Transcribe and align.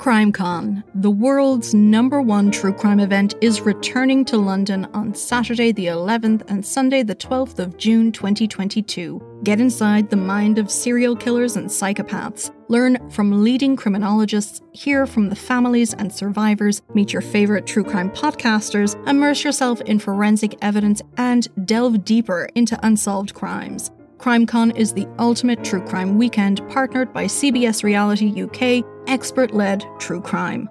CrimeCon, 0.00 0.82
the 0.94 1.10
world's 1.10 1.74
number 1.74 2.22
one 2.22 2.50
true 2.50 2.72
crime 2.72 3.00
event, 3.00 3.34
is 3.42 3.60
returning 3.60 4.24
to 4.24 4.38
London 4.38 4.86
on 4.94 5.14
Saturday 5.14 5.72
the 5.72 5.88
11th 5.88 6.42
and 6.48 6.64
Sunday 6.64 7.02
the 7.02 7.14
12th 7.14 7.58
of 7.58 7.76
June 7.76 8.10
2022. 8.10 9.40
Get 9.44 9.60
inside 9.60 10.08
the 10.08 10.16
mind 10.16 10.58
of 10.58 10.70
serial 10.70 11.14
killers 11.14 11.56
and 11.56 11.68
psychopaths. 11.68 12.50
Learn 12.68 13.10
from 13.10 13.44
leading 13.44 13.76
criminologists, 13.76 14.62
hear 14.72 15.04
from 15.04 15.28
the 15.28 15.36
families 15.36 15.92
and 15.92 16.10
survivors, 16.10 16.80
meet 16.94 17.12
your 17.12 17.20
favourite 17.20 17.66
true 17.66 17.84
crime 17.84 18.10
podcasters, 18.10 18.96
immerse 19.06 19.44
yourself 19.44 19.82
in 19.82 19.98
forensic 19.98 20.56
evidence, 20.62 21.02
and 21.18 21.46
delve 21.66 22.06
deeper 22.06 22.48
into 22.54 22.78
unsolved 22.82 23.34
crimes. 23.34 23.90
CrimeCon 24.20 24.76
is 24.76 24.92
the 24.92 25.08
ultimate 25.18 25.64
true 25.64 25.80
crime 25.80 26.18
weekend 26.18 26.60
partnered 26.68 27.10
by 27.10 27.24
CBS 27.24 27.82
Reality 27.82 28.42
UK, 28.42 28.84
expert 29.08 29.54
led 29.54 29.82
true 29.98 30.20
crime. 30.20 30.68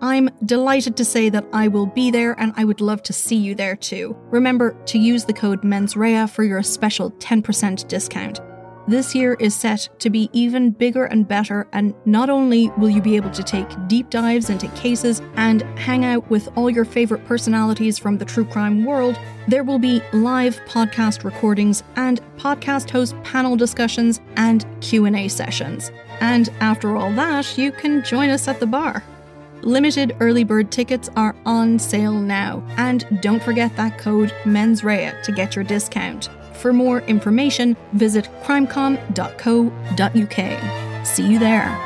I'm 0.00 0.30
delighted 0.46 0.96
to 0.96 1.04
say 1.04 1.28
that 1.28 1.46
I 1.52 1.68
will 1.68 1.84
be 1.84 2.10
there 2.10 2.32
and 2.40 2.54
I 2.56 2.64
would 2.64 2.80
love 2.80 3.02
to 3.02 3.12
see 3.12 3.36
you 3.36 3.54
there 3.54 3.76
too. 3.76 4.16
Remember 4.30 4.72
to 4.86 4.98
use 4.98 5.26
the 5.26 5.34
code 5.34 5.60
MENSREA 5.60 6.30
for 6.30 6.42
your 6.42 6.62
special 6.62 7.10
10% 7.12 7.86
discount. 7.86 8.40
This 8.88 9.16
year 9.16 9.34
is 9.40 9.52
set 9.52 9.88
to 9.98 10.10
be 10.10 10.30
even 10.32 10.70
bigger 10.70 11.06
and 11.06 11.26
better, 11.26 11.66
and 11.72 11.92
not 12.04 12.30
only 12.30 12.70
will 12.78 12.88
you 12.88 13.02
be 13.02 13.16
able 13.16 13.32
to 13.32 13.42
take 13.42 13.66
deep 13.88 14.10
dives 14.10 14.48
into 14.48 14.68
cases 14.68 15.20
and 15.34 15.62
hang 15.76 16.04
out 16.04 16.30
with 16.30 16.48
all 16.56 16.70
your 16.70 16.84
favorite 16.84 17.24
personalities 17.26 17.98
from 17.98 18.16
the 18.16 18.24
true 18.24 18.44
crime 18.44 18.84
world, 18.84 19.18
there 19.48 19.64
will 19.64 19.80
be 19.80 20.00
live 20.12 20.60
podcast 20.66 21.24
recordings 21.24 21.82
and 21.96 22.20
podcast 22.36 22.88
host 22.88 23.20
panel 23.24 23.56
discussions 23.56 24.20
and 24.36 24.64
Q&A 24.80 25.26
sessions. 25.26 25.90
And 26.20 26.48
after 26.60 26.96
all 26.96 27.12
that, 27.14 27.58
you 27.58 27.72
can 27.72 28.04
join 28.04 28.30
us 28.30 28.46
at 28.46 28.60
the 28.60 28.66
bar. 28.66 29.02
Limited 29.62 30.16
early 30.20 30.44
bird 30.44 30.70
tickets 30.70 31.10
are 31.16 31.34
on 31.44 31.80
sale 31.80 32.20
now, 32.20 32.62
and 32.76 33.04
don't 33.20 33.42
forget 33.42 33.74
that 33.74 33.98
code 33.98 34.32
MENSREA 34.44 35.24
to 35.24 35.32
get 35.32 35.56
your 35.56 35.64
discount. 35.64 36.30
For 36.56 36.72
more 36.72 37.02
information, 37.02 37.76
visit 37.92 38.28
crimecon.co.uk. 38.42 41.06
See 41.06 41.26
you 41.26 41.38
there. 41.38 41.82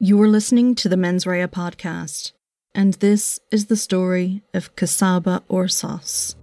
You 0.00 0.22
are 0.22 0.28
listening 0.28 0.76
to 0.76 0.88
the 0.88 0.96
Mens 0.96 1.26
Rea 1.26 1.48
podcast, 1.48 2.30
and 2.72 2.94
this 2.94 3.40
is 3.50 3.66
the 3.66 3.76
story 3.76 4.42
of 4.54 4.74
Csaba 4.76 5.42
Orszász. 5.50 6.36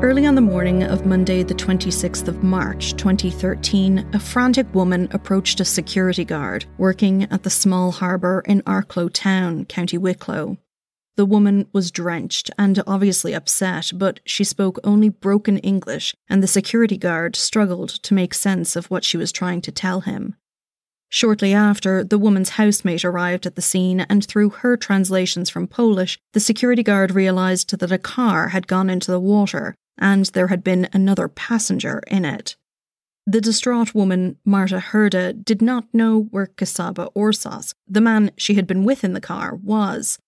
Early 0.00 0.26
on 0.26 0.36
the 0.36 0.40
morning 0.40 0.84
of 0.84 1.06
Monday, 1.06 1.42
the 1.42 1.56
26th 1.56 2.28
of 2.28 2.44
March 2.44 2.92
2013, 2.94 4.08
a 4.12 4.20
frantic 4.20 4.72
woman 4.72 5.08
approached 5.10 5.58
a 5.58 5.64
security 5.64 6.24
guard 6.24 6.66
working 6.78 7.24
at 7.32 7.42
the 7.42 7.50
small 7.50 7.90
harbour 7.90 8.44
in 8.46 8.62
Arklow 8.62 9.12
Town, 9.12 9.64
County 9.64 9.98
Wicklow. 9.98 10.56
The 11.16 11.26
woman 11.26 11.66
was 11.72 11.90
drenched 11.90 12.48
and 12.56 12.80
obviously 12.86 13.34
upset, 13.34 13.90
but 13.92 14.20
she 14.24 14.44
spoke 14.44 14.78
only 14.84 15.08
broken 15.08 15.58
English, 15.58 16.14
and 16.30 16.44
the 16.44 16.46
security 16.46 16.96
guard 16.96 17.34
struggled 17.34 17.88
to 18.04 18.14
make 18.14 18.34
sense 18.34 18.76
of 18.76 18.86
what 18.92 19.02
she 19.02 19.16
was 19.16 19.32
trying 19.32 19.60
to 19.62 19.72
tell 19.72 20.02
him. 20.02 20.36
Shortly 21.08 21.52
after, 21.52 22.04
the 22.04 22.18
woman's 22.18 22.50
housemate 22.50 23.04
arrived 23.04 23.46
at 23.46 23.56
the 23.56 23.62
scene, 23.62 24.02
and 24.02 24.24
through 24.24 24.50
her 24.50 24.76
translations 24.76 25.50
from 25.50 25.66
Polish, 25.66 26.20
the 26.34 26.40
security 26.40 26.84
guard 26.84 27.10
realised 27.10 27.76
that 27.76 27.90
a 27.90 27.98
car 27.98 28.50
had 28.50 28.68
gone 28.68 28.88
into 28.88 29.10
the 29.10 29.18
water 29.18 29.74
and 29.98 30.26
there 30.26 30.48
had 30.48 30.64
been 30.64 30.88
another 30.92 31.28
passenger 31.28 32.02
in 32.06 32.24
it. 32.24 32.56
The 33.26 33.40
distraught 33.40 33.94
woman, 33.94 34.38
Marta 34.44 34.78
Herda, 34.78 35.44
did 35.44 35.60
not 35.60 35.84
know 35.92 36.28
where 36.30 36.46
Csaba 36.46 37.12
Orszász, 37.14 37.74
the 37.86 38.00
man 38.00 38.30
she 38.38 38.54
had 38.54 38.66
been 38.66 38.84
with 38.84 39.04
in 39.04 39.12
the 39.12 39.20
car, 39.20 39.54
was. 39.56 40.18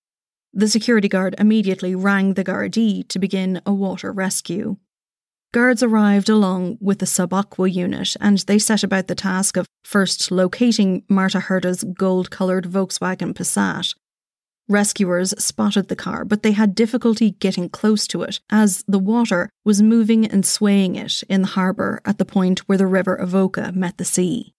The 0.53 0.69
security 0.69 1.09
guard 1.09 1.35
immediately 1.39 1.95
rang 1.95 2.35
the 2.35 2.45
Gardaí 2.45 3.09
to 3.09 3.19
begin 3.19 3.63
a 3.65 3.73
water 3.73 4.13
rescue. 4.13 4.77
Guards 5.53 5.83
arrived 5.83 6.29
along 6.29 6.79
with 6.81 6.99
the 6.99 7.07
sub-aqua 7.07 7.69
unit 7.71 8.17
and 8.21 8.39
they 8.41 8.59
set 8.59 8.85
about 8.85 9.09
the 9.09 9.15
task 9.15 9.57
of 9.57 9.67
first 9.85 10.31
locating 10.31 11.03
Marta 11.09 11.41
Herda's 11.41 11.83
gold 11.83 12.31
coloured 12.31 12.67
Volkswagen 12.67 13.33
Passat, 13.33 13.95
Rescuers 14.71 15.35
spotted 15.37 15.89
the 15.89 15.97
car, 15.97 16.25
but 16.25 16.45
they 16.45 16.53
had 16.53 16.77
difficulty 16.77 17.33
getting 17.33 17.69
close 17.69 18.07
to 18.07 18.23
it 18.23 18.39
as 18.51 18.85
the 18.87 19.01
water 19.01 19.51
was 19.65 19.83
moving 19.83 20.25
and 20.25 20.47
swaying 20.47 20.95
it 20.95 21.25
in 21.29 21.43
the 21.43 21.49
harbour 21.49 22.01
at 22.05 22.19
the 22.19 22.25
point 22.25 22.61
where 22.61 22.79
the 22.79 22.87
River 22.87 23.17
Avoca 23.17 23.73
met 23.73 23.99
the 23.99 24.05
sea. 24.05 24.55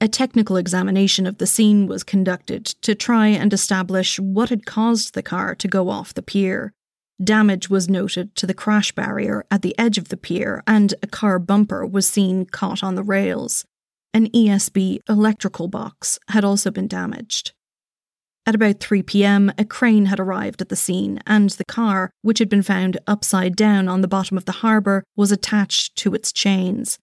A 0.00 0.08
technical 0.08 0.56
examination 0.56 1.26
of 1.26 1.36
the 1.36 1.46
scene 1.46 1.86
was 1.86 2.04
conducted 2.04 2.64
to 2.80 2.94
try 2.94 3.26
and 3.26 3.52
establish 3.52 4.18
what 4.18 4.48
had 4.48 4.64
caused 4.64 5.12
the 5.12 5.22
car 5.22 5.54
to 5.56 5.68
go 5.68 5.90
off 5.90 6.14
the 6.14 6.22
pier. 6.22 6.72
Damage 7.22 7.68
was 7.68 7.86
noted 7.86 8.34
to 8.36 8.46
the 8.46 8.54
crash 8.54 8.92
barrier 8.92 9.44
at 9.50 9.60
the 9.60 9.78
edge 9.78 9.98
of 9.98 10.08
the 10.08 10.16
pier, 10.16 10.62
and 10.66 10.94
a 11.02 11.06
car 11.06 11.38
bumper 11.38 11.84
was 11.84 12.08
seen 12.08 12.46
caught 12.46 12.82
on 12.82 12.94
the 12.94 13.02
rails. 13.02 13.66
An 14.14 14.30
ESB 14.30 15.00
electrical 15.06 15.68
box 15.68 16.18
had 16.28 16.44
also 16.44 16.70
been 16.70 16.88
damaged. 16.88 17.52
At 18.48 18.54
about 18.54 18.80
3 18.80 19.02
pm, 19.02 19.52
a 19.58 19.64
crane 19.66 20.06
had 20.06 20.18
arrived 20.18 20.62
at 20.62 20.70
the 20.70 20.74
scene, 20.74 21.20
and 21.26 21.50
the 21.50 21.66
car, 21.66 22.10
which 22.22 22.38
had 22.38 22.48
been 22.48 22.62
found 22.62 22.96
upside 23.06 23.54
down 23.54 23.88
on 23.88 24.00
the 24.00 24.08
bottom 24.08 24.38
of 24.38 24.46
the 24.46 24.64
harbour, 24.64 25.04
was 25.14 25.30
attached 25.30 25.96
to 25.96 26.14
its 26.14 26.32
chains. 26.32 26.98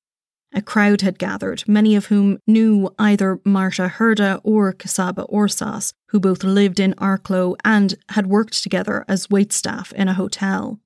A 0.56 0.61
crowd 0.63 1.01
had 1.01 1.19
gathered, 1.19 1.63
many 1.67 1.95
of 1.95 2.07
whom 2.07 2.39
knew 2.47 2.89
either 2.97 3.39
Marta 3.45 3.88
Herda 3.88 4.41
or 4.44 4.73
Csaba 4.73 5.31
Orszász, 5.31 5.94
who 6.09 6.19
both 6.19 6.44
lived 6.44 6.79
in 6.79 6.95
Arklow 6.95 7.56
and 7.63 7.94
had 8.09 8.25
worked 8.25 8.63
together 8.63 9.06
as 9.07 9.27
waitstaff 9.27 9.94
in 9.94 10.07
a 10.07 10.16
hotel. 10.16 10.79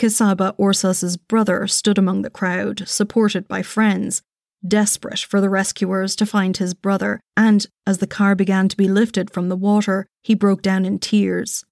Csaba 0.00 0.56
Orszász's 0.58 1.16
brother 1.16 1.68
stood 1.68 1.96
among 1.96 2.22
the 2.22 2.30
crowd, 2.30 2.88
supported 2.88 3.46
by 3.46 3.62
friends, 3.62 4.22
desperate 4.66 5.20
for 5.20 5.40
the 5.40 5.50
rescuers 5.50 6.16
to 6.16 6.26
find 6.26 6.56
his 6.56 6.74
brother, 6.74 7.20
and 7.36 7.66
as 7.86 7.98
the 7.98 8.06
car 8.06 8.34
began 8.34 8.68
to 8.68 8.76
be 8.76 8.88
lifted 8.88 9.30
from 9.30 9.48
the 9.48 9.56
water, 9.56 10.06
he 10.22 10.34
broke 10.34 10.62
down 10.62 10.84
in 10.84 10.98
tears. 10.98 11.64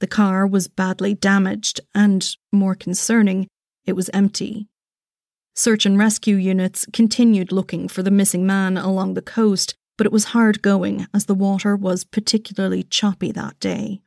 The 0.00 0.06
car 0.06 0.46
was 0.46 0.68
badly 0.68 1.14
damaged, 1.14 1.80
and, 1.94 2.28
more 2.52 2.74
concerning, 2.74 3.48
it 3.86 3.94
was 3.94 4.10
empty. 4.12 4.68
Search 5.54 5.86
and 5.86 5.98
rescue 5.98 6.36
units 6.36 6.86
continued 6.92 7.50
looking 7.50 7.88
for 7.88 8.02
the 8.02 8.10
missing 8.10 8.46
man 8.46 8.76
along 8.76 9.14
the 9.14 9.22
coast, 9.22 9.74
but 9.96 10.06
it 10.06 10.12
was 10.12 10.24
hard 10.26 10.60
going 10.60 11.06
as 11.14 11.24
the 11.24 11.34
water 11.34 11.74
was 11.74 12.04
particularly 12.04 12.82
choppy 12.82 13.32
that 13.32 13.58
day. 13.58 14.02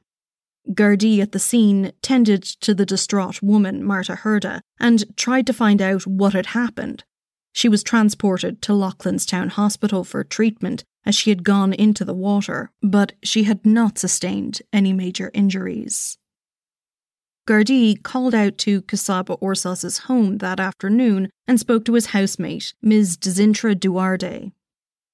Gardaí 0.70 1.20
at 1.20 1.32
the 1.32 1.40
scene 1.40 1.92
tended 2.04 2.44
to 2.44 2.76
the 2.76 2.86
distraught 2.86 3.42
woman, 3.42 3.84
Marta 3.84 4.14
Herda, 4.14 4.62
and 4.80 5.06
tried 5.18 5.48
to 5.48 5.54
find 5.54 5.82
out 5.82 6.06
what 6.06 6.34
had 6.34 6.48
happened, 6.48 7.04
she 7.51 7.69
was 7.69 7.84
transported 7.84 8.62
to 8.62 8.74
Loughlinstown 8.74 9.50
Hospital 9.50 10.04
for 10.04 10.24
treatment 10.24 10.84
as 11.06 11.16
she 11.16 11.30
had 11.30 11.44
gone 11.44 11.74
into 11.74 12.06
the 12.06 12.13
water, 12.13 12.72
but 12.81 13.13
she 13.24 13.44
had 13.44 13.66
not 13.66 13.98
sustained 13.98 14.62
any 14.72 14.94
major 14.94 15.31
injuries. 15.34 16.18
Gardaí 17.48 18.01
called 18.04 18.36
out 18.36 18.60
to 18.60 18.84
Csaba 18.84 19.40
Orszász's 19.42 20.00
home 20.00 20.38
that 20.38 20.60
afternoon 20.60 21.31
and 21.48 21.60
spoke 21.60 21.84
to 21.86 21.96
his 21.96 22.07
housemate, 22.07 22.74
Ms. 22.81 23.18
Dzintra 23.18 23.80
Duarte. 23.80 24.51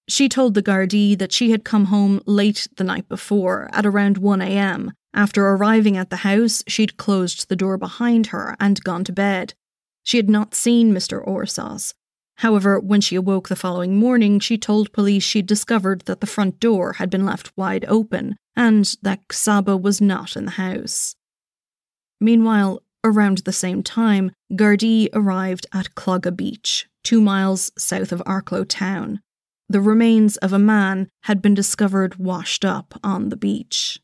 She 0.09 0.27
told 0.27 0.53
the 0.53 0.61
Gardaí 0.61 1.17
that 1.17 1.31
she 1.31 1.51
had 1.51 1.63
come 1.63 1.85
home 1.85 2.21
late 2.25 2.67
the 2.75 2.83
night 2.83 3.07
before, 3.07 3.69
at 3.71 3.85
around 3.85 4.19
1am. 4.19 4.91
After 5.13 5.47
arriving 5.47 5.95
at 5.95 6.09
the 6.09 6.17
house, 6.17 6.61
she'd 6.67 6.97
closed 6.97 7.47
the 7.47 7.55
door 7.55 7.77
behind 7.77 8.27
her 8.27 8.57
and 8.59 8.83
gone 8.83 9.05
to 9.05 9.13
bed. 9.13 9.53
She 10.03 10.17
had 10.17 10.29
not 10.29 10.53
seen 10.53 10.93
Mr. 10.93 11.25
Orszász, 11.25 11.93
However, 12.37 12.79
when 12.79 13.01
she 13.01 13.15
awoke 13.15 13.47
the 13.47 13.55
following 13.55 13.97
morning, 13.97 14.39
she 14.39 14.57
told 14.57 14.91
police 14.91 15.23
she'd 15.23 15.45
discovered 15.45 16.01
that 16.01 16.19
the 16.19 16.27
front 16.27 16.59
door 16.59 16.93
had 16.93 17.09
been 17.09 17.25
left 17.25 17.55
wide 17.55 17.85
open 17.87 18.35
and 18.55 18.95
that 19.01 19.27
Csaba 19.29 19.81
was 19.81 20.01
not 20.01 20.35
in 20.35 20.45
the 20.45 20.51
house. 20.51 21.15
Meanwhile, 22.19 22.81
around 23.03 23.39
the 23.39 23.53
same 23.53 23.83
time, 23.83 24.31
Gardaí 24.51 25.09
arrived 25.13 25.67
at 25.73 25.95
Clogher 25.95 26.35
Beach, 26.35 26.87
two 27.03 27.21
miles 27.21 27.71
south 27.77 28.11
of 28.11 28.23
Arklow 28.25 28.67
town. 28.67 29.21
The 29.69 29.81
remains 29.81 30.37
of 30.37 30.53
a 30.53 30.59
man 30.59 31.09
had 31.23 31.41
been 31.41 31.53
discovered 31.53 32.15
washed 32.15 32.63
up 32.65 32.99
on 33.03 33.29
the 33.29 33.37
beach. 33.37 33.99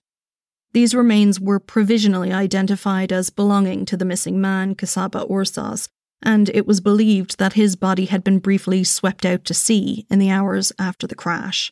These 0.74 0.96
remains 0.96 1.40
were 1.40 1.60
provisionally 1.60 2.32
identified 2.32 3.12
as 3.12 3.30
belonging 3.30 3.86
to 3.86 3.98
the 3.98 4.06
missing 4.06 4.40
man, 4.40 4.76
Csaba 4.76 5.30
Orszász, 5.30 5.90
and 6.24 6.50
it 6.50 6.68
was 6.68 6.82
believed 6.82 7.38
that 7.38 7.54
his 7.54 7.76
body 7.76 8.06
had 8.06 8.24
been 8.24 8.40
briefly 8.40 8.84
swept 8.84 9.26
out 9.26 9.46
to 9.46 9.54
sea 9.54 10.06
in 10.10 10.20
the 10.20 10.30
hours 10.30 10.72
after 10.78 11.08
the 11.08 11.16
crash. 11.16 11.72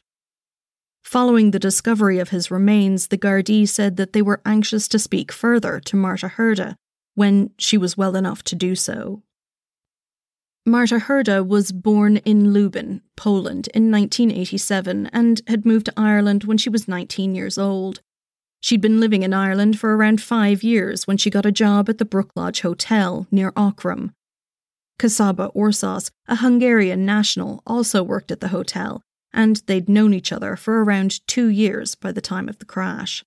Following 1.04 1.52
the 1.52 1.60
discovery 1.60 2.20
of 2.20 2.30
his 2.30 2.52
remains, 2.52 3.08
the 3.08 3.18
Gardaí 3.18 3.68
said 3.68 3.98
that 3.98 4.14
they 4.14 4.22
were 4.22 4.42
anxious 4.46 4.88
to 4.90 5.00
speak 5.00 5.32
further 5.32 5.80
to 5.80 5.96
Marta 5.96 6.28
Herda 6.28 6.76
when 7.16 7.52
she 7.58 7.78
was 7.78 7.98
well 7.98 8.16
enough 8.16 8.44
to 8.44 8.56
do 8.56 8.76
so. 8.76 9.24
Marta 10.66 11.00
Herda 11.00 11.46
was 11.46 11.72
born 11.72 12.18
in 12.18 12.54
Lubin, 12.54 13.02
Poland 13.16 13.70
in 13.74 13.92
1987 13.92 15.08
and 15.08 15.42
had 15.48 15.66
moved 15.66 15.88
to 15.88 15.94
Ireland 15.98 16.44
when 16.44 16.58
she 16.58 16.70
was 16.70 16.88
19 16.88 17.34
years 17.34 17.58
old. 17.58 18.02
She'd 18.62 18.82
been 18.82 19.00
living 19.00 19.24
in 19.24 19.34
Ireland 19.34 19.80
for 19.80 19.96
around 19.96 20.22
five 20.22 20.64
years 20.64 21.08
when 21.08 21.18
she 21.18 21.30
got 21.30 21.46
a 21.46 21.52
job 21.52 21.90
at 21.90 21.98
the 21.98 22.06
Brook 22.06 22.32
Lodge 22.36 22.62
Hotel 22.62 23.26
near 23.32 23.52
Aughrim. 23.54 24.12
Csaba 25.08 25.52
Orszász, 25.56 26.12
a 26.28 26.38
Hungarian 26.38 27.06
national, 27.06 27.62
also 27.66 28.04
worked 28.04 28.32
at 28.32 28.40
the 28.40 28.50
hotel, 28.50 29.02
and 29.34 29.62
they'd 29.66 29.90
known 29.90 30.14
each 30.14 30.32
other 30.32 30.56
for 30.56 30.84
around 30.84 31.26
two 31.28 31.48
years 31.48 31.96
by 31.96 32.12
the 32.12 32.22
time 32.22 32.50
of 32.50 32.60
the 32.60 32.66
crash. 32.66 33.24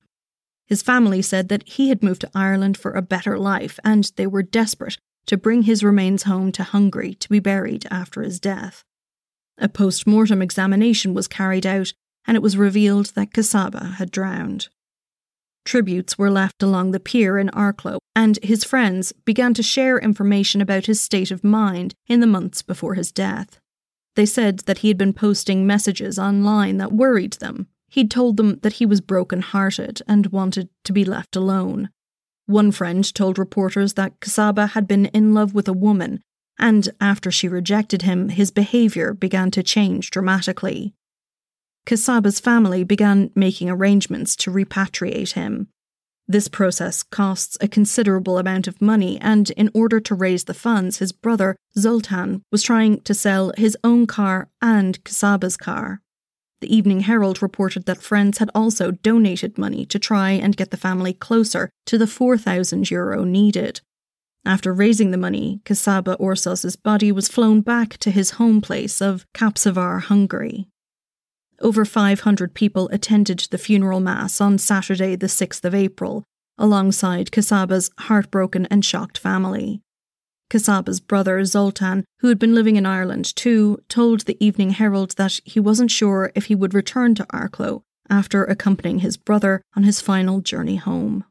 His 0.67 0.83
family 0.83 1.23
said 1.23 1.49
that 1.49 1.69
he 1.69 1.89
had 1.89 2.03
moved 2.03 2.23
to 2.23 2.31
Ireland 2.35 2.77
for 2.77 2.93
a 2.93 3.03
better 3.03 3.39
life, 3.39 3.79
and 3.85 4.11
they 4.17 4.27
were 4.27 4.43
desperate 4.43 4.99
to 5.27 5.37
bring 5.37 5.63
his 5.63 5.85
remains 5.85 6.25
home 6.25 6.53
to 6.53 6.63
Hungary 6.63 7.15
to 7.15 7.29
be 7.29 7.41
buried 7.41 7.87
after 7.91 8.23
his 8.23 8.41
death. 8.41 8.85
A 9.59 9.69
post 9.69 10.07
mortem 10.07 10.43
examination 10.43 11.15
was 11.15 11.29
carried 11.29 11.67
out, 11.67 11.93
and 12.27 12.37
it 12.37 12.43
was 12.43 12.57
revealed 12.57 13.07
that 13.15 13.33
Csaba 13.33 13.95
had 13.95 14.11
drowned. 14.11 14.69
Tributes 15.65 16.19
were 16.19 16.31
left 16.31 16.63
along 16.63 16.91
the 16.91 17.01
pier 17.01 17.39
in 17.39 17.49
Arklow, 17.51 17.99
and 18.17 18.39
his 18.43 18.65
friends 18.65 19.13
began 19.25 19.55
to 19.55 19.63
share 19.63 19.99
information 19.99 20.61
about 20.61 20.87
his 20.87 21.01
state 21.01 21.31
of 21.31 21.45
mind 21.45 21.95
in 22.07 22.21
the 22.21 22.27
months 22.27 22.63
before 22.63 22.95
his 22.95 23.13
death. 23.13 23.61
They 24.17 24.27
said 24.27 24.61
that 24.61 24.79
he 24.79 24.89
had 24.89 24.99
been 24.99 25.13
posting 25.13 25.67
messages 25.67 26.19
online 26.19 26.77
that 26.79 26.93
worried 26.93 27.35
them. 27.35 27.69
He'd 27.89 28.11
told 28.11 28.37
them 28.37 28.59
that 28.63 28.75
he 28.75 28.87
was 28.87 29.01
broken 29.01 29.41
hearted 29.41 30.03
and 30.09 30.27
wanted 30.27 30.69
to 30.85 30.93
be 30.93 31.05
left 31.05 31.37
alone. 31.37 31.91
One 32.47 32.73
friend 32.73 33.15
told 33.15 33.39
reporters 33.39 33.95
that 33.95 34.21
Csaba 34.21 34.71
had 34.71 34.89
been 34.89 35.07
in 35.07 35.33
love 35.33 35.55
with 35.55 35.69
a 35.69 35.73
woman, 35.73 36.21
and 36.59 36.89
after 37.01 37.31
she 37.31 37.49
rejected 37.49 38.03
him, 38.03 38.31
his 38.31 38.51
behaviour 38.51 39.15
began 39.15 39.51
to 39.53 39.63
change 39.63 40.11
dramatically. 40.11 40.95
Csaba's 41.87 42.41
family 42.41 42.85
began 42.85 43.31
making 43.35 43.69
arrangements 43.69 44.37
to 44.37 44.51
repatriate 44.51 45.33
him. 45.33 45.69
This 46.29 46.49
process 46.49 47.03
costs 47.03 47.59
a 47.61 47.69
considerable 47.69 48.39
amount 48.39 48.69
of 48.69 48.81
money, 48.81 49.21
and 49.21 49.51
in 49.51 49.71
order 49.75 50.01
to 50.01 50.15
raise 50.15 50.45
the 50.45 50.55
funds, 50.55 50.99
his 50.99 51.13
brother, 51.13 51.57
Zoltan, 51.77 52.43
was 52.51 52.63
trying 52.63 53.01
to 53.03 53.15
sell 53.15 53.53
his 53.57 53.77
own 53.83 54.07
car 54.07 54.49
and 54.63 55.03
Csaba's 55.05 55.57
car. 55.57 56.01
The 56.61 56.75
Evening 56.75 57.01
Herald 57.01 57.43
reported 57.43 57.87
that 57.87 58.01
friends 58.01 58.39
had 58.39 58.51
also 58.55 58.93
donated 58.93 59.59
money 59.59 59.85
to 59.87 59.99
try 59.99 60.31
and 60.31 60.57
get 60.57 60.71
the 60.71 60.77
family 60.77 61.13
closer 61.13 61.71
to 61.87 61.99
the 61.99 62.07
4,000 62.07 62.89
euro 62.89 63.25
needed. 63.25 63.81
After 64.47 64.73
raising 64.73 65.11
the 65.11 65.19
money, 65.19 65.61
Csaba 65.65 66.17
Orszász's 66.19 66.77
body 66.77 67.11
was 67.11 67.29
flown 67.29 67.63
back 67.63 67.97
to 67.99 68.13
his 68.13 68.33
home 68.33 68.61
place 68.61 69.01
of 69.03 69.27
Kapsavar, 69.35 70.03
Hungary. 70.03 70.69
Over 71.63 71.85
500 71.85 72.55
people 72.55 72.89
attended 72.89 73.47
the 73.51 73.57
funeral 73.57 74.01
mass 74.01 74.41
on 74.41 74.59
Saturday, 74.59 75.15
the 75.15 75.29
6th 75.29 75.65
of 75.65 75.77
April, 75.77 76.25
alongside 76.59 77.31
Csaba's 77.31 77.89
heartbroken 78.01 78.67
and 78.67 78.85
shocked 78.85 79.17
family. 79.17 79.81
Csaba's 80.53 80.99
brother, 80.99 81.45
Zoltan, 81.45 82.05
who 82.19 82.29
had 82.29 82.41
been 82.41 82.55
living 82.55 82.75
in 82.75 82.85
Ireland 82.85 83.35
too, 83.37 83.79
told 83.89 84.23
the 84.23 84.45
Evening 84.45 84.71
Herald 84.71 85.13
that 85.13 85.39
he 85.45 85.61
wasn't 85.61 85.93
sure 85.93 86.33
if 86.35 86.47
he 86.47 86.57
would 86.57 86.75
return 86.75 87.15
to 87.15 87.27
Arklow 87.27 87.83
after 88.11 88.45
accompanying 88.45 88.99
his 88.99 89.17
brother 89.17 89.63
on 89.77 89.85
his 89.85 90.01
final 90.01 90.41
journey 90.41 90.77
home. 90.77 91.25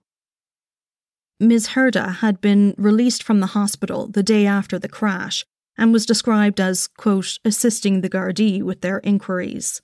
Ms. 1.41 1.69
Herda 1.69 2.15
had 2.15 2.39
been 2.39 2.73
released 2.77 3.21
from 3.21 3.41
the 3.41 3.47
hospital 3.47 4.07
the 4.07 4.23
day 4.23 4.45
after 4.45 4.79
the 4.79 4.87
crash 4.87 5.45
and 5.77 5.91
was 5.91 6.05
described 6.05 6.61
as, 6.61 6.87
quote, 6.87 7.37
assisting 7.43 7.99
the 7.99 8.09
Gardaí 8.09 8.63
with 8.63 8.79
their 8.79 8.99
inquiries. 8.99 9.81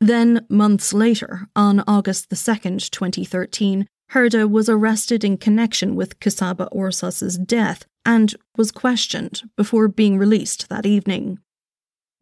Then, 0.00 0.46
months 0.48 0.92
later, 0.92 1.48
on 1.56 1.82
August 1.86 2.30
the 2.30 2.36
2nd, 2.36 2.90
2013, 2.90 3.86
Herda 4.12 4.48
was 4.48 4.68
arrested 4.68 5.24
in 5.24 5.36
connection 5.36 5.94
with 5.94 6.18
Csaba 6.20 6.68
Orszász's 6.72 7.36
death 7.36 7.84
and 8.04 8.34
was 8.56 8.72
questioned 8.72 9.42
before 9.56 9.88
being 9.88 10.16
released 10.16 10.68
that 10.68 10.86
evening. 10.86 11.38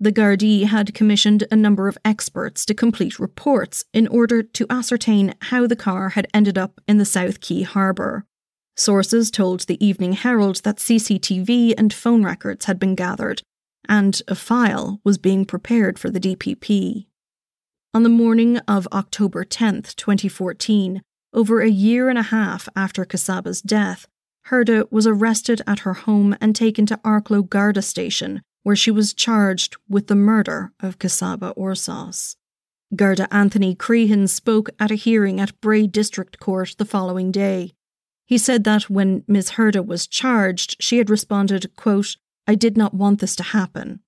The 0.01 0.13
Gardaí 0.13 0.65
had 0.65 0.95
commissioned 0.95 1.45
a 1.51 1.57
number 1.57 1.89
of 1.89 1.97
experts 2.05 2.67
to 2.67 2.75
complete 2.75 3.19
reports 3.19 3.85
in 3.95 4.09
order 4.09 4.43
to 4.43 4.67
ascertain 4.69 5.35
how 5.43 5.67
the 5.67 5.77
car 5.77 6.11
had 6.11 6.27
ended 6.35 6.59
up 6.59 6.81
in 6.87 6.99
the 6.99 7.05
South 7.05 7.41
Quay 7.41 7.63
harbour. 7.63 8.27
Sources 8.77 9.31
told 9.31 9.61
the 9.61 9.85
Evening 9.85 10.13
Herald 10.13 10.57
that 10.65 10.77
CCTV 10.77 11.73
and 11.79 11.95
phone 11.95 12.25
records 12.25 12.67
had 12.67 12.79
been 12.79 12.95
gathered, 12.95 13.41
and 13.89 14.21
a 14.29 14.35
file 14.35 15.01
was 15.03 15.17
being 15.17 15.47
prepared 15.47 15.99
for 15.99 16.11
the 16.11 16.21
DPP. 16.21 17.06
On 17.95 18.03
the 18.03 18.09
morning 18.09 18.59
of 18.69 18.87
October 18.93 19.45
10, 19.45 19.83
2014, 19.97 21.03
over 21.33 21.61
a 21.61 21.69
year 21.69 22.09
and 22.09 22.19
a 22.19 22.23
half 22.23 22.69
after 22.77 23.05
Csaba's 23.05 23.63
death, 23.63 24.07
Herda 24.49 24.87
was 24.91 25.07
arrested 25.07 25.63
at 25.67 25.81
her 25.81 25.95
home 25.95 26.37
and 26.41 26.55
taken 26.55 26.87
to 26.87 26.99
Arklow 26.99 27.49
Garda 27.49 27.83
station, 27.83 28.43
where 28.63 28.77
she 28.77 28.91
was 28.91 29.15
charged 29.15 29.77
with 29.89 30.07
the 30.07 30.15
murder 30.15 30.73
of 30.81 30.99
Csaba 30.99 31.57
Orszász. 31.57 32.37
Garda 32.95 33.33
Anthony 33.35 33.75
Crehan 33.75 34.29
spoke 34.29 34.71
at 34.79 34.91
a 34.91 34.95
hearing 34.95 35.41
at 35.41 35.61
Bray 35.61 35.87
District 35.87 36.39
Court 36.39 36.75
the 36.79 36.85
following 36.85 37.33
day. 37.33 37.73
He 38.27 38.39
said 38.39 38.65
that 38.65 38.89
when 38.91 39.25
Ms. 39.27 39.53
Herda 39.53 39.85
was 39.85 40.07
charged, 40.07 40.77
she 40.81 40.99
had 40.99 41.11
responded, 41.11 41.75
quote, 41.77 42.17
I 42.47 42.55
did 42.55 42.77
not 42.77 42.95
want 42.95 43.21
this 43.21 43.35
to 43.37 43.43
happen. 43.43 44.01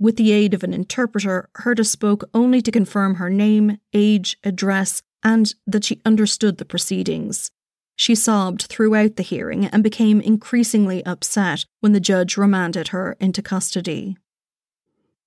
With 0.00 0.16
the 0.16 0.32
aid 0.32 0.54
of 0.54 0.62
an 0.62 0.72
interpreter, 0.72 1.48
Herda 1.56 1.84
spoke 1.84 2.28
only 2.32 2.62
to 2.62 2.70
confirm 2.70 3.16
her 3.16 3.28
name, 3.28 3.78
age, 3.92 4.38
address, 4.44 5.02
and 5.24 5.52
that 5.66 5.84
she 5.84 6.00
understood 6.04 6.58
the 6.58 6.64
proceedings. 6.64 7.50
She 7.96 8.14
sobbed 8.14 8.62
throughout 8.62 9.16
the 9.16 9.24
hearing 9.24 9.66
and 9.66 9.82
became 9.82 10.20
increasingly 10.20 11.04
upset 11.04 11.64
when 11.80 11.92
the 11.92 12.00
judge 12.00 12.36
remanded 12.36 12.88
her 12.88 13.16
into 13.18 13.42
custody. 13.42 14.16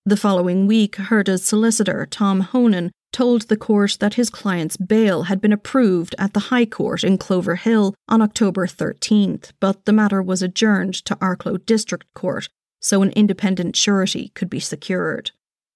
The 0.05 0.15
following 0.15 0.67
week, 0.67 0.95
Herda's 0.95 1.43
solicitor, 1.43 2.07
Tom 2.09 2.39
Honan, 2.39 2.91
told 3.11 3.43
the 3.43 3.57
court 3.57 3.97
that 3.99 4.13
his 4.13 4.29
client's 4.29 4.77
bail 4.77 5.23
had 5.23 5.41
been 5.41 5.51
approved 5.51 6.15
at 6.17 6.33
the 6.33 6.47
High 6.51 6.65
Court 6.65 7.03
in 7.03 7.17
Cloverhill 7.17 7.93
on 8.07 8.21
October 8.21 8.65
13th, 8.65 9.51
but 9.59 9.83
the 9.83 9.91
matter 9.91 10.21
was 10.21 10.41
adjourned 10.41 10.93
to 11.05 11.15
Arklow 11.17 11.63
District 11.65 12.05
Court 12.13 12.47
so 12.81 13.01
an 13.01 13.11
independent 13.11 13.75
surety 13.75 14.31
could 14.35 14.49
be 14.49 14.59
secured. 14.59 15.31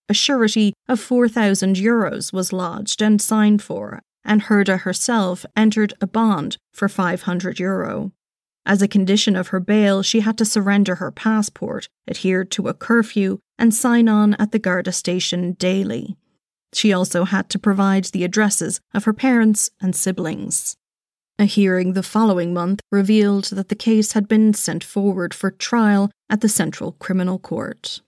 A 0.09 0.13
surety 0.13 0.73
of 0.87 0.99
4,000 0.99 1.75
euros 1.77 2.33
was 2.33 2.53
lodged 2.53 3.01
and 3.01 3.21
signed 3.21 3.63
for, 3.63 4.01
and 4.23 4.43
Herda 4.43 4.79
herself 4.79 5.45
entered 5.55 5.93
a 6.01 6.07
bond 6.07 6.57
for 6.73 6.89
500 6.89 7.59
euro. 7.59 8.11
As 8.65 8.81
a 8.81 8.87
condition 8.87 9.35
of 9.35 9.49
her 9.49 9.59
bail, 9.59 10.01
she 10.01 10.21
had 10.21 10.37
to 10.39 10.45
surrender 10.45 10.95
her 10.95 11.11
passport, 11.11 11.87
adhere 12.07 12.43
to 12.45 12.67
a 12.67 12.73
curfew, 12.73 13.39
and 13.59 13.73
sign 13.73 14.09
on 14.09 14.33
at 14.35 14.51
the 14.51 14.59
Garda 14.59 14.91
station 14.91 15.53
daily. 15.53 16.17
She 16.73 16.91
also 16.91 17.25
had 17.25 17.49
to 17.51 17.59
provide 17.59 18.05
the 18.05 18.23
addresses 18.23 18.81
of 18.93 19.05
her 19.05 19.13
parents 19.13 19.69
and 19.79 19.95
siblings. 19.95 20.75
A 21.37 21.43
hearing 21.43 21.91
the 21.93 22.01
following 22.01 22.53
month 22.53 22.79
revealed 22.93 23.45
that 23.45 23.67
the 23.67 23.75
case 23.75 24.13
had 24.13 24.25
been 24.25 24.53
sent 24.53 24.85
forward 24.85 25.33
for 25.33 25.51
trial 25.51 26.09
at 26.29 26.39
the 26.39 26.47
Central 26.47 26.93
Criminal 26.93 27.39
Court. 27.39 27.99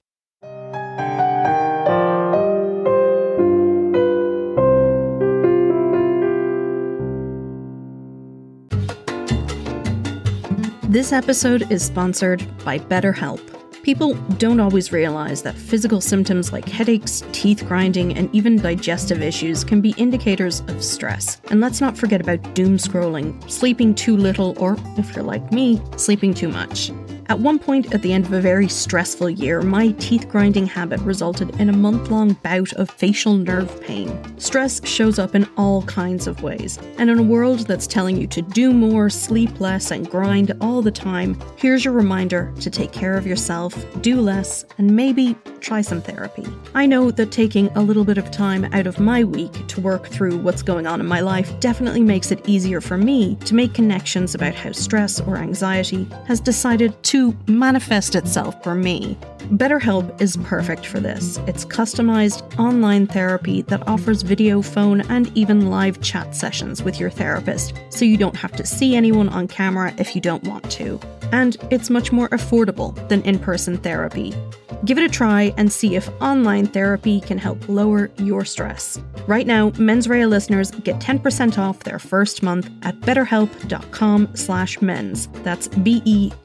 This 10.89 11.11
episode 11.11 11.69
is 11.69 11.83
sponsored 11.83 12.47
by 12.63 12.79
BetterHelp. 12.79 13.41
People 13.87 14.15
don't 14.37 14.59
always 14.59 14.91
realize 14.91 15.41
that 15.43 15.55
physical 15.55 16.01
symptoms 16.01 16.51
like 16.51 16.67
headaches, 16.67 17.23
teeth 17.31 17.65
grinding, 17.65 18.17
and 18.17 18.29
even 18.35 18.57
digestive 18.57 19.21
issues 19.21 19.63
can 19.63 19.79
be 19.79 19.91
indicators 19.95 20.59
of 20.67 20.83
stress. 20.83 21.39
And 21.51 21.61
let's 21.61 21.79
not 21.79 21.97
forget 21.97 22.19
about 22.19 22.53
doom 22.53 22.75
scrolling, 22.75 23.49
sleeping 23.49 23.95
too 23.95 24.17
little, 24.17 24.55
or, 24.59 24.75
if 24.97 25.15
you're 25.15 25.23
like 25.23 25.53
me, 25.53 25.81
sleeping 25.95 26.33
too 26.33 26.49
much. 26.49 26.91
At 27.29 27.39
one 27.39 27.59
point 27.59 27.93
at 27.93 28.01
the 28.01 28.13
end 28.13 28.25
of 28.25 28.31
a 28.31 28.39
very 28.39 28.69
stressful 28.69 29.29
year, 29.29 29.61
my 29.61 29.91
teeth 29.99 30.29
grinding 30.29 30.65
habit 30.65 31.01
resulted 31.01 31.59
in 31.59 31.67
a 31.67 31.75
month 31.75 32.09
long 32.09 32.33
bout 32.41 32.71
of 32.73 32.89
facial 32.89 33.33
nerve 33.33 33.81
pain. 33.81 34.39
Stress 34.39 34.85
shows 34.87 35.19
up 35.19 35.35
in 35.35 35.45
all 35.57 35.81
kinds 35.83 36.25
of 36.27 36.41
ways, 36.41 36.79
and 36.97 37.09
in 37.09 37.19
a 37.19 37.23
world 37.23 37.59
that's 37.67 37.85
telling 37.85 38.15
you 38.15 38.27
to 38.27 38.41
do 38.41 38.71
more, 38.71 39.09
sleep 39.09 39.59
less, 39.59 39.91
and 39.91 40.09
grind 40.09 40.53
all 40.61 40.81
the 40.81 40.89
time, 40.89 41.37
here's 41.57 41.83
your 41.83 41.93
reminder 41.93 42.53
to 42.61 42.69
take 42.69 42.93
care 42.93 43.17
of 43.17 43.27
yourself, 43.27 43.75
do 44.01 44.21
less, 44.21 44.63
and 44.77 44.95
maybe 44.95 45.35
try 45.59 45.81
some 45.81 46.01
therapy. 46.01 46.45
I 46.75 46.85
know 46.85 47.11
that 47.11 47.31
taking 47.31 47.67
a 47.75 47.81
little 47.81 48.05
bit 48.05 48.17
of 48.17 48.31
time 48.31 48.63
out 48.73 48.87
of 48.87 49.01
my 49.01 49.25
week 49.25 49.67
to 49.67 49.81
work 49.81 50.07
through 50.07 50.37
what's 50.37 50.61
going 50.61 50.87
on 50.87 51.01
in 51.01 51.07
my 51.07 51.19
life 51.19 51.59
definitely 51.59 52.03
makes 52.03 52.31
it 52.31 52.47
easier 52.47 52.79
for 52.79 52.95
me 52.95 53.35
to 53.43 53.53
make 53.53 53.73
connections 53.73 54.33
about 54.33 54.55
how 54.55 54.71
stress 54.71 55.19
or 55.19 55.35
anxiety 55.35 56.07
has 56.25 56.39
decided 56.39 57.01
to 57.03 57.16
to 57.17 57.35
manifest 57.47 58.13
itself 58.13 58.61
for 58.63 58.75
me. 58.75 59.17
BetterHelp 59.53 60.21
is 60.21 60.37
perfect 60.37 60.85
for 60.85 60.99
this. 60.99 61.39
It's 61.47 61.65
customized 61.65 62.43
online 62.59 63.07
therapy 63.07 63.63
that 63.63 63.87
offers 63.87 64.21
video, 64.21 64.61
phone, 64.61 65.01
and 65.09 65.35
even 65.35 65.71
live 65.71 65.99
chat 66.01 66.35
sessions 66.35 66.83
with 66.83 66.99
your 66.99 67.09
therapist, 67.09 67.73
so 67.89 68.05
you 68.05 68.17
don't 68.17 68.35
have 68.35 68.51
to 68.51 68.65
see 68.67 68.95
anyone 68.95 69.29
on 69.29 69.47
camera 69.47 69.95
if 69.97 70.13
you 70.13 70.21
don't 70.21 70.43
want 70.43 70.69
to. 70.73 70.99
And 71.31 71.57
it's 71.71 71.89
much 71.89 72.11
more 72.11 72.29
affordable 72.29 72.93
than 73.09 73.23
in 73.23 73.39
person 73.39 73.77
therapy. 73.77 74.35
Give 74.85 74.97
it 74.97 75.03
a 75.03 75.09
try 75.09 75.53
and 75.57 75.71
see 75.71 75.95
if 75.95 76.09
online 76.21 76.67
therapy 76.67 77.21
can 77.21 77.37
help 77.37 77.69
lower 77.69 78.09
your 78.17 78.43
stress. 78.43 78.99
Right 79.27 79.47
now, 79.47 79.71
Mens 79.79 80.07
Rea 80.07 80.25
listeners 80.25 80.71
get 80.71 80.99
10% 80.99 81.57
off 81.57 81.79
their 81.79 81.99
first 81.99 82.43
month 82.43 82.69
at 82.83 82.99
betterhelp.com 83.01 84.29
slash 84.33 84.81
mens. 84.81 85.27
That's 85.43 85.67
B-E-T-T-E-R-H-E-L-P 85.67 86.39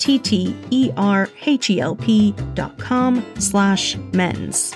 dot 2.55 2.79
com 2.79 3.35
slash 3.39 3.97
mens. 4.13 4.75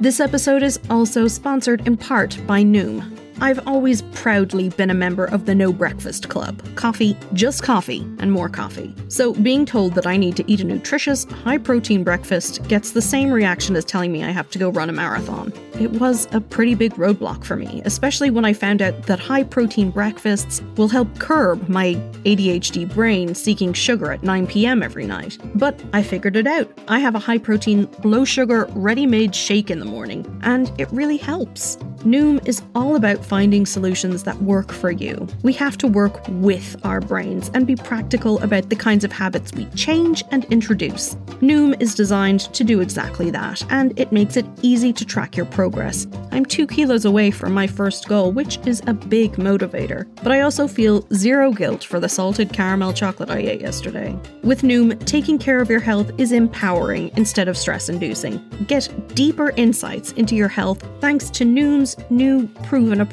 This 0.00 0.18
episode 0.18 0.62
is 0.64 0.80
also 0.90 1.28
sponsored 1.28 1.86
in 1.86 1.96
part 1.96 2.36
by 2.46 2.62
Noom. 2.62 3.21
I've 3.42 3.66
always 3.66 4.02
proudly 4.14 4.68
been 4.68 4.88
a 4.88 4.94
member 4.94 5.24
of 5.24 5.46
the 5.46 5.54
No 5.56 5.72
Breakfast 5.72 6.28
Club 6.28 6.62
coffee, 6.76 7.16
just 7.32 7.64
coffee, 7.64 8.02
and 8.20 8.30
more 8.30 8.48
coffee. 8.48 8.94
So, 9.08 9.34
being 9.34 9.66
told 9.66 9.94
that 9.96 10.06
I 10.06 10.16
need 10.16 10.36
to 10.36 10.44
eat 10.48 10.60
a 10.60 10.64
nutritious, 10.64 11.24
high 11.24 11.58
protein 11.58 12.04
breakfast 12.04 12.62
gets 12.68 12.92
the 12.92 13.02
same 13.02 13.32
reaction 13.32 13.74
as 13.74 13.84
telling 13.84 14.12
me 14.12 14.22
I 14.22 14.30
have 14.30 14.48
to 14.50 14.60
go 14.60 14.70
run 14.70 14.88
a 14.88 14.92
marathon. 14.92 15.52
It 15.80 15.90
was 15.90 16.28
a 16.30 16.40
pretty 16.40 16.76
big 16.76 16.94
roadblock 16.94 17.44
for 17.44 17.56
me, 17.56 17.82
especially 17.84 18.30
when 18.30 18.44
I 18.44 18.52
found 18.52 18.80
out 18.80 19.06
that 19.06 19.18
high 19.18 19.42
protein 19.42 19.90
breakfasts 19.90 20.62
will 20.76 20.88
help 20.88 21.18
curb 21.18 21.68
my 21.68 21.94
ADHD 22.24 22.92
brain 22.94 23.34
seeking 23.34 23.72
sugar 23.72 24.12
at 24.12 24.22
9 24.22 24.46
pm 24.46 24.84
every 24.84 25.06
night. 25.06 25.38
But 25.56 25.82
I 25.92 26.04
figured 26.04 26.36
it 26.36 26.46
out. 26.46 26.70
I 26.86 27.00
have 27.00 27.16
a 27.16 27.18
high 27.18 27.38
protein, 27.38 27.88
low 28.04 28.24
sugar, 28.24 28.68
ready 28.70 29.06
made 29.06 29.34
shake 29.34 29.70
in 29.70 29.80
the 29.80 29.84
morning, 29.84 30.24
and 30.44 30.70
it 30.78 30.92
really 30.92 31.16
helps. 31.16 31.76
Noom 32.04 32.46
is 32.46 32.62
all 32.74 32.96
about 32.96 33.24
finding 33.32 33.64
solutions 33.64 34.24
that 34.24 34.36
work 34.42 34.70
for 34.70 34.90
you. 34.90 35.26
We 35.42 35.54
have 35.54 35.78
to 35.78 35.86
work 35.86 36.20
with 36.28 36.76
our 36.84 37.00
brains 37.00 37.50
and 37.54 37.66
be 37.66 37.76
practical 37.76 38.38
about 38.42 38.68
the 38.68 38.76
kinds 38.76 39.04
of 39.04 39.10
habits 39.10 39.54
we 39.54 39.64
change 39.70 40.22
and 40.30 40.44
introduce. 40.56 41.14
Noom 41.40 41.74
is 41.80 41.94
designed 41.94 42.40
to 42.52 42.62
do 42.62 42.80
exactly 42.80 43.30
that, 43.30 43.64
and 43.72 43.98
it 43.98 44.12
makes 44.12 44.36
it 44.36 44.44
easy 44.60 44.92
to 44.92 45.06
track 45.06 45.34
your 45.34 45.46
progress. 45.46 46.06
I'm 46.30 46.44
two 46.44 46.66
kilos 46.66 47.06
away 47.06 47.30
from 47.30 47.54
my 47.54 47.66
first 47.66 48.06
goal, 48.06 48.32
which 48.32 48.58
is 48.66 48.82
a 48.86 48.92
big 48.92 49.36
motivator, 49.36 50.06
but 50.22 50.30
I 50.30 50.42
also 50.42 50.68
feel 50.68 51.06
zero 51.14 51.52
guilt 51.52 51.84
for 51.84 51.98
the 51.98 52.10
salted 52.10 52.52
caramel 52.52 52.92
chocolate 52.92 53.30
I 53.30 53.38
ate 53.38 53.62
yesterday. 53.62 54.14
With 54.42 54.60
Noom, 54.60 55.02
taking 55.06 55.38
care 55.38 55.62
of 55.62 55.70
your 55.70 55.80
health 55.80 56.10
is 56.18 56.32
empowering 56.32 57.10
instead 57.16 57.48
of 57.48 57.56
stress 57.56 57.88
inducing. 57.88 58.46
Get 58.68 58.90
deeper 59.14 59.54
insights 59.56 60.12
into 60.12 60.36
your 60.36 60.48
health 60.48 60.86
thanks 61.00 61.30
to 61.30 61.44
Noom's 61.44 61.96
new 62.10 62.46
proven 62.68 63.00
approach. 63.00 63.11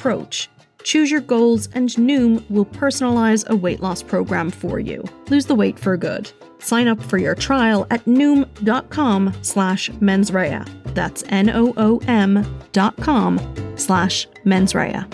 Choose 0.83 1.11
your 1.11 1.21
goals, 1.21 1.67
and 1.73 1.89
Noom 1.89 2.49
will 2.49 2.65
personalize 2.65 3.47
a 3.47 3.55
weight 3.55 3.81
loss 3.81 4.01
program 4.01 4.49
for 4.49 4.79
you. 4.79 5.03
Lose 5.29 5.45
the 5.45 5.55
weight 5.55 5.77
for 5.77 5.97
good. 5.97 6.31
Sign 6.59 6.87
up 6.87 7.01
for 7.01 7.17
your 7.17 7.35
trial 7.35 7.85
at 7.89 8.03
noom.com 8.05 9.33
slash 9.41 9.89
mensrea. 9.91 10.67
That's 10.93 11.23
N-O-O-M 11.29 12.59
dot 12.71 12.97
com 12.97 13.39
slash 13.75 14.27
mensrea. 14.45 15.07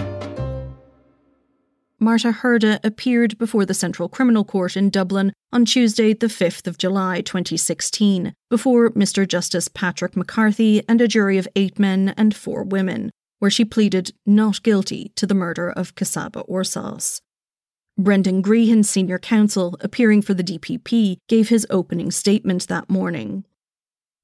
Marta 1.99 2.31
Herda 2.31 2.79
appeared 2.83 3.37
before 3.37 3.65
the 3.65 3.73
Central 3.73 4.09
Criminal 4.09 4.43
Court 4.43 4.75
in 4.77 4.89
Dublin 4.89 5.33
on 5.51 5.65
Tuesday, 5.65 6.13
the 6.13 6.27
5th 6.27 6.67
of 6.67 6.77
July 6.77 7.21
2016, 7.21 8.33
before 8.49 8.91
Mr. 8.91 9.27
Justice 9.27 9.67
Patrick 9.67 10.15
McCarthy 10.15 10.83
and 10.87 11.01
a 11.01 11.07
jury 11.07 11.37
of 11.37 11.47
eight 11.55 11.79
men 11.79 12.13
and 12.17 12.35
four 12.35 12.63
women 12.63 13.11
where 13.39 13.51
she 13.51 13.65
pleaded 13.65 14.11
not 14.25 14.63
guilty 14.63 15.11
to 15.15 15.27
the 15.27 15.33
murder 15.33 15.69
of 15.69 15.95
Csaba 15.95 16.47
Orszász. 16.47 17.21
Brendan 17.97 18.43
Grehan, 18.43 18.83
senior 18.83 19.17
counsel, 19.17 19.77
appearing 19.79 20.21
for 20.21 20.33
the 20.33 20.43
DPP, 20.43 21.17
gave 21.29 21.49
his 21.49 21.65
opening 21.69 22.11
statement 22.11 22.67
that 22.67 22.89
morning. 22.89 23.45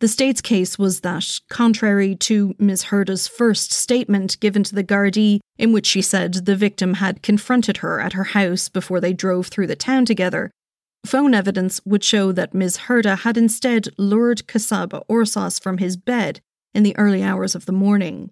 The 0.01 0.07
state's 0.07 0.41
case 0.41 0.79
was 0.79 1.01
that, 1.01 1.39
contrary 1.47 2.15
to 2.15 2.55
Ms. 2.57 2.85
Herda's 2.85 3.27
first 3.27 3.71
statement 3.71 4.39
given 4.39 4.63
to 4.63 4.73
the 4.73 4.83
Gardaí, 4.83 5.39
in 5.57 5.73
which 5.73 5.85
she 5.85 6.01
said 6.01 6.33
the 6.33 6.55
victim 6.55 6.95
had 6.95 7.21
confronted 7.21 7.77
her 7.77 8.01
at 8.01 8.13
her 8.13 8.23
house 8.23 8.67
before 8.67 8.99
they 8.99 9.13
drove 9.13 9.47
through 9.47 9.67
the 9.67 9.75
town 9.75 10.05
together, 10.05 10.49
phone 11.05 11.33
evidence 11.33 11.79
would 11.85 12.03
show 12.03 12.31
that 12.31 12.53
Ms. 12.53 12.77
Herda 12.87 13.19
had 13.19 13.37
instead 13.37 13.89
lured 13.97 14.47
Csaba 14.47 15.03
Orszász 15.07 15.61
from 15.61 15.77
his 15.77 15.97
bed 15.97 16.39
in 16.73 16.83
the 16.83 16.97
early 16.97 17.21
hours 17.21 17.53
of 17.53 17.65
the 17.67 17.71
morning. 17.71 18.31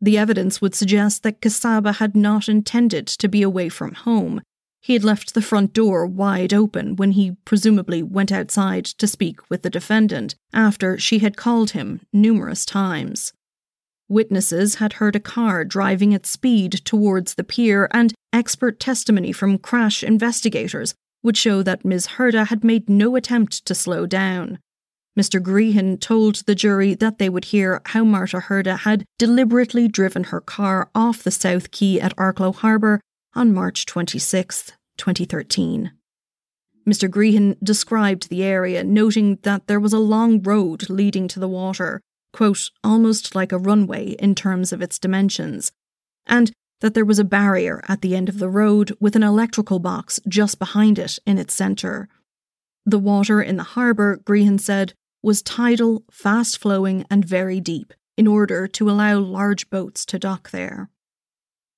The 0.00 0.18
evidence 0.18 0.60
would 0.60 0.74
suggest 0.74 1.22
that 1.22 1.40
Csaba 1.40 1.96
had 1.96 2.14
not 2.14 2.48
intended 2.48 3.06
to 3.06 3.28
be 3.28 3.42
away 3.42 3.68
from 3.68 3.94
home. 3.94 4.42
He 4.82 4.92
had 4.92 5.04
left 5.04 5.34
the 5.34 5.42
front 5.42 5.72
door 5.72 6.06
wide 6.06 6.54
open 6.54 6.96
when 6.96 7.12
he 7.12 7.32
presumably 7.44 8.02
went 8.02 8.30
outside 8.30 8.84
to 8.84 9.06
speak 9.06 9.50
with 9.50 9.62
the 9.62 9.70
defendant 9.70 10.36
after 10.52 10.98
she 10.98 11.18
had 11.18 11.36
called 11.36 11.70
him 11.70 12.02
numerous 12.12 12.64
times. 12.64 13.32
Witnesses 14.08 14.76
had 14.76 14.94
heard 14.94 15.16
a 15.16 15.20
car 15.20 15.64
driving 15.64 16.14
at 16.14 16.26
speed 16.26 16.72
towards 16.84 17.34
the 17.34 17.42
pier, 17.42 17.88
and 17.92 18.14
expert 18.32 18.78
testimony 18.78 19.32
from 19.32 19.58
crash 19.58 20.04
investigators 20.04 20.94
would 21.24 21.36
show 21.36 21.62
that 21.62 21.84
Ms. 21.84 22.06
Herda 22.06 22.46
had 22.46 22.62
made 22.62 22.88
no 22.88 23.16
attempt 23.16 23.66
to 23.66 23.74
slow 23.74 24.06
down. 24.06 24.60
Mr. 25.18 25.40
Grehan 25.40 25.98
told 25.98 26.36
the 26.44 26.54
jury 26.54 26.94
that 26.94 27.18
they 27.18 27.30
would 27.30 27.46
hear 27.46 27.80
how 27.86 28.04
Marta 28.04 28.38
Herda 28.38 28.80
had 28.80 29.06
deliberately 29.18 29.88
driven 29.88 30.24
her 30.24 30.42
car 30.42 30.90
off 30.94 31.22
the 31.22 31.30
South 31.30 31.70
Quay 31.70 31.98
at 31.98 32.14
Arklow 32.16 32.54
Harbour 32.54 33.00
on 33.34 33.54
March 33.54 33.86
26, 33.86 34.72
2013. 34.98 35.92
Mr. 36.86 37.08
Grehan 37.08 37.56
described 37.62 38.28
the 38.28 38.44
area, 38.44 38.84
noting 38.84 39.38
that 39.42 39.66
there 39.66 39.80
was 39.80 39.94
a 39.94 39.98
long 39.98 40.42
road 40.42 40.88
leading 40.90 41.26
to 41.28 41.40
the 41.40 41.48
water, 41.48 42.00
quote, 42.32 42.70
almost 42.84 43.34
like 43.34 43.52
a 43.52 43.58
runway 43.58 44.10
in 44.10 44.34
terms 44.34 44.72
of 44.72 44.82
its 44.82 44.98
dimensions, 44.98 45.72
and 46.26 46.52
that 46.80 46.92
there 46.92 47.04
was 47.04 47.18
a 47.18 47.24
barrier 47.24 47.82
at 47.88 48.02
the 48.02 48.14
end 48.14 48.28
of 48.28 48.38
the 48.38 48.50
road 48.50 48.94
with 49.00 49.16
an 49.16 49.22
electrical 49.22 49.78
box 49.78 50.20
just 50.28 50.58
behind 50.58 50.98
it 50.98 51.18
in 51.26 51.38
its 51.38 51.54
centre. 51.54 52.08
The 52.84 52.98
water 52.98 53.40
in 53.40 53.56
the 53.56 53.62
harbour, 53.62 54.18
Grehan 54.18 54.60
said, 54.60 54.92
was 55.26 55.42
tidal, 55.42 56.04
fast 56.08 56.56
flowing, 56.56 57.04
and 57.10 57.24
very 57.24 57.58
deep, 57.58 57.92
in 58.16 58.28
order 58.28 58.68
to 58.68 58.88
allow 58.88 59.18
large 59.18 59.68
boats 59.70 60.06
to 60.06 60.20
dock 60.20 60.52
there. 60.52 60.88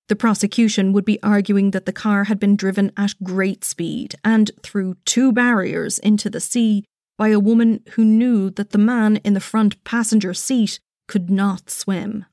The 0.08 0.16
prosecution 0.16 0.92
would 0.92 1.06
be 1.06 1.22
arguing 1.22 1.70
that 1.70 1.86
the 1.86 1.92
car 1.92 2.24
had 2.24 2.38
been 2.38 2.56
driven 2.56 2.92
at 2.98 3.14
great 3.22 3.64
speed 3.64 4.16
and 4.22 4.50
through 4.62 4.98
two 5.06 5.32
barriers 5.32 5.98
into 5.98 6.28
the 6.28 6.42
sea 6.42 6.84
by 7.16 7.28
a 7.28 7.40
woman 7.40 7.82
who 7.92 8.04
knew 8.04 8.50
that 8.50 8.72
the 8.72 8.76
man 8.76 9.16
in 9.24 9.32
the 9.32 9.40
front 9.40 9.82
passenger 9.82 10.34
seat 10.34 10.78
could 11.06 11.30
not 11.30 11.70
swim. 11.70 12.26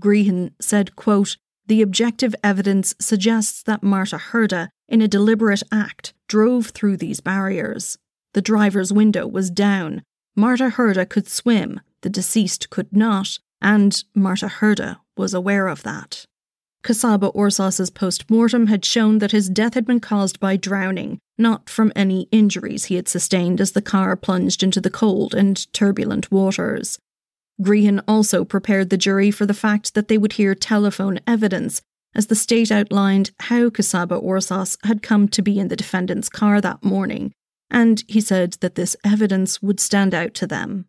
Grehan 0.00 0.52
said, 0.58 0.96
quote, 0.96 1.36
The 1.66 1.82
objective 1.82 2.34
evidence 2.42 2.94
suggests 2.98 3.62
that 3.64 3.82
Marta 3.82 4.16
Herda, 4.16 4.70
in 4.88 5.02
a 5.02 5.08
deliberate 5.08 5.62
act, 5.70 6.14
drove 6.28 6.68
through 6.68 6.96
these 6.96 7.20
barriers. 7.20 7.98
The 8.32 8.40
driver's 8.40 8.90
window 8.90 9.26
was 9.26 9.50
down, 9.50 10.02
Marta 10.38 10.68
Herda 10.68 11.08
could 11.08 11.26
swim, 11.26 11.80
the 12.02 12.10
deceased 12.10 12.68
could 12.68 12.94
not, 12.94 13.38
and 13.62 14.04
Marta 14.14 14.48
Herda 14.48 14.98
was 15.16 15.32
aware 15.32 15.66
of 15.66 15.82
that. 15.82 16.26
Csaba 16.84 17.34
Orszász's 17.34 17.90
post 17.90 18.30
mortem 18.30 18.66
had 18.66 18.84
shown 18.84 19.18
that 19.18 19.32
his 19.32 19.48
death 19.48 19.72
had 19.72 19.86
been 19.86 19.98
caused 19.98 20.38
by 20.38 20.56
drowning, 20.56 21.18
not 21.38 21.70
from 21.70 21.90
any 21.96 22.28
injuries 22.30 22.84
he 22.84 22.96
had 22.96 23.08
sustained 23.08 23.62
as 23.62 23.72
the 23.72 23.82
car 23.82 24.14
plunged 24.14 24.62
into 24.62 24.80
the 24.80 24.90
cold 24.90 25.34
and 25.34 25.72
turbulent 25.72 26.30
waters. 26.30 26.98
Grehan 27.60 28.04
also 28.06 28.44
prepared 28.44 28.90
the 28.90 28.98
jury 28.98 29.30
for 29.30 29.46
the 29.46 29.54
fact 29.54 29.94
that 29.94 30.08
they 30.08 30.18
would 30.18 30.34
hear 30.34 30.54
telephone 30.54 31.18
evidence 31.26 31.80
as 32.14 32.26
the 32.26 32.34
state 32.34 32.70
outlined 32.70 33.30
how 33.40 33.70
Csaba 33.70 34.22
Orszász 34.22 34.76
had 34.84 35.02
come 35.02 35.28
to 35.28 35.42
be 35.42 35.58
in 35.58 35.68
the 35.68 35.76
defendant's 35.76 36.28
car 36.28 36.60
that 36.60 36.84
morning 36.84 37.32
and 37.70 38.04
he 38.08 38.20
said 38.20 38.54
that 38.60 38.74
this 38.74 38.96
evidence 39.04 39.62
would 39.62 39.80
stand 39.80 40.14
out 40.14 40.34
to 40.34 40.46
them. 40.46 40.86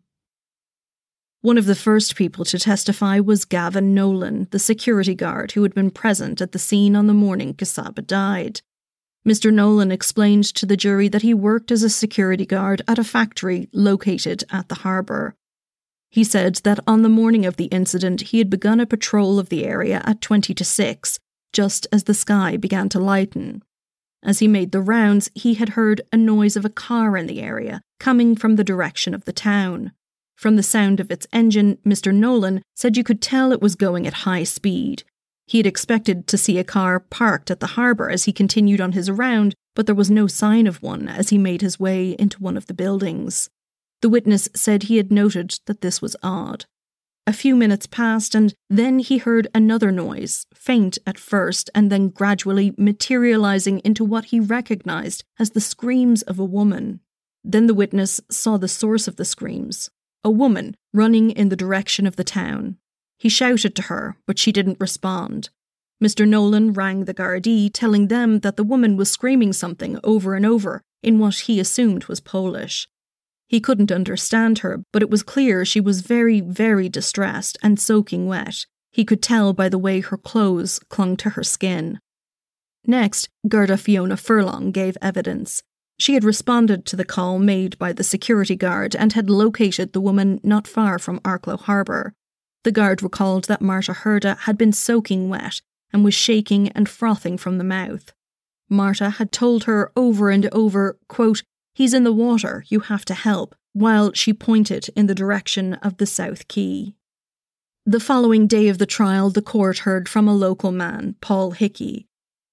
One 1.40 1.58
of 1.58 1.66
the 1.66 1.76
first 1.76 2.16
people 2.16 2.44
to 2.46 2.58
testify 2.58 3.20
was 3.20 3.44
Gavin 3.44 3.94
Nolan, 3.94 4.48
the 4.50 4.58
security 4.58 5.14
guard 5.14 5.52
who 5.52 5.62
had 5.62 5.72
been 5.74 5.90
present 5.90 6.40
at 6.40 6.52
the 6.52 6.58
scene 6.58 6.96
on 6.96 7.06
the 7.06 7.14
morning 7.14 7.54
Csaba 7.54 8.04
died. 8.04 8.60
Mr. 9.26 9.52
Nolan 9.52 9.92
explained 9.92 10.44
to 10.54 10.66
the 10.66 10.76
jury 10.76 11.08
that 11.08 11.22
he 11.22 11.34
worked 11.34 11.70
as 11.70 11.82
a 11.82 11.90
security 11.90 12.46
guard 12.46 12.82
at 12.88 12.98
a 12.98 13.04
factory 13.04 13.68
located 13.72 14.42
at 14.50 14.68
the 14.68 14.76
harbour. 14.76 15.36
He 16.10 16.24
said 16.24 16.56
that 16.64 16.80
on 16.86 17.02
the 17.02 17.08
morning 17.08 17.44
of 17.44 17.56
the 17.56 17.66
incident, 17.66 18.22
he 18.22 18.38
had 18.38 18.50
begun 18.50 18.80
a 18.80 18.86
patrol 18.86 19.38
of 19.38 19.48
the 19.48 19.64
area 19.64 20.02
at 20.04 20.20
20 20.20 20.54
to 20.54 20.64
6, 20.64 21.20
just 21.52 21.86
as 21.92 22.04
the 22.04 22.14
sky 22.14 22.56
began 22.56 22.88
to 22.88 22.98
lighten. 22.98 23.62
As 24.22 24.40
he 24.40 24.48
made 24.48 24.72
the 24.72 24.80
rounds, 24.80 25.30
he 25.34 25.54
had 25.54 25.70
heard 25.70 26.00
a 26.12 26.16
noise 26.16 26.56
of 26.56 26.64
a 26.64 26.70
car 26.70 27.16
in 27.16 27.26
the 27.26 27.40
area, 27.40 27.82
coming 28.00 28.34
from 28.34 28.56
the 28.56 28.64
direction 28.64 29.14
of 29.14 29.24
the 29.24 29.32
town. 29.32 29.92
From 30.36 30.56
the 30.56 30.62
sound 30.62 31.00
of 31.00 31.10
its 31.10 31.26
engine, 31.32 31.78
Mr. 31.84 32.14
Nolan 32.14 32.62
said 32.74 32.96
you 32.96 33.04
could 33.04 33.20
tell 33.20 33.52
it 33.52 33.60
was 33.60 33.74
going 33.74 34.06
at 34.06 34.24
high 34.24 34.44
speed. 34.44 35.02
He 35.46 35.58
had 35.58 35.66
expected 35.66 36.26
to 36.26 36.38
see 36.38 36.58
a 36.58 36.64
car 36.64 37.00
parked 37.00 37.50
at 37.50 37.60
the 37.60 37.68
harbour 37.68 38.10
as 38.10 38.24
he 38.24 38.32
continued 38.32 38.80
on 38.80 38.92
his 38.92 39.10
round, 39.10 39.54
but 39.74 39.86
there 39.86 39.94
was 39.94 40.10
no 40.10 40.26
sign 40.26 40.66
of 40.66 40.82
one 40.82 41.08
as 41.08 41.30
he 41.30 41.38
made 41.38 41.62
his 41.62 41.80
way 41.80 42.10
into 42.18 42.42
one 42.42 42.56
of 42.56 42.66
the 42.66 42.74
buildings. 42.74 43.48
The 44.02 44.08
witness 44.08 44.48
said 44.54 44.84
he 44.84 44.98
had 44.98 45.10
noted 45.10 45.58
that 45.66 45.80
this 45.80 46.02
was 46.02 46.16
odd. 46.22 46.66
A 47.28 47.32
few 47.34 47.54
minutes 47.54 47.86
passed, 47.86 48.34
and 48.34 48.54
then 48.70 49.00
he 49.00 49.18
heard 49.18 49.48
another 49.54 49.92
noise, 49.92 50.46
faint 50.54 50.96
at 51.06 51.18
first, 51.18 51.68
and 51.74 51.92
then 51.92 52.08
gradually 52.08 52.72
materializing 52.78 53.80
into 53.80 54.02
what 54.02 54.24
he 54.32 54.40
recognized 54.40 55.24
as 55.38 55.50
the 55.50 55.60
screams 55.60 56.22
of 56.22 56.38
a 56.38 56.44
woman. 56.46 57.00
Then 57.44 57.66
the 57.66 57.74
witness 57.74 58.18
saw 58.30 58.56
the 58.56 58.66
source 58.66 59.06
of 59.06 59.16
the 59.16 59.26
screams 59.26 59.90
a 60.24 60.30
woman 60.30 60.74
running 60.94 61.30
in 61.32 61.50
the 61.50 61.54
direction 61.64 62.06
of 62.06 62.16
the 62.16 62.24
town. 62.24 62.78
He 63.18 63.28
shouted 63.28 63.76
to 63.76 63.82
her, 63.82 64.16
but 64.26 64.38
she 64.38 64.50
didn't 64.50 64.80
respond. 64.80 65.50
Mr. 66.02 66.26
Nolan 66.26 66.72
rang 66.72 67.04
the 67.04 67.12
Gardaí, 67.12 67.68
telling 67.70 68.08
them 68.08 68.40
that 68.40 68.56
the 68.56 68.64
woman 68.64 68.96
was 68.96 69.10
screaming 69.10 69.52
something 69.52 70.00
over 70.02 70.34
and 70.34 70.46
over 70.46 70.80
in 71.02 71.18
what 71.18 71.40
he 71.40 71.60
assumed 71.60 72.06
was 72.06 72.20
Polish. 72.20 72.88
He 73.48 73.60
couldn't 73.60 73.90
understand 73.90 74.58
her, 74.58 74.82
but 74.92 75.02
it 75.02 75.10
was 75.10 75.22
clear 75.22 75.64
she 75.64 75.80
was 75.80 76.02
very, 76.02 76.40
very 76.40 76.88
distressed 76.88 77.56
and 77.62 77.80
soaking 77.80 78.26
wet. 78.28 78.66
He 78.92 79.04
could 79.04 79.22
tell 79.22 79.54
by 79.54 79.70
the 79.70 79.78
way 79.78 80.00
her 80.00 80.18
clothes 80.18 80.78
clung 80.90 81.16
to 81.18 81.30
her 81.30 81.42
skin. 81.42 81.98
Next, 82.86 83.28
Garda 83.48 83.78
Fiona 83.78 84.16
Furlong 84.16 84.70
gave 84.70 84.98
evidence. 85.00 85.62
She 85.98 86.14
had 86.14 86.24
responded 86.24 86.84
to 86.86 86.96
the 86.96 87.04
call 87.04 87.38
made 87.38 87.78
by 87.78 87.92
the 87.92 88.04
security 88.04 88.54
guard 88.54 88.94
and 88.94 89.14
had 89.14 89.30
located 89.30 89.92
the 89.92 90.00
woman 90.00 90.40
not 90.42 90.68
far 90.68 90.98
from 90.98 91.20
Arklow 91.20 91.58
Harbour. 91.58 92.14
The 92.64 92.72
guard 92.72 93.02
recalled 93.02 93.44
that 93.44 93.62
Marta 93.62 93.92
Herda 93.92 94.38
had 94.40 94.58
been 94.58 94.72
soaking 94.72 95.28
wet 95.28 95.60
and 95.92 96.04
was 96.04 96.14
shaking 96.14 96.68
and 96.70 96.88
frothing 96.88 97.38
from 97.38 97.58
the 97.58 97.64
mouth. 97.64 98.12
Marta 98.68 99.10
had 99.10 99.32
told 99.32 99.64
her 99.64 99.90
over 99.96 100.30
and 100.30 100.46
over, 100.52 100.98
quote, 101.08 101.42
He's 101.78 101.94
in 101.94 102.02
the 102.02 102.12
water, 102.12 102.64
you 102.66 102.80
have 102.80 103.04
to 103.04 103.14
help, 103.14 103.54
while 103.72 104.12
she 104.12 104.32
pointed 104.32 104.88
in 104.96 105.06
the 105.06 105.14
direction 105.14 105.74
of 105.74 105.98
the 105.98 106.06
South 106.06 106.48
Quay. 106.48 106.96
The 107.86 108.00
following 108.00 108.48
day 108.48 108.66
of 108.66 108.78
the 108.78 108.84
trial, 108.84 109.30
the 109.30 109.42
court 109.42 109.78
heard 109.78 110.08
from 110.08 110.26
a 110.26 110.34
local 110.34 110.72
man, 110.72 111.14
Paul 111.20 111.52
Hickey. 111.52 112.08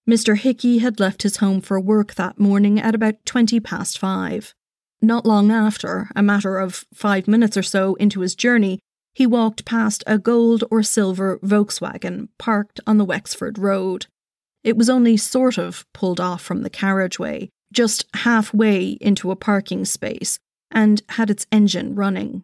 Mr. 0.07 0.37
Hickey 0.37 0.77
had 0.77 0.99
left 0.99 1.23
his 1.23 1.37
home 1.37 1.59
for 1.59 1.79
work 1.79 2.13
that 2.13 2.37
morning 2.37 2.79
at 2.79 2.93
about 2.93 3.15
20 3.25 3.59
past 3.61 3.97
five. 3.97 4.53
Not 5.01 5.25
long 5.25 5.49
after, 5.49 6.07
a 6.15 6.21
matter 6.21 6.59
of 6.59 6.85
five 6.93 7.27
minutes 7.27 7.57
or 7.57 7.63
so 7.63 7.95
into 7.95 8.19
his 8.19 8.35
journey, 8.35 8.77
he 9.15 9.25
walked 9.25 9.65
past 9.65 10.03
a 10.05 10.19
gold 10.19 10.63
or 10.69 10.83
silver 10.83 11.39
Volkswagen 11.39 12.27
parked 12.37 12.79
on 12.85 12.99
the 12.99 13.05
Wexford 13.05 13.57
Road. 13.57 14.05
It 14.63 14.77
was 14.77 14.87
only 14.87 15.17
sort 15.17 15.57
of 15.57 15.83
pulled 15.93 16.19
off 16.19 16.43
from 16.43 16.61
the 16.61 16.69
carriageway, 16.69 17.49
just 17.75 18.05
halfway 18.15 18.97
into 19.01 19.29
a 19.29 19.35
parking 19.35 19.85
space, 19.85 20.39
and 20.71 21.03
had 21.09 21.29
its 21.29 21.45
engine 21.51 21.93
running. 21.93 22.43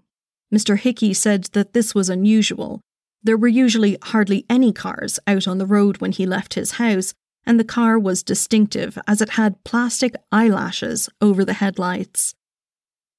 Mr. 0.54 0.78
Hickey 0.78 1.14
said 1.14 1.46
that 1.54 1.74
this 1.74 1.96
was 1.96 2.10
unusual. 2.10 2.82
There 3.24 3.38
were 3.38 3.48
usually 3.48 3.98
hardly 4.04 4.46
any 4.50 4.74
cars 4.74 5.20
out 5.26 5.48
on 5.48 5.58
the 5.58 5.66
road 5.66 6.02
when 6.02 6.12
he 6.12 6.26
left 6.26 6.56
his 6.56 6.74
house, 6.74 7.14
and 7.46 7.60
the 7.60 7.64
car 7.64 7.98
was 7.98 8.22
distinctive 8.22 8.98
as 9.08 9.22
it 9.22 9.32
had 9.32 9.64
plastic 9.64 10.14
eyelashes 10.32 11.10
over 11.22 11.44
the 11.46 11.54
headlights. 11.54 12.36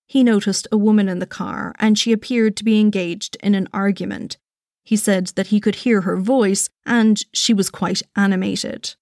He 0.06 0.22
noticed 0.22 0.68
a 0.70 0.76
woman 0.76 1.08
in 1.08 1.20
the 1.20 1.26
car, 1.26 1.74
and 1.78 1.98
she 1.98 2.12
appeared 2.12 2.56
to 2.58 2.64
be 2.64 2.78
engaged 2.78 3.36
in 3.42 3.54
an 3.54 3.68
argument. 3.72 4.36
He 4.84 4.96
said 4.96 5.28
that 5.36 5.46
he 5.46 5.60
could 5.60 5.76
hear 5.76 6.02
her 6.02 6.16
voice, 6.18 6.68
and 6.84 7.24
she 7.32 7.54
was 7.54 7.70
quite 7.70 8.02
animated. 8.14 8.94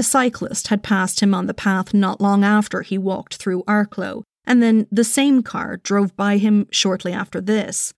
A 0.00 0.02
cyclist 0.02 0.68
had 0.68 0.82
passed 0.82 1.20
him 1.20 1.34
on 1.34 1.44
the 1.44 1.52
path 1.52 1.92
not 1.92 2.22
long 2.22 2.42
after 2.42 2.80
he 2.80 2.96
walked 2.96 3.34
through 3.34 3.64
Arklow, 3.64 4.22
and 4.46 4.62
then 4.62 4.86
the 4.90 5.04
same 5.04 5.42
car 5.42 5.76
drove 5.76 6.16
by 6.16 6.38
him 6.38 6.66
shortly 6.70 7.12
after 7.12 7.38
this. 7.38 7.92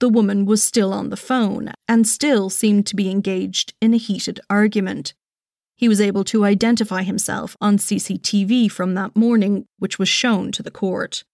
The 0.00 0.08
woman 0.08 0.46
was 0.46 0.62
still 0.62 0.90
on 0.94 1.10
the 1.10 1.18
phone 1.18 1.74
and 1.86 2.08
still 2.08 2.48
seemed 2.48 2.86
to 2.86 2.96
be 2.96 3.10
engaged 3.10 3.74
in 3.82 3.92
a 3.92 3.98
heated 3.98 4.40
argument. 4.48 5.12
He 5.76 5.86
was 5.86 6.00
able 6.00 6.24
to 6.24 6.46
identify 6.46 7.02
himself 7.02 7.58
on 7.60 7.76
CCTV 7.76 8.70
from 8.70 8.94
that 8.94 9.14
morning, 9.14 9.66
which 9.78 9.98
was 9.98 10.08
shown 10.08 10.50
to 10.52 10.62
the 10.62 10.70
court. 10.70 11.24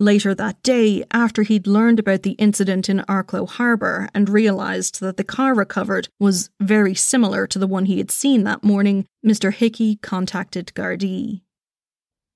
Later 0.00 0.32
that 0.32 0.62
day, 0.62 1.02
after 1.10 1.42
he'd 1.42 1.66
learned 1.66 1.98
about 1.98 2.22
the 2.22 2.32
incident 2.32 2.88
in 2.88 3.00
Arklow 3.08 3.48
Harbour 3.48 4.08
and 4.14 4.28
realised 4.28 5.00
that 5.00 5.16
the 5.16 5.24
car 5.24 5.54
recovered 5.54 6.08
was 6.20 6.50
very 6.60 6.94
similar 6.94 7.48
to 7.48 7.58
the 7.58 7.66
one 7.66 7.86
he 7.86 7.98
had 7.98 8.12
seen 8.12 8.44
that 8.44 8.62
morning, 8.62 9.06
Mr. 9.26 9.52
Hickey 9.52 9.96
contacted 9.96 10.72
Gardaí. 10.76 11.40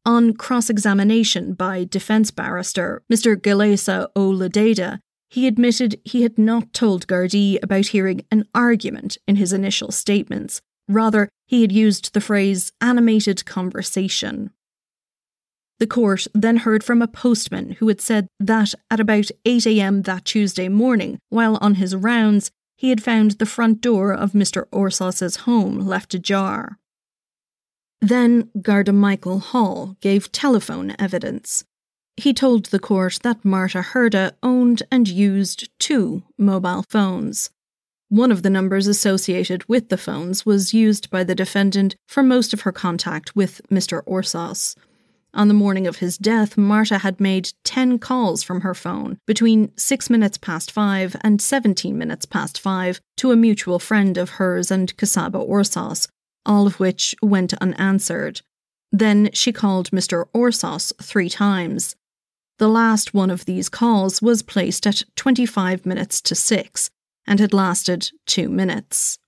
On 0.04 0.34
cross 0.34 0.68
examination 0.68 1.54
by 1.54 1.84
defence 1.84 2.32
barrister 2.32 3.04
Mr. 3.12 3.36
Giollaíosa 3.36 4.08
Ó 4.16 4.36
Lideadha, 4.36 4.98
he 5.30 5.46
admitted 5.46 6.00
he 6.04 6.22
had 6.22 6.36
not 6.38 6.72
told 6.72 7.06
Gardaí 7.06 7.62
about 7.62 7.86
hearing 7.86 8.22
an 8.32 8.48
argument 8.56 9.18
in 9.28 9.36
his 9.36 9.52
initial 9.52 9.92
statements. 9.92 10.60
Rather, 10.88 11.28
he 11.46 11.62
had 11.62 11.70
used 11.70 12.12
the 12.12 12.20
phrase 12.20 12.72
animated 12.80 13.46
conversation. 13.46 14.50
The 15.82 15.88
court 15.88 16.28
then 16.32 16.58
heard 16.58 16.84
from 16.84 17.02
a 17.02 17.08
postman 17.08 17.72
who 17.72 17.88
had 17.88 18.00
said 18.00 18.28
that 18.38 18.72
at 18.88 19.00
about 19.00 19.32
8am 19.44 20.04
that 20.04 20.24
Tuesday 20.24 20.68
morning, 20.68 21.18
while 21.28 21.58
on 21.60 21.74
his 21.74 21.96
rounds, 21.96 22.52
he 22.76 22.90
had 22.90 23.02
found 23.02 23.32
the 23.32 23.46
front 23.46 23.80
door 23.80 24.12
of 24.12 24.30
Mr. 24.30 24.66
Orszász's 24.70 25.38
home 25.38 25.80
left 25.80 26.14
ajar. 26.14 26.78
Then 28.00 28.48
Garda 28.62 28.92
Michael 28.92 29.40
Hall 29.40 29.96
gave 30.00 30.30
telephone 30.30 30.94
evidence. 31.00 31.64
He 32.16 32.32
told 32.32 32.66
the 32.66 32.78
court 32.78 33.18
that 33.24 33.44
Marta 33.44 33.80
Herda 33.80 34.34
owned 34.40 34.84
and 34.92 35.08
used 35.08 35.68
two 35.80 36.22
mobile 36.38 36.84
phones. 36.90 37.50
One 38.08 38.30
of 38.30 38.44
the 38.44 38.50
numbers 38.50 38.86
associated 38.86 39.68
with 39.68 39.88
the 39.88 39.98
phones 39.98 40.46
was 40.46 40.72
used 40.72 41.10
by 41.10 41.24
the 41.24 41.34
defendant 41.34 41.96
for 42.06 42.22
most 42.22 42.52
of 42.52 42.60
her 42.60 42.70
contact 42.70 43.34
with 43.34 43.60
Mr. 43.68 44.04
Orszász. 44.04 44.76
On 45.34 45.48
the 45.48 45.54
morning 45.54 45.86
of 45.86 45.96
his 45.96 46.18
death, 46.18 46.58
Marta 46.58 46.98
had 46.98 47.18
made 47.18 47.52
10 47.64 47.98
calls 47.98 48.42
from 48.42 48.60
her 48.60 48.74
phone 48.74 49.18
between 49.26 49.72
6 49.78 50.10
minutes 50.10 50.36
past 50.36 50.70
5 50.70 51.16
and 51.22 51.40
17 51.40 51.96
minutes 51.96 52.26
past 52.26 52.60
5 52.60 53.00
to 53.16 53.30
a 53.30 53.36
mutual 53.36 53.78
friend 53.78 54.18
of 54.18 54.30
hers 54.30 54.70
and 54.70 54.94
Csaba 54.98 55.48
Orszász, 55.48 56.06
all 56.44 56.66
of 56.66 56.78
which 56.78 57.14
went 57.22 57.54
unanswered. 57.54 58.42
Then 58.90 59.30
she 59.32 59.52
called 59.52 59.90
Mr. 59.90 60.26
Orszász 60.34 60.92
three 61.02 61.30
times. 61.30 61.96
The 62.58 62.68
last 62.68 63.14
one 63.14 63.30
of 63.30 63.46
these 63.46 63.70
calls 63.70 64.20
was 64.20 64.42
placed 64.42 64.86
at 64.86 65.02
25 65.16 65.86
minutes 65.86 66.20
to 66.20 66.34
6 66.34 66.90
and 67.26 67.40
had 67.40 67.54
lasted 67.54 68.10
two 68.26 68.50
minutes. 68.50 69.18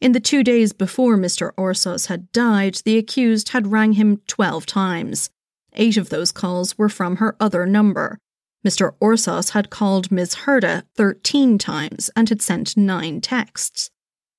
In 0.00 0.12
the 0.12 0.20
two 0.20 0.44
days 0.44 0.72
before 0.72 1.16
Mr. 1.16 1.52
Orszász 1.56 2.06
had 2.06 2.30
died, 2.30 2.76
the 2.84 2.98
accused 2.98 3.48
had 3.48 3.72
rang 3.72 3.94
him 3.94 4.22
12 4.28 4.64
times. 4.64 5.30
Eight 5.72 5.96
of 5.96 6.08
those 6.08 6.30
calls 6.30 6.78
were 6.78 6.88
from 6.88 7.16
her 7.16 7.36
other 7.40 7.66
number. 7.66 8.18
Mr. 8.66 8.94
Orszász 9.00 9.50
had 9.50 9.70
called 9.70 10.12
Ms. 10.12 10.34
Herda 10.44 10.84
13 10.96 11.58
times 11.58 12.10
and 12.14 12.28
had 12.28 12.40
sent 12.40 12.76
nine 12.76 13.20
texts. 13.20 13.90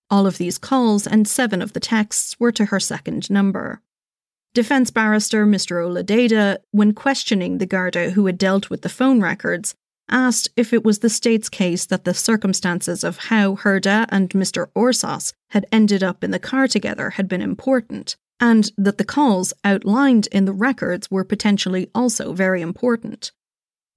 All 0.10 0.26
of 0.26 0.38
these 0.38 0.58
calls 0.58 1.06
and 1.06 1.28
seven 1.28 1.62
of 1.62 1.74
the 1.74 1.80
texts 1.80 2.40
were 2.40 2.52
to 2.54 2.66
her 2.66 2.80
second 2.80 3.30
number. 3.30 3.82
Defense 4.54 4.92
barrister 4.92 5.46
Mr. 5.46 5.84
Ó 5.84 5.94
Lideadha, 5.94 6.58
when 6.72 6.94
questioning 6.94 7.58
the 7.58 7.66
Garda 7.66 8.12
who 8.12 8.26
had 8.26 8.38
dealt 8.38 8.70
with 8.70 8.82
the 8.82 8.90
phone 8.90 9.22
records, 9.22 9.76
asked 10.10 10.50
if 10.56 10.74
it 10.74 10.84
was 10.84 11.00
the 11.00 11.10
state's 11.10 11.50
case 11.50 11.86
that 11.86 12.04
the 12.04 12.14
circumstances 12.14 13.04
of 13.04 13.18
how 13.18 13.56
Herda 13.56 14.06
and 14.10 14.30
Mr. 14.30 14.68
Orszász 14.76 15.34
had 15.50 15.66
ended 15.72 16.04
up 16.04 16.24
in 16.24 16.32
the 16.32 16.40
car 16.40 16.68
together 16.68 17.12
had 17.12 17.28
been 17.28 17.42
important. 17.42 18.16
and 18.40 18.72
that 18.78 18.98
the 18.98 19.04
calls 19.04 19.54
outlined 19.66 20.28
in 20.32 20.46
the 20.46 20.54
records 20.54 21.12
were 21.12 21.26
potentially 21.26 21.90
also 21.94 22.34
very 22.34 22.62
important. 22.62 23.32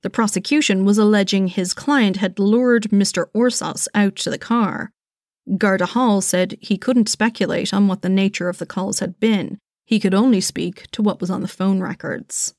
The 0.02 0.10
prosecution 0.10 0.84
was 0.84 0.98
alleging 0.98 1.46
his 1.46 1.74
client 1.74 2.16
had 2.16 2.38
lured 2.40 2.90
Mr. 2.90 3.26
Orszász 3.36 3.86
out 3.94 4.16
to 4.16 4.30
the 4.30 4.38
car. 4.38 4.90
Garda 5.56 5.86
Hall 5.86 6.20
said 6.20 6.58
he 6.60 6.76
couldn't 6.76 7.08
speculate 7.08 7.72
on 7.72 7.88
what 7.88 8.02
the 8.02 8.08
nature 8.08 8.48
of 8.48 8.58
the 8.58 8.66
calls 8.66 8.98
had 8.98 9.18
been, 9.20 9.58
he 9.84 10.00
could 10.00 10.14
only 10.14 10.40
speak 10.40 10.90
to 10.92 11.02
what 11.02 11.20
was 11.20 11.30
on 11.30 11.40
the 11.40 11.48
phone 11.48 11.80
records. 11.80 12.54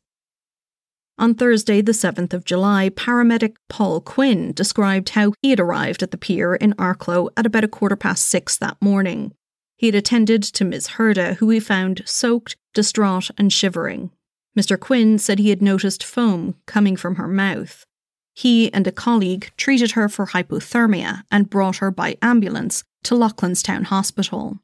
On 1.19 1.35
Thursday, 1.35 1.81
the 1.81 1.91
7th 1.91 2.33
of 2.33 2.43
July, 2.43 2.89
paramedic 2.89 3.55
Paul 3.69 4.01
Quinn 4.01 4.51
described 4.51 5.09
how 5.09 5.33
he 5.41 5.51
had 5.51 5.59
arrived 5.59 6.01
at 6.01 6.11
the 6.11 6.17
pier 6.17 6.55
in 6.55 6.73
Arklow 6.73 7.29
at 7.37 7.45
about 7.45 7.63
a 7.63 7.67
quarter 7.67 7.95
past 7.95 8.25
six 8.25 8.57
that 8.57 8.81
morning. 8.81 9.33
He 9.77 9.87
had 9.87 9.95
attended 9.95 10.41
to 10.43 10.65
Miss 10.65 10.89
Herda, 10.89 11.35
who 11.35 11.49
he 11.49 11.59
found 11.59 12.01
soaked, 12.05 12.55
distraught, 12.73 13.29
and 13.37 13.53
shivering. 13.53 14.09
Mr. 14.57 14.79
Quinn 14.79 15.19
said 15.19 15.39
he 15.39 15.49
had 15.49 15.61
noticed 15.61 16.03
foam 16.03 16.55
coming 16.65 16.95
from 16.95 17.15
her 17.15 17.27
mouth. 17.27 17.85
He 18.33 18.73
and 18.73 18.87
a 18.87 18.91
colleague 18.91 19.51
treated 19.57 19.91
her 19.91 20.09
for 20.09 20.27
hypothermia 20.27 21.23
and 21.29 21.49
brought 21.49 21.77
her 21.77 21.91
by 21.91 22.17
ambulance 22.21 22.83
to 23.03 23.15
Loughlinstown 23.15 23.85
Hospital. 23.85 24.59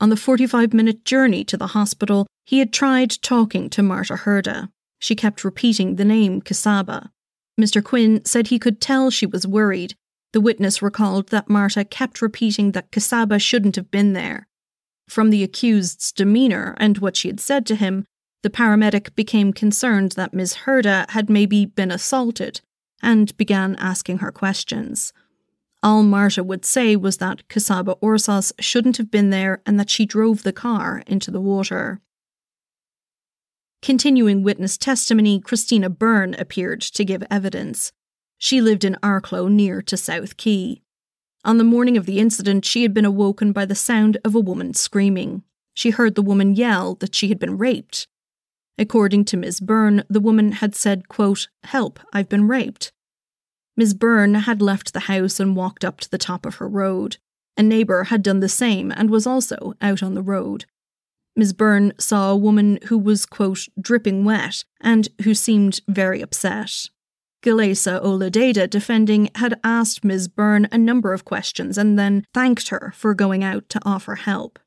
On 0.00 0.08
the 0.08 0.16
45 0.16 0.74
minute 0.74 1.04
journey 1.04 1.44
to 1.44 1.56
the 1.56 1.68
hospital, 1.68 2.26
he 2.44 2.58
had 2.58 2.72
tried 2.72 3.10
talking 3.22 3.70
to 3.70 3.82
Marta 3.82 4.14
Herda. 4.14 4.70
She 5.06 5.14
kept 5.14 5.44
repeating 5.44 5.94
the 5.94 6.04
name 6.04 6.42
Csaba. 6.42 7.10
Mr. 7.60 7.80
Quinn 7.80 8.24
said 8.24 8.48
he 8.48 8.58
could 8.58 8.80
tell 8.80 9.08
she 9.08 9.24
was 9.24 9.46
worried. 9.46 9.94
The 10.32 10.40
witness 10.40 10.82
recalled 10.82 11.28
that 11.28 11.48
Marta 11.48 11.84
kept 11.84 12.20
repeating 12.20 12.72
that 12.72 12.90
Csaba 12.90 13.40
shouldn't 13.40 13.76
have 13.76 13.88
been 13.88 14.14
there. 14.14 14.48
From 15.08 15.30
the 15.30 15.44
accused's 15.44 16.10
demeanour 16.10 16.74
and 16.78 16.98
what 16.98 17.16
she 17.16 17.28
had 17.28 17.38
said 17.38 17.66
to 17.66 17.76
him, 17.76 18.04
the 18.42 18.50
paramedic 18.50 19.14
became 19.14 19.52
concerned 19.52 20.10
that 20.16 20.34
Miss 20.34 20.54
Herda 20.64 21.08
had 21.10 21.30
maybe 21.30 21.66
been 21.66 21.92
assaulted 21.92 22.60
and 23.00 23.36
began 23.36 23.76
asking 23.76 24.18
her 24.18 24.32
questions. 24.32 25.12
All 25.84 26.02
Marta 26.02 26.42
would 26.42 26.64
say 26.64 26.96
was 26.96 27.18
that 27.18 27.46
Csaba 27.46 27.96
Orszász 28.00 28.50
shouldn't 28.58 28.96
have 28.96 29.12
been 29.12 29.30
there 29.30 29.62
and 29.64 29.78
that 29.78 29.88
she 29.88 30.04
drove 30.04 30.42
the 30.42 30.52
car 30.52 31.04
into 31.06 31.30
the 31.30 31.40
water. 31.40 32.00
Continuing 33.86 34.42
witness 34.42 34.76
testimony, 34.76 35.38
Christina 35.38 35.88
Byrne 35.88 36.34
appeared 36.40 36.80
to 36.80 37.04
give 37.04 37.22
evidence. 37.30 37.92
She 38.36 38.60
lived 38.60 38.82
in 38.84 38.96
Arklow 39.00 39.48
near 39.48 39.80
to 39.82 39.96
South 39.96 40.36
Quay. 40.36 40.82
On 41.44 41.58
the 41.58 41.62
morning 41.62 41.96
of 41.96 42.04
the 42.04 42.18
incident, 42.18 42.64
she 42.64 42.82
had 42.82 42.92
been 42.92 43.04
awoken 43.04 43.52
by 43.52 43.64
the 43.64 43.76
sound 43.76 44.18
of 44.24 44.34
a 44.34 44.40
woman 44.40 44.74
screaming. 44.74 45.44
She 45.72 45.90
heard 45.90 46.16
the 46.16 46.22
woman 46.22 46.56
yell 46.56 46.96
that 46.96 47.14
she 47.14 47.28
had 47.28 47.38
been 47.38 47.58
raped. 47.58 48.08
According 48.76 49.24
to 49.26 49.36
Ms. 49.36 49.60
Byrne, 49.60 50.02
the 50.10 50.18
woman 50.18 50.50
had 50.50 50.74
said, 50.74 51.06
quote, 51.06 51.46
Help, 51.62 52.00
I've 52.12 52.28
been 52.28 52.48
raped. 52.48 52.90
Ms. 53.76 53.94
Byrne 53.94 54.34
had 54.34 54.60
left 54.60 54.94
the 54.94 55.06
house 55.06 55.38
and 55.38 55.54
walked 55.54 55.84
up 55.84 56.00
to 56.00 56.10
the 56.10 56.18
top 56.18 56.44
of 56.44 56.56
her 56.56 56.68
road. 56.68 57.18
A 57.56 57.62
neighbour 57.62 58.02
had 58.02 58.24
done 58.24 58.40
the 58.40 58.48
same 58.48 58.90
and 58.90 59.10
was 59.10 59.28
also 59.28 59.74
out 59.80 60.02
on 60.02 60.14
the 60.14 60.22
road. 60.22 60.64
Ms. 61.36 61.52
Byrne 61.52 61.92
saw 61.98 62.30
a 62.30 62.36
woman 62.36 62.78
who 62.86 62.96
was, 62.96 63.26
quote, 63.26 63.68
dripping 63.78 64.24
wet 64.24 64.64
and 64.80 65.08
who 65.22 65.34
seemed 65.34 65.80
very 65.86 66.22
upset. 66.22 66.88
Giollaíosa 67.44 68.02
Ó 68.02 68.18
Lideadha, 68.18 68.68
defending, 68.68 69.30
had 69.34 69.60
asked 69.62 70.02
Ms. 70.02 70.28
Byrne 70.28 70.66
a 70.72 70.78
number 70.78 71.12
of 71.12 71.26
questions 71.26 71.76
and 71.76 71.98
then 71.98 72.24
thanked 72.32 72.68
her 72.70 72.92
for 72.96 73.14
going 73.14 73.44
out 73.44 73.68
to 73.68 73.80
offer 73.84 74.14
help. 74.14 74.58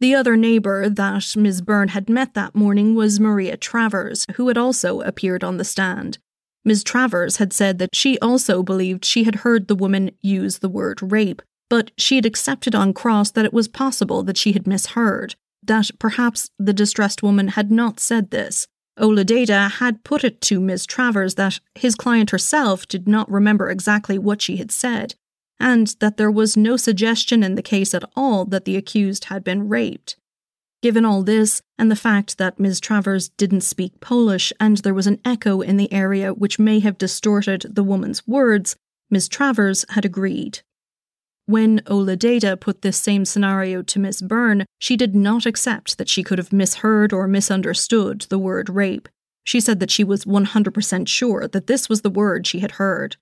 The 0.00 0.14
other 0.14 0.36
neighbour 0.36 0.88
that 0.88 1.34
Ms. 1.34 1.62
Byrne 1.62 1.88
had 1.88 2.08
met 2.08 2.34
that 2.34 2.54
morning 2.54 2.94
was 2.94 3.18
Maria 3.18 3.56
Travers, 3.56 4.26
who 4.36 4.46
had 4.46 4.58
also 4.58 5.00
appeared 5.00 5.42
on 5.42 5.56
the 5.56 5.64
stand. 5.64 6.18
Ms. 6.64 6.84
Travers 6.84 7.38
had 7.38 7.52
said 7.52 7.78
that 7.78 7.94
she 7.94 8.18
also 8.20 8.62
believed 8.62 9.04
she 9.04 9.24
had 9.24 9.36
heard 9.36 9.66
the 9.66 9.74
woman 9.74 10.10
use 10.20 10.58
the 10.58 10.68
word 10.68 11.00
rape, 11.00 11.42
but 11.68 11.90
she 11.96 12.16
had 12.16 12.26
accepted 12.26 12.74
on 12.74 12.92
cross 12.92 13.30
that 13.32 13.44
it 13.44 13.52
was 13.52 13.66
possible 13.66 14.22
that 14.22 14.36
she 14.36 14.52
had 14.52 14.66
misheard, 14.66 15.34
that 15.68 15.90
perhaps 15.98 16.50
the 16.58 16.72
distressed 16.72 17.22
woman 17.22 17.48
had 17.48 17.70
not 17.70 18.00
said 18.00 18.30
this. 18.30 18.66
Ó 18.98 19.14
Lideadha 19.14 19.70
had 19.70 20.02
put 20.02 20.24
it 20.24 20.40
to 20.42 20.60
Miss 20.60 20.84
Travers 20.84 21.36
that 21.36 21.60
his 21.76 21.94
client 21.94 22.30
herself 22.30 22.88
did 22.88 23.06
not 23.06 23.30
remember 23.30 23.70
exactly 23.70 24.18
what 24.18 24.42
she 24.42 24.56
had 24.56 24.72
said, 24.72 25.14
and 25.60 25.94
that 26.00 26.16
there 26.16 26.30
was 26.30 26.56
no 26.56 26.76
suggestion 26.76 27.42
in 27.42 27.54
the 27.54 27.62
case 27.62 27.94
at 27.94 28.04
all 28.16 28.44
that 28.46 28.64
the 28.64 28.76
accused 28.76 29.26
had 29.26 29.44
been 29.44 29.68
raped. 29.68 30.16
Given 30.82 31.04
all 31.04 31.22
this, 31.22 31.60
and 31.76 31.90
the 31.90 31.96
fact 31.96 32.38
that 32.38 32.60
Ms. 32.60 32.80
Travers 32.80 33.28
didn't 33.30 33.62
speak 33.62 34.00
Polish 34.00 34.52
and 34.60 34.78
there 34.78 34.94
was 34.94 35.08
an 35.08 35.20
echo 35.24 35.60
in 35.60 35.76
the 35.76 35.92
area 35.92 36.32
which 36.32 36.58
may 36.58 36.80
have 36.80 36.98
distorted 36.98 37.66
the 37.68 37.82
woman's 37.82 38.26
words, 38.26 38.76
Ms. 39.10 39.28
Travers 39.28 39.84
had 39.90 40.04
agreed. 40.04 40.60
When 41.48 41.80
Ó 41.86 42.04
Lideadha 42.04 42.60
put 42.60 42.82
this 42.82 42.98
same 42.98 43.24
scenario 43.24 43.80
to 43.80 43.98
Miss 43.98 44.20
Byrne, 44.20 44.66
she 44.78 44.98
did 44.98 45.14
not 45.14 45.46
accept 45.46 45.96
that 45.96 46.10
she 46.10 46.22
could 46.22 46.36
have 46.36 46.52
misheard 46.52 47.10
or 47.10 47.26
misunderstood 47.26 48.26
the 48.28 48.38
word 48.38 48.68
rape. 48.68 49.08
She 49.44 49.58
said 49.58 49.80
that 49.80 49.90
she 49.90 50.04
was 50.04 50.26
100% 50.26 51.08
sure 51.08 51.48
that 51.48 51.66
this 51.66 51.88
was 51.88 52.02
the 52.02 52.10
word 52.10 52.46
she 52.46 52.58
had 52.58 52.72
heard. 52.72 53.16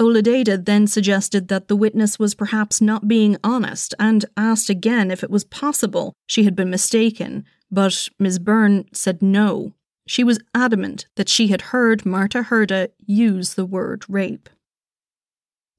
Ó 0.00 0.06
Lideadha 0.10 0.64
then 0.64 0.86
suggested 0.86 1.48
that 1.48 1.68
the 1.68 1.76
witness 1.76 2.18
was 2.18 2.34
perhaps 2.34 2.80
not 2.80 3.06
being 3.06 3.36
honest 3.44 3.94
and 3.98 4.24
asked 4.34 4.70
again 4.70 5.10
if 5.10 5.22
it 5.22 5.30
was 5.30 5.44
possible 5.44 6.14
she 6.26 6.44
had 6.44 6.56
been 6.56 6.70
mistaken, 6.70 7.44
but 7.70 8.08
Miss 8.18 8.38
Byrne 8.38 8.86
said 8.94 9.20
no. 9.20 9.74
She 10.06 10.24
was 10.24 10.40
adamant 10.54 11.04
that 11.16 11.28
she 11.28 11.48
had 11.48 11.60
heard 11.60 12.06
Marta 12.06 12.44
Herda 12.44 12.88
use 13.04 13.52
the 13.52 13.66
word 13.66 14.06
rape. 14.08 14.48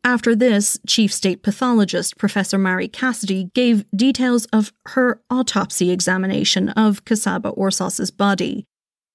After 0.04 0.34
this, 0.34 0.80
Chief 0.88 1.14
State 1.14 1.44
Pathologist 1.44 2.18
Professor 2.18 2.58
Mary 2.58 2.88
Cassidy 2.88 3.52
gave 3.54 3.86
details 3.96 4.46
of 4.46 4.72
her 4.88 5.22
autopsy 5.30 5.92
examination 5.92 6.70
of 6.70 7.04
Csaba 7.06 7.56
Orszász's 7.58 8.10
body. 8.10 8.66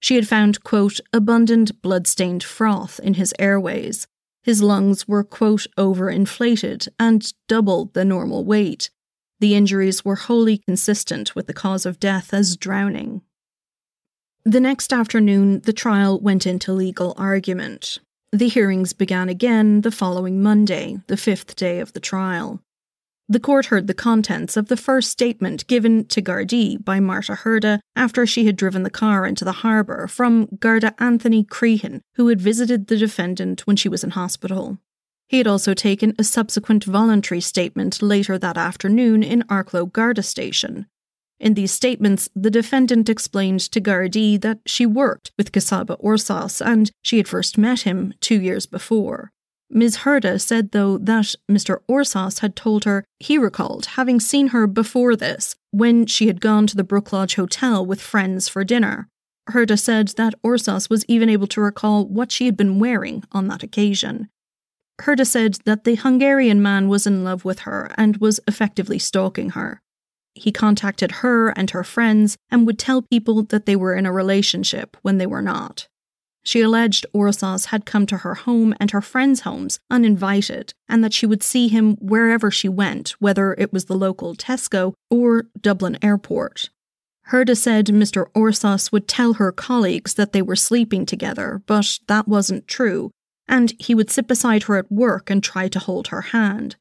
She 0.00 0.16
had 0.16 0.28
found, 0.28 0.62
quote, 0.62 1.00
abundant 1.12 1.80
blood-stained 1.80 2.44
froth 2.44 3.00
in 3.00 3.14
his 3.14 3.32
airways. 3.38 4.06
His 4.42 4.62
lungs 4.62 5.08
were, 5.08 5.24
quote, 5.24 5.66
overinflated 5.78 6.88
and 6.98 7.32
double 7.48 7.86
the 7.94 8.04
normal 8.04 8.44
weight. 8.44 8.90
The 9.40 9.54
injuries 9.54 10.04
were 10.04 10.16
wholly 10.16 10.58
consistent 10.58 11.34
with 11.34 11.46
the 11.46 11.54
cause 11.54 11.86
of 11.86 11.98
death 11.98 12.34
as 12.34 12.58
drowning. 12.58 13.22
The 14.44 14.60
next 14.60 14.92
afternoon, 14.92 15.60
the 15.60 15.72
trial 15.72 16.20
went 16.20 16.46
into 16.46 16.74
legal 16.74 17.14
argument. 17.16 18.00
The 18.34 18.48
hearings 18.48 18.92
began 18.92 19.28
again 19.28 19.82
the 19.82 19.92
following 19.92 20.42
Monday, 20.42 20.98
the 21.06 21.16
fifth 21.16 21.54
day 21.54 21.78
of 21.78 21.92
the 21.92 22.00
trial. 22.00 22.60
The 23.28 23.38
court 23.38 23.66
heard 23.66 23.86
the 23.86 23.94
contents 23.94 24.56
of 24.56 24.66
the 24.66 24.76
first 24.76 25.12
statement 25.12 25.68
given 25.68 26.04
to 26.06 26.20
Gardaí 26.20 26.84
by 26.84 26.98
Marta 26.98 27.34
Herda 27.34 27.78
after 27.94 28.26
she 28.26 28.46
had 28.46 28.56
driven 28.56 28.82
the 28.82 28.90
car 28.90 29.24
into 29.24 29.44
the 29.44 29.62
harbour 29.62 30.08
from 30.08 30.48
Garda 30.58 30.96
Anthony 30.98 31.44
Crehan, 31.44 32.00
who 32.16 32.26
had 32.26 32.40
visited 32.40 32.88
the 32.88 32.96
defendant 32.96 33.68
when 33.68 33.76
she 33.76 33.88
was 33.88 34.02
in 34.02 34.10
hospital. 34.10 34.78
He 35.28 35.38
had 35.38 35.46
also 35.46 35.72
taken 35.72 36.12
a 36.18 36.24
subsequent 36.24 36.82
voluntary 36.82 37.40
statement 37.40 38.02
later 38.02 38.36
that 38.36 38.56
afternoon 38.56 39.22
in 39.22 39.42
Arklow 39.42 39.92
Garda 39.92 40.24
Station. 40.24 40.86
In 41.40 41.54
these 41.54 41.72
statements, 41.72 42.28
the 42.34 42.50
defendant 42.50 43.08
explained 43.08 43.60
to 43.60 43.80
Gardaí 43.80 44.40
that 44.40 44.60
she 44.66 44.86
worked 44.86 45.32
with 45.36 45.52
Csaba 45.52 46.00
Orszász 46.02 46.64
and 46.64 46.90
she 47.02 47.16
had 47.16 47.28
first 47.28 47.58
met 47.58 47.80
him 47.80 48.14
two 48.20 48.40
years 48.40 48.66
before. 48.66 49.30
Ms. 49.70 49.98
Herda 49.98 50.40
said, 50.40 50.70
though, 50.70 50.98
that 50.98 51.34
Mr. 51.50 51.78
Orszász 51.88 52.40
had 52.40 52.54
told 52.54 52.84
her 52.84 53.04
he 53.18 53.38
recalled 53.38 53.86
having 53.86 54.20
seen 54.20 54.48
her 54.48 54.66
before 54.66 55.16
this 55.16 55.56
when 55.72 56.06
she 56.06 56.28
had 56.28 56.40
gone 56.40 56.66
to 56.68 56.76
the 56.76 56.84
Brook 56.84 57.12
Lodge 57.12 57.34
Hotel 57.34 57.84
with 57.84 58.00
friends 58.00 58.48
for 58.48 58.62
dinner. 58.62 59.08
Herda 59.50 59.78
said 59.78 60.08
that 60.16 60.40
Orszász 60.42 60.88
was 60.88 61.04
even 61.06 61.28
able 61.28 61.48
to 61.48 61.60
recall 61.60 62.06
what 62.06 62.30
she 62.30 62.46
had 62.46 62.56
been 62.56 62.78
wearing 62.78 63.24
on 63.32 63.48
that 63.48 63.62
occasion. 63.62 64.28
Herda 65.00 65.26
said 65.26 65.58
that 65.64 65.84
the 65.84 65.96
Hungarian 65.96 66.62
man 66.62 66.88
was 66.88 67.06
in 67.06 67.24
love 67.24 67.44
with 67.44 67.60
her 67.60 67.90
and 67.98 68.18
was 68.18 68.40
effectively 68.46 68.98
stalking 68.98 69.50
her. 69.50 69.82
He 70.34 70.52
contacted 70.52 71.12
her 71.22 71.50
and 71.50 71.70
her 71.70 71.84
friends 71.84 72.36
and 72.50 72.66
would 72.66 72.78
tell 72.78 73.02
people 73.02 73.42
that 73.44 73.66
they 73.66 73.76
were 73.76 73.94
in 73.94 74.06
a 74.06 74.12
relationship 74.12 74.96
when 75.02 75.18
they 75.18 75.26
were 75.26 75.42
not. 75.42 75.88
She 76.44 76.60
alleged 76.60 77.06
Orszász 77.14 77.66
had 77.66 77.86
come 77.86 78.04
to 78.06 78.18
her 78.18 78.34
home 78.34 78.74
and 78.78 78.90
her 78.90 79.00
friends' 79.00 79.40
homes 79.40 79.78
uninvited, 79.90 80.74
and 80.88 81.02
that 81.02 81.14
she 81.14 81.24
would 81.24 81.42
see 81.42 81.68
him 81.68 81.96
wherever 81.96 82.50
she 82.50 82.68
went, 82.68 83.10
whether 83.18 83.54
it 83.54 83.72
was 83.72 83.86
the 83.86 83.96
local 83.96 84.34
Tesco 84.34 84.92
or 85.10 85.46
Dublin 85.58 85.96
Airport. 86.02 86.68
Herda 87.28 87.56
said 87.56 87.86
Mr. 87.86 88.26
Orszász 88.32 88.92
would 88.92 89.08
tell 89.08 89.34
her 89.34 89.52
colleagues 89.52 90.14
that 90.14 90.32
they 90.32 90.42
were 90.42 90.56
sleeping 90.56 91.06
together, 91.06 91.62
but 91.64 91.98
that 92.08 92.28
wasn't 92.28 92.68
true, 92.68 93.10
and 93.48 93.72
he 93.78 93.94
would 93.94 94.10
sit 94.10 94.28
beside 94.28 94.64
her 94.64 94.76
at 94.76 94.92
work 94.92 95.30
and 95.30 95.42
try 95.42 95.68
to 95.68 95.78
hold 95.78 96.08
her 96.08 96.20
hand. 96.20 96.76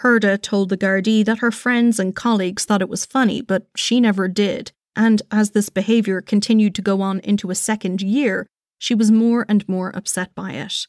Herda 0.00 0.40
told 0.40 0.68
the 0.68 0.76
Gardaí 0.76 1.24
that 1.24 1.38
her 1.38 1.50
friends 1.50 1.98
and 1.98 2.14
colleagues 2.14 2.64
thought 2.64 2.82
it 2.82 2.88
was 2.88 3.06
funny, 3.06 3.40
but 3.40 3.66
she 3.74 4.00
never 4.00 4.28
did, 4.28 4.72
and 4.94 5.22
as 5.30 5.50
this 5.50 5.68
behaviour 5.68 6.20
continued 6.20 6.74
to 6.74 6.82
go 6.82 7.00
on 7.00 7.20
into 7.20 7.50
a 7.50 7.54
second 7.54 8.02
year, 8.02 8.46
she 8.78 8.94
was 8.94 9.10
more 9.10 9.46
and 9.48 9.66
more 9.68 9.94
upset 9.96 10.34
by 10.34 10.52
it. 10.52 10.86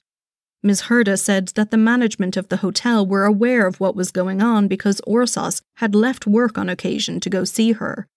Ms. 0.63 0.83
Herda 0.83 1.17
said 1.17 1.49
that 1.49 1.71
the 1.71 1.77
management 1.77 2.35
of 2.35 2.49
the 2.49 2.57
hotel 2.57 3.05
were 3.05 3.25
aware 3.25 3.67
of 3.67 3.79
what 3.79 3.95
was 3.95 4.11
going 4.11 4.41
on 4.41 4.67
because 4.67 4.99
Orszász 5.07 5.61
had 5.75 5.95
left 5.95 6.27
work 6.27 6.57
on 6.57 6.67
occasion 6.67 7.19
to 7.21 7.29
go 7.29 7.43
see 7.43 7.73
her. 7.73 8.07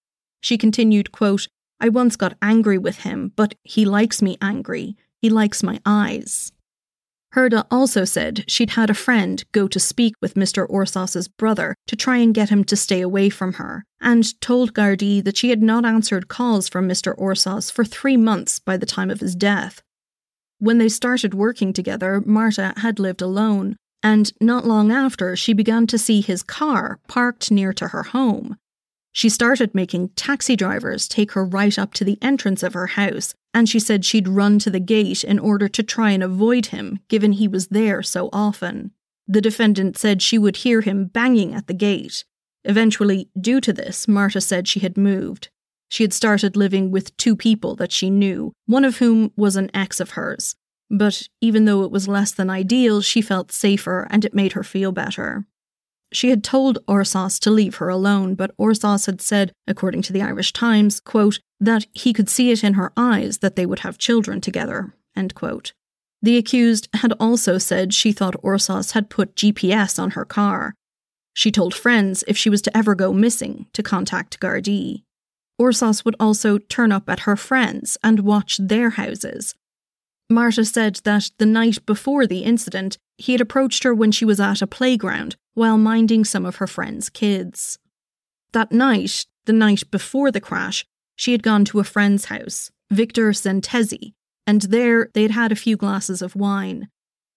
She 0.40 0.58
continued, 0.58 1.12
quote, 1.12 1.46
I 1.80 1.88
once 1.88 2.16
got 2.16 2.36
angry 2.42 2.78
with 2.78 3.00
him, 3.00 3.32
but 3.36 3.54
he 3.62 3.84
likes 3.84 4.20
me 4.20 4.36
angry. 4.40 4.96
He 5.20 5.30
likes 5.30 5.62
my 5.62 5.80
eyes. 5.84 6.52
Herda 7.34 7.64
also 7.70 8.04
said 8.04 8.44
she'd 8.48 8.70
had 8.70 8.90
a 8.90 8.94
friend 8.94 9.44
go 9.52 9.68
to 9.68 9.78
speak 9.78 10.14
with 10.20 10.34
Mr. 10.34 10.68
Orszász's 10.68 11.28
brother 11.28 11.76
to 11.86 11.94
try 11.94 12.16
and 12.16 12.34
get 12.34 12.48
him 12.48 12.64
to 12.64 12.76
stay 12.76 13.00
away 13.00 13.30
from 13.30 13.54
her, 13.54 13.84
and 14.00 14.40
told 14.40 14.74
Gardaí 14.74 15.22
that 15.22 15.36
she 15.36 15.50
had 15.50 15.62
not 15.62 15.84
answered 15.84 16.28
calls 16.28 16.68
from 16.68 16.88
Mr. 16.88 17.16
Orszász 17.16 17.70
for 17.70 17.84
three 17.84 18.16
months 18.16 18.58
by 18.58 18.76
the 18.76 18.86
time 18.86 19.10
of 19.10 19.20
his 19.20 19.36
death. 19.36 19.80
When 20.58 20.78
they 20.78 20.88
started 20.88 21.32
working 21.32 21.72
together, 21.72 22.20
Marta 22.20 22.74
had 22.78 22.98
lived 22.98 23.22
alone, 23.22 23.76
and 24.02 24.32
not 24.40 24.66
long 24.66 24.90
after, 24.90 25.36
she 25.36 25.52
began 25.52 25.86
to 25.86 25.98
see 25.98 26.20
his 26.20 26.42
car 26.42 26.98
parked 27.06 27.50
near 27.50 27.72
to 27.74 27.88
her 27.88 28.02
home. 28.02 28.56
She 29.12 29.28
started 29.28 29.74
making 29.74 30.10
taxi 30.10 30.56
drivers 30.56 31.08
take 31.08 31.32
her 31.32 31.44
right 31.44 31.78
up 31.78 31.94
to 31.94 32.04
the 32.04 32.18
entrance 32.22 32.62
of 32.62 32.74
her 32.74 32.88
house, 32.88 33.34
and 33.52 33.68
she 33.68 33.80
said 33.80 34.04
she'd 34.04 34.28
run 34.28 34.58
to 34.60 34.70
the 34.70 34.80
gate 34.80 35.24
in 35.24 35.38
order 35.38 35.68
to 35.68 35.82
try 35.82 36.10
and 36.10 36.22
avoid 36.22 36.66
him, 36.66 37.00
given 37.08 37.32
he 37.32 37.48
was 37.48 37.68
there 37.68 38.02
so 38.02 38.28
often. 38.32 38.92
The 39.26 39.40
defendant 39.40 39.96
said 39.96 40.22
she 40.22 40.38
would 40.38 40.58
hear 40.58 40.80
him 40.80 41.06
banging 41.06 41.54
at 41.54 41.66
the 41.66 41.74
gate. 41.74 42.24
Eventually, 42.64 43.28
due 43.40 43.60
to 43.60 43.72
this, 43.72 44.06
Marta 44.06 44.40
said 44.40 44.68
she 44.68 44.80
had 44.80 44.96
moved. 44.96 45.48
She 45.88 46.04
had 46.04 46.12
started 46.12 46.56
living 46.56 46.90
with 46.90 47.16
two 47.16 47.34
people 47.34 47.74
that 47.76 47.92
she 47.92 48.10
knew, 48.10 48.52
one 48.66 48.84
of 48.84 48.98
whom 48.98 49.32
was 49.36 49.56
an 49.56 49.70
ex 49.74 49.98
of 49.98 50.10
hers. 50.10 50.54
But 50.88 51.28
even 51.40 51.64
though 51.64 51.82
it 51.82 51.90
was 51.90 52.08
less 52.08 52.32
than 52.32 52.50
ideal, 52.50 53.00
she 53.00 53.22
felt 53.22 53.52
safer 53.52 54.06
and 54.10 54.24
it 54.24 54.34
made 54.34 54.52
her 54.52 54.62
feel 54.64 54.92
better. 54.92 55.46
She 56.12 56.30
had 56.30 56.42
told 56.42 56.84
Orszász 56.86 57.38
to 57.40 57.50
leave 57.50 57.76
her 57.76 57.88
alone, 57.88 58.34
but 58.34 58.56
Orszász 58.56 59.06
had 59.06 59.20
said, 59.20 59.52
according 59.66 60.02
to 60.02 60.12
the 60.12 60.22
Irish 60.22 60.52
Times, 60.52 60.98
quote, 60.98 61.38
that 61.60 61.86
he 61.92 62.12
could 62.12 62.28
see 62.28 62.50
it 62.50 62.64
in 62.64 62.74
her 62.74 62.92
eyes 62.96 63.38
that 63.38 63.54
they 63.54 63.66
would 63.66 63.80
have 63.80 63.98
children 63.98 64.40
together. 64.40 64.94
The 66.22 66.36
accused 66.36 66.88
had 66.94 67.12
also 67.20 67.58
said 67.58 67.94
she 67.94 68.12
thought 68.12 68.42
Orszász 68.42 68.92
had 68.92 69.10
put 69.10 69.36
GPS 69.36 69.98
on 69.98 70.12
her 70.12 70.24
car. 70.24 70.74
She 71.32 71.50
told 71.50 71.74
friends 71.74 72.24
if 72.26 72.36
she 72.36 72.50
was 72.50 72.62
to 72.62 72.76
ever 72.76 72.94
go 72.94 73.12
missing 73.12 73.66
to 73.72 73.82
contact 73.82 74.40
Gardaí. 74.40 75.04
Orszász 75.60 76.04
would 76.04 76.16
also 76.18 76.58
turn 76.58 76.90
up 76.90 77.08
at 77.08 77.20
her 77.20 77.36
friends 77.36 77.96
and 78.02 78.20
watch 78.20 78.58
their 78.58 78.90
houses. 78.90 79.54
Marta 80.28 80.64
said 80.64 81.00
that 81.04 81.30
the 81.38 81.46
night 81.46 81.84
before 81.86 82.26
the 82.26 82.44
incident, 82.44 82.98
he 83.18 83.32
had 83.32 83.40
approached 83.40 83.82
her 83.82 83.94
when 83.94 84.12
she 84.12 84.24
was 84.24 84.40
at 84.40 84.62
a 84.62 84.66
playground 84.66 85.36
while 85.60 85.76
minding 85.76 86.24
some 86.24 86.46
of 86.46 86.56
her 86.56 86.66
friends' 86.66 87.10
kids. 87.10 87.78
That 88.52 88.72
night, 88.72 89.26
the 89.44 89.52
night 89.52 89.82
before 89.90 90.30
the 90.30 90.40
crash, 90.40 90.86
she 91.16 91.32
had 91.32 91.42
gone 91.42 91.66
to 91.66 91.80
a 91.80 91.84
friend's 91.84 92.24
house, 92.24 92.70
Victor 92.90 93.30
Zentesi, 93.32 94.14
and 94.46 94.62
there 94.62 95.10
they 95.12 95.20
had 95.20 95.32
had 95.32 95.52
a 95.52 95.62
few 95.64 95.76
glasses 95.76 96.22
of 96.22 96.34
wine. 96.34 96.88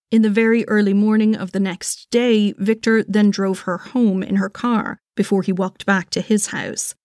In 0.10 0.22
the 0.22 0.30
very 0.30 0.66
early 0.70 0.94
morning 0.94 1.36
of 1.36 1.52
the 1.52 1.60
next 1.60 2.10
day, 2.12 2.54
Victor 2.54 3.04
then 3.04 3.30
drove 3.30 3.60
her 3.68 3.78
home 3.78 4.24
in 4.24 4.38
her 4.38 4.50
car 4.50 5.00
before 5.18 5.42
he 5.42 5.52
walked 5.52 5.86
back 5.86 6.10
to 6.12 6.22
his 6.22 6.48
house. 6.48 6.96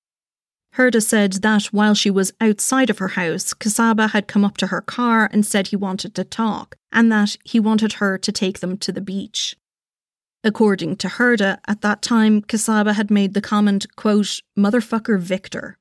Herda 0.76 1.02
said 1.02 1.32
that 1.42 1.64
while 1.72 1.94
she 1.94 2.12
was 2.12 2.32
outside 2.40 2.90
of 2.90 2.98
her 2.98 3.08
house, 3.08 3.52
Csaba 3.54 4.10
had 4.10 4.28
come 4.28 4.44
up 4.44 4.56
to 4.58 4.68
her 4.68 4.82
car 4.82 5.28
and 5.32 5.44
said 5.44 5.66
he 5.66 5.74
wanted 5.74 6.14
to 6.14 6.22
talk, 6.22 6.76
and 6.92 7.10
that 7.10 7.36
he 7.44 7.58
wanted 7.58 7.94
her 7.94 8.18
to 8.18 8.30
take 8.30 8.60
them 8.60 8.76
to 8.76 8.92
the 8.92 9.00
beach. 9.00 9.56
According 10.44 10.96
to 10.96 11.08
Herda, 11.08 11.58
at 11.66 11.80
that 11.80 12.00
time, 12.00 12.42
Csaba 12.42 12.94
had 12.94 13.10
made 13.10 13.34
the 13.34 13.40
comment, 13.40 13.86
quote, 13.96 14.40
motherfucker 14.56 15.18
Victor. 15.18 15.78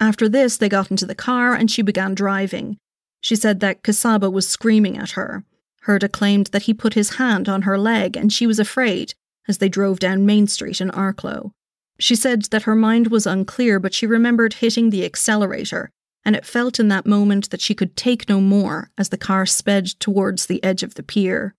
After 0.00 0.28
this, 0.28 0.56
they 0.56 0.68
got 0.68 0.90
into 0.90 1.06
the 1.06 1.14
car 1.14 1.54
and 1.54 1.70
she 1.70 1.82
began 1.82 2.14
driving. 2.14 2.78
She 3.20 3.36
said 3.36 3.60
that 3.60 3.82
Csaba 3.82 4.32
was 4.32 4.48
screaming 4.48 4.96
at 4.96 5.12
her. 5.12 5.44
Herda 5.86 6.10
claimed 6.10 6.48
that 6.48 6.62
he 6.62 6.74
put 6.74 6.94
his 6.94 7.16
hand 7.16 7.48
on 7.48 7.62
her 7.62 7.78
leg 7.78 8.16
and 8.16 8.32
she 8.32 8.46
was 8.46 8.58
afraid 8.58 9.14
as 9.48 9.58
they 9.58 9.68
drove 9.68 9.98
down 9.98 10.26
Main 10.26 10.46
Street 10.46 10.80
in 10.80 10.90
Arklow. 10.90 11.52
She 11.98 12.14
said 12.14 12.42
that 12.44 12.62
her 12.62 12.76
mind 12.76 13.08
was 13.08 13.26
unclear, 13.26 13.80
but 13.80 13.94
she 13.94 14.06
remembered 14.06 14.54
hitting 14.54 14.90
the 14.90 15.04
accelerator, 15.04 15.90
and 16.24 16.36
it 16.36 16.46
felt 16.46 16.78
in 16.78 16.88
that 16.88 17.06
moment 17.06 17.50
that 17.50 17.60
she 17.60 17.74
could 17.74 17.96
take 17.96 18.28
no 18.28 18.40
more 18.40 18.90
as 18.96 19.08
the 19.08 19.18
car 19.18 19.46
sped 19.46 19.86
towards 19.98 20.46
the 20.46 20.62
edge 20.62 20.82
of 20.82 20.94
the 20.94 21.02
pier. 21.02 21.54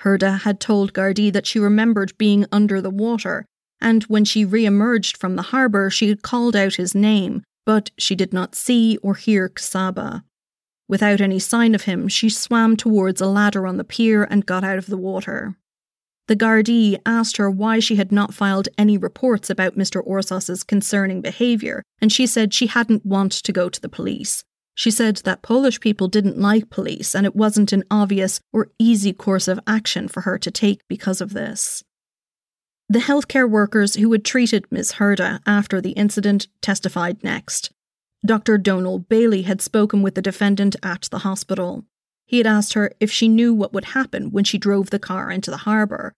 Herda 0.00 0.40
had 0.40 0.60
told 0.60 0.92
Gardaí 0.92 1.32
that 1.32 1.46
she 1.46 1.58
remembered 1.58 2.16
being 2.18 2.46
under 2.52 2.80
the 2.80 2.90
water, 2.90 3.44
and 3.80 4.02
when 4.04 4.24
she 4.24 4.44
re 4.44 4.64
emerged 4.64 5.16
from 5.16 5.36
the 5.36 5.42
harbour, 5.42 5.90
she 5.90 6.08
had 6.08 6.22
called 6.22 6.56
out 6.56 6.74
his 6.74 6.94
name, 6.94 7.42
but 7.66 7.90
she 7.98 8.14
did 8.14 8.32
not 8.32 8.54
see 8.54 8.98
or 9.02 9.14
hear 9.14 9.48
Csaba. 9.48 10.24
Without 10.88 11.20
any 11.20 11.38
sign 11.38 11.74
of 11.74 11.82
him, 11.82 12.08
she 12.08 12.28
swam 12.28 12.76
towards 12.76 13.20
a 13.20 13.26
ladder 13.26 13.66
on 13.66 13.78
the 13.78 13.84
pier 13.84 14.24
and 14.24 14.46
got 14.46 14.64
out 14.64 14.78
of 14.78 14.86
the 14.86 14.98
water. 14.98 15.56
The 16.26 16.36
Gardaí 16.36 16.98
asked 17.04 17.36
her 17.36 17.50
why 17.50 17.80
she 17.80 17.96
had 17.96 18.10
not 18.10 18.32
filed 18.32 18.68
any 18.78 18.96
reports 18.96 19.50
about 19.50 19.76
Mr. 19.76 20.06
Orszász's 20.06 20.64
concerning 20.64 21.20
behaviour, 21.20 21.82
and 22.00 22.10
she 22.10 22.26
said 22.26 22.54
she 22.54 22.66
hadn't 22.66 23.04
want 23.04 23.32
to 23.32 23.52
go 23.52 23.68
to 23.68 23.80
the 23.80 23.88
police. 23.88 24.44
She 24.74 24.90
said 24.90 25.16
that 25.18 25.42
Polish 25.42 25.80
people 25.80 26.08
didn't 26.08 26.38
like 26.38 26.68
police 26.68 27.14
and 27.14 27.24
it 27.24 27.36
wasn't 27.36 27.72
an 27.72 27.84
obvious 27.90 28.40
or 28.52 28.70
easy 28.78 29.12
course 29.12 29.46
of 29.46 29.60
action 29.66 30.08
for 30.08 30.22
her 30.22 30.36
to 30.38 30.50
take 30.50 30.86
because 30.88 31.20
of 31.20 31.32
this. 31.32 31.84
The 32.88 32.98
healthcare 32.98 33.48
workers 33.48 33.94
who 33.94 34.10
had 34.12 34.24
treated 34.24 34.66
Ms. 34.70 34.94
Herda 34.94 35.40
after 35.46 35.80
the 35.80 35.92
incident 35.92 36.48
testified 36.60 37.22
next. 37.24 37.70
Dr. 38.26 38.58
Donal 38.58 38.98
Bailey 38.98 39.42
had 39.42 39.62
spoken 39.62 40.02
with 40.02 40.14
the 40.14 40.22
defendant 40.22 40.76
at 40.82 41.08
the 41.10 41.18
hospital. 41.18 41.84
He 42.26 42.38
had 42.38 42.46
asked 42.46 42.72
her 42.72 42.90
if 43.00 43.10
she 43.10 43.28
knew 43.28 43.54
what 43.54 43.72
would 43.72 43.86
happen 43.86 44.32
when 44.32 44.44
she 44.44 44.58
drove 44.58 44.90
the 44.90 44.98
car 44.98 45.30
into 45.30 45.50
the 45.50 45.58
harbour. 45.58 46.14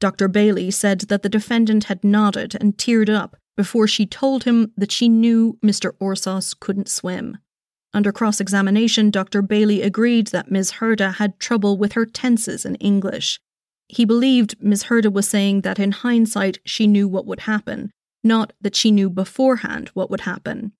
Dr. 0.00 0.28
Bailey 0.28 0.70
said 0.70 1.00
that 1.02 1.22
the 1.22 1.28
defendant 1.28 1.84
had 1.84 2.02
nodded 2.02 2.56
and 2.60 2.76
teared 2.76 3.10
up 3.10 3.36
before 3.56 3.86
she 3.86 4.06
told 4.06 4.44
him 4.44 4.72
that 4.76 4.92
she 4.92 5.08
knew 5.08 5.58
Mr. 5.62 5.92
Orszász 6.00 6.58
couldn't 6.58 6.88
swim. 6.88 7.36
Under 7.92 8.12
cross 8.12 8.40
examination, 8.40 9.10
Dr. 9.10 9.42
Bailey 9.42 9.82
agreed 9.82 10.28
that 10.28 10.50
Ms. 10.50 10.72
Herda 10.72 11.14
had 11.14 11.40
trouble 11.40 11.76
with 11.76 11.92
her 11.92 12.06
tenses 12.06 12.64
in 12.64 12.76
English. 12.76 13.40
He 13.88 14.04
believed 14.04 14.54
Ms. 14.60 14.84
Herda 14.84 15.12
was 15.12 15.28
saying 15.28 15.62
that 15.62 15.80
in 15.80 15.90
hindsight 15.90 16.58
she 16.64 16.86
knew 16.86 17.08
what 17.08 17.26
would 17.26 17.40
happen, 17.40 17.90
not 18.22 18.52
that 18.60 18.76
she 18.76 18.92
knew 18.92 19.10
beforehand 19.10 19.88
what 19.94 20.10
would 20.10 20.20
happen. 20.20 20.72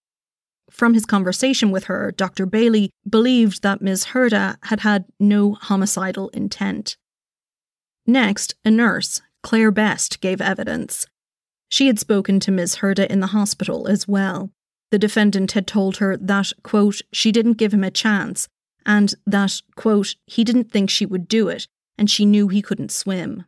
From 0.70 0.94
his 0.94 1.04
conversation 1.04 1.72
with 1.72 1.84
her, 1.84 2.12
Dr. 2.12 2.46
Bailey 2.46 2.90
believed 3.08 3.62
that 3.62 3.82
Ms. 3.82 4.06
Herda 4.12 4.56
had 4.64 4.80
had 4.80 5.06
no 5.18 5.54
homicidal 5.54 6.28
intent. 6.28 6.96
Next, 8.06 8.54
a 8.64 8.70
nurse, 8.70 9.20
Claire 9.42 9.72
Best, 9.72 10.20
gave 10.20 10.40
evidence. 10.40 11.06
She 11.68 11.88
had 11.88 11.98
spoken 11.98 12.38
to 12.40 12.52
Ms. 12.52 12.76
Herda 12.76 13.10
in 13.10 13.18
the 13.18 13.28
hospital 13.28 13.88
as 13.88 14.06
well. 14.06 14.50
The 14.90 14.98
defendant 14.98 15.52
had 15.52 15.66
told 15.66 15.98
her 15.98 16.16
that, 16.16 16.52
quote, 16.62 17.00
she 17.12 17.30
didn't 17.30 17.54
give 17.58 17.72
him 17.72 17.84
a 17.84 17.90
chance, 17.90 18.48
and 18.84 19.14
that, 19.26 19.62
quote, 19.76 20.16
he 20.26 20.42
didn't 20.42 20.70
think 20.70 20.90
she 20.90 21.06
would 21.06 21.28
do 21.28 21.48
it, 21.48 21.68
and 21.96 22.10
she 22.10 22.26
knew 22.26 22.48
he 22.48 22.62
couldn't 22.62 22.90
swim. 22.90 23.44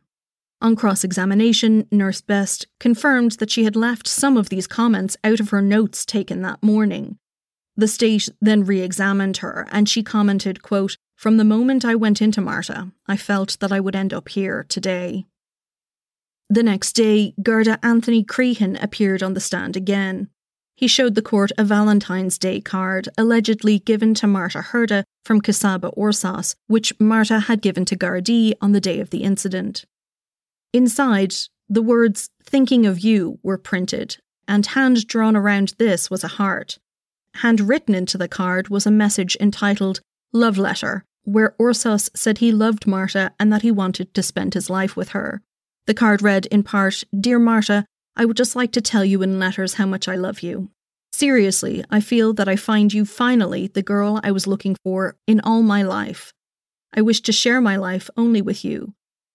On 0.61 0.77
cross 0.77 1.03
examination, 1.03 1.85
Nurse 1.91 2.21
Best 2.21 2.67
confirmed 2.79 3.33
that 3.33 3.51
she 3.51 3.65
had 3.65 3.75
left 3.75 4.07
some 4.07 4.37
of 4.37 4.47
these 4.47 4.67
comments 4.67 5.17
out 5.23 5.41
of 5.41 5.49
her 5.49 5.61
notes 5.61 6.05
taken 6.05 6.41
that 6.41 6.63
morning. 6.63 7.17
The 7.75 7.87
state 7.87 8.29
then 8.39 8.63
re 8.63 8.79
examined 8.79 9.37
her, 9.37 9.67
and 9.71 9.89
she 9.89 10.03
commented, 10.03 10.61
quote, 10.61 10.95
From 11.17 11.35
the 11.35 11.43
moment 11.43 11.83
I 11.83 11.95
went 11.95 12.21
into 12.21 12.39
Marta, 12.39 12.91
I 13.07 13.17
felt 13.17 13.57
that 13.59 13.73
I 13.73 13.81
would 13.81 13.95
end 13.95 14.13
up 14.13 14.29
here 14.29 14.65
today. 14.69 15.25
The 16.49 16.63
next 16.63 16.93
day, 16.93 17.33
Garda 17.41 17.79
Anthony 17.83 18.23
Crehan 18.23 18.81
appeared 18.81 19.23
on 19.23 19.33
the 19.33 19.39
stand 19.41 19.75
again. 19.75 20.29
He 20.83 20.87
showed 20.89 21.15
the 21.15 21.21
court 21.21 21.53
a 21.57 21.63
Valentine's 21.63 22.37
Day 22.37 22.59
card 22.59 23.07
allegedly 23.17 23.79
given 23.79 24.13
to 24.15 24.27
Marta 24.27 24.59
Herda 24.59 25.05
from 25.23 25.39
Csaba 25.39 25.97
Orszász, 25.97 26.55
which 26.67 26.91
Marta 26.99 27.39
had 27.39 27.61
given 27.61 27.85
to 27.85 27.95
Gardaí 27.95 28.51
on 28.59 28.73
the 28.73 28.81
day 28.81 28.99
of 28.99 29.09
the 29.09 29.23
incident. 29.23 29.85
Inside, 30.73 31.35
the 31.69 31.81
words 31.81 32.29
thinking 32.43 32.85
of 32.85 32.99
you 32.99 33.39
were 33.41 33.57
printed, 33.57 34.17
and 34.45 34.65
hand 34.65 35.07
drawn 35.07 35.37
around 35.37 35.73
this 35.77 36.11
was 36.11 36.21
a 36.21 36.35
heart. 36.35 36.79
Handwritten 37.35 37.95
into 37.95 38.17
the 38.17 38.27
card 38.27 38.67
was 38.67 38.85
a 38.85 38.91
message 38.91 39.37
entitled 39.39 40.01
Love 40.33 40.57
Letter, 40.57 41.05
where 41.23 41.55
Orszász 41.57 42.09
said 42.13 42.39
he 42.39 42.51
loved 42.51 42.85
Marta 42.85 43.31
and 43.39 43.53
that 43.53 43.61
he 43.61 43.71
wanted 43.71 44.13
to 44.13 44.21
spend 44.21 44.53
his 44.53 44.69
life 44.69 44.97
with 44.97 45.11
her. 45.11 45.41
The 45.87 45.93
card 45.93 46.21
read 46.21 46.45
in 46.47 46.61
part 46.61 47.05
Dear 47.17 47.39
Marta, 47.39 47.85
I 48.15 48.25
would 48.25 48.37
just 48.37 48.55
like 48.55 48.71
to 48.73 48.81
tell 48.81 49.03
you 49.03 49.21
in 49.21 49.39
letters 49.39 49.75
how 49.75 49.85
much 49.85 50.07
I 50.07 50.15
love 50.15 50.41
you. 50.41 50.69
Seriously, 51.11 51.83
I 51.89 51.99
feel 51.99 52.33
that 52.33 52.47
I 52.47 52.55
find 52.55 52.93
you 52.93 53.05
finally 53.05 53.67
the 53.67 53.83
girl 53.83 54.19
I 54.23 54.31
was 54.31 54.47
looking 54.47 54.75
for 54.83 55.15
in 55.27 55.39
all 55.41 55.61
my 55.61 55.83
life. 55.83 56.33
I 56.95 57.01
wish 57.01 57.21
to 57.21 57.31
share 57.31 57.61
my 57.61 57.75
life 57.75 58.09
only 58.15 58.41
with 58.41 58.63
you. 58.63 58.93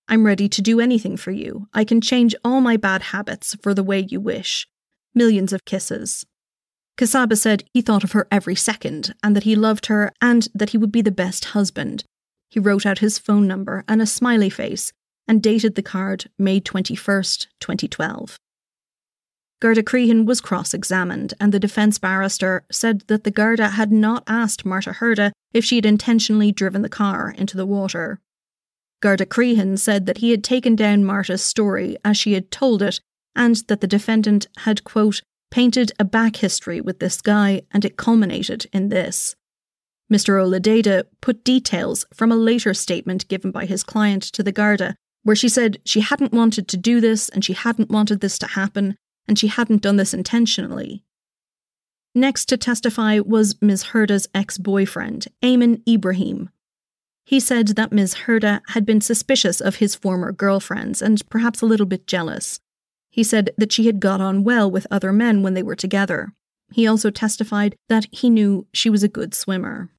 I'm 0.08 0.24
ready 0.24 0.48
to 0.48 0.62
do 0.62 0.80
anything 0.80 1.16
for 1.16 1.30
you. 1.32 1.68
I 1.74 1.84
can 1.84 2.00
change 2.00 2.34
all 2.44 2.60
my 2.60 2.76
bad 2.76 3.02
habits 3.02 3.56
for 3.62 3.74
the 3.74 3.82
way 3.82 4.06
you 4.08 4.20
wish. 4.20 4.66
Millions 5.14 5.52
of 5.52 5.64
kisses. 5.64 6.24
Csaba 6.96 7.36
said 7.36 7.64
he 7.72 7.80
thought 7.80 8.04
of 8.04 8.12
her 8.12 8.26
every 8.30 8.56
second 8.56 9.14
and 9.22 9.36
that 9.36 9.44
he 9.44 9.54
loved 9.54 9.86
her 9.86 10.12
and 10.20 10.48
that 10.54 10.70
he 10.70 10.78
would 10.78 10.90
be 10.90 11.02
the 11.02 11.10
best 11.10 11.46
husband. 11.46 12.04
He 12.50 12.58
wrote 12.58 12.86
out 12.86 12.98
his 12.98 13.18
phone 13.18 13.46
number 13.46 13.84
and 13.86 14.00
a 14.00 14.06
smiley 14.06 14.50
face 14.50 14.92
and 15.28 15.42
dated 15.42 15.74
the 15.74 15.82
card 15.82 16.30
May 16.38 16.60
21st, 16.60 17.46
2012. 17.60 18.38
Garda 19.60 19.82
Crehan 19.82 20.24
was 20.24 20.40
cross 20.40 20.72
examined, 20.72 21.34
and 21.40 21.52
the 21.52 21.58
defence 21.58 21.98
barrister 21.98 22.64
said 22.70 23.02
that 23.08 23.24
the 23.24 23.30
Garda 23.30 23.70
had 23.70 23.90
not 23.90 24.22
asked 24.28 24.64
Marta 24.64 24.92
Herda 24.92 25.32
if 25.52 25.64
she 25.64 25.76
had 25.76 25.86
intentionally 25.86 26.52
driven 26.52 26.82
the 26.82 26.88
car 26.88 27.34
into 27.36 27.56
the 27.56 27.66
water. 27.66 28.20
Garda 29.00 29.26
Crehan 29.26 29.76
said 29.78 30.06
that 30.06 30.18
he 30.18 30.30
had 30.30 30.44
taken 30.44 30.76
down 30.76 31.04
Marta's 31.04 31.42
story 31.42 31.96
as 32.04 32.16
she 32.16 32.34
had 32.34 32.50
told 32.50 32.82
it, 32.82 33.00
and 33.34 33.56
that 33.66 33.80
the 33.80 33.86
defendant 33.86 34.46
had, 34.58 34.84
quote, 34.84 35.22
painted 35.50 35.92
a 35.98 36.04
back 36.04 36.36
history 36.36 36.80
with 36.80 37.00
this 37.00 37.20
guy, 37.20 37.62
and 37.72 37.84
it 37.84 37.96
culminated 37.96 38.66
in 38.72 38.90
this. 38.90 39.34
Mr. 40.12 40.40
Ó 40.40 40.48
Lideadha 40.48 41.04
put 41.20 41.44
details 41.44 42.04
from 42.14 42.30
a 42.30 42.36
later 42.36 42.72
statement 42.74 43.28
given 43.28 43.50
by 43.50 43.66
his 43.66 43.82
client 43.82 44.22
to 44.22 44.42
the 44.42 44.52
Garda, 44.52 44.94
where 45.22 45.36
she 45.36 45.48
said 45.48 45.78
she 45.84 46.00
hadn't 46.00 46.32
wanted 46.32 46.68
to 46.68 46.76
do 46.76 47.00
this 47.00 47.28
and 47.28 47.44
she 47.44 47.52
hadn't 47.52 47.90
wanted 47.90 48.20
this 48.20 48.38
to 48.38 48.46
happen, 48.46 48.96
and 49.28 49.38
she 49.38 49.46
hadn't 49.46 49.82
done 49.82 49.96
this 49.96 50.14
intentionally. 50.14 51.04
Next 52.14 52.46
to 52.46 52.56
testify 52.56 53.20
was 53.20 53.60
Ms. 53.60 53.84
Herda's 53.92 54.28
ex 54.34 54.58
boyfriend, 54.58 55.28
Ayman 55.42 55.82
Ibrahim. 55.86 56.50
He 57.24 57.38
said 57.38 57.68
that 57.68 57.92
Ms. 57.92 58.14
Herda 58.26 58.62
had 58.68 58.86
been 58.86 59.02
suspicious 59.02 59.60
of 59.60 59.76
his 59.76 59.94
former 59.94 60.32
girlfriends 60.32 61.02
and 61.02 61.28
perhaps 61.28 61.60
a 61.60 61.66
little 61.66 61.86
bit 61.86 62.06
jealous. 62.06 62.58
He 63.10 63.22
said 63.22 63.50
that 63.58 63.70
she 63.70 63.86
had 63.86 64.00
got 64.00 64.20
on 64.20 64.44
well 64.44 64.70
with 64.70 64.86
other 64.90 65.12
men 65.12 65.42
when 65.42 65.54
they 65.54 65.62
were 65.62 65.76
together. 65.76 66.32
He 66.72 66.86
also 66.86 67.10
testified 67.10 67.76
that 67.88 68.06
he 68.10 68.30
knew 68.30 68.66
she 68.72 68.88
was 68.90 69.02
a 69.02 69.08
good 69.08 69.34
swimmer. 69.34 69.90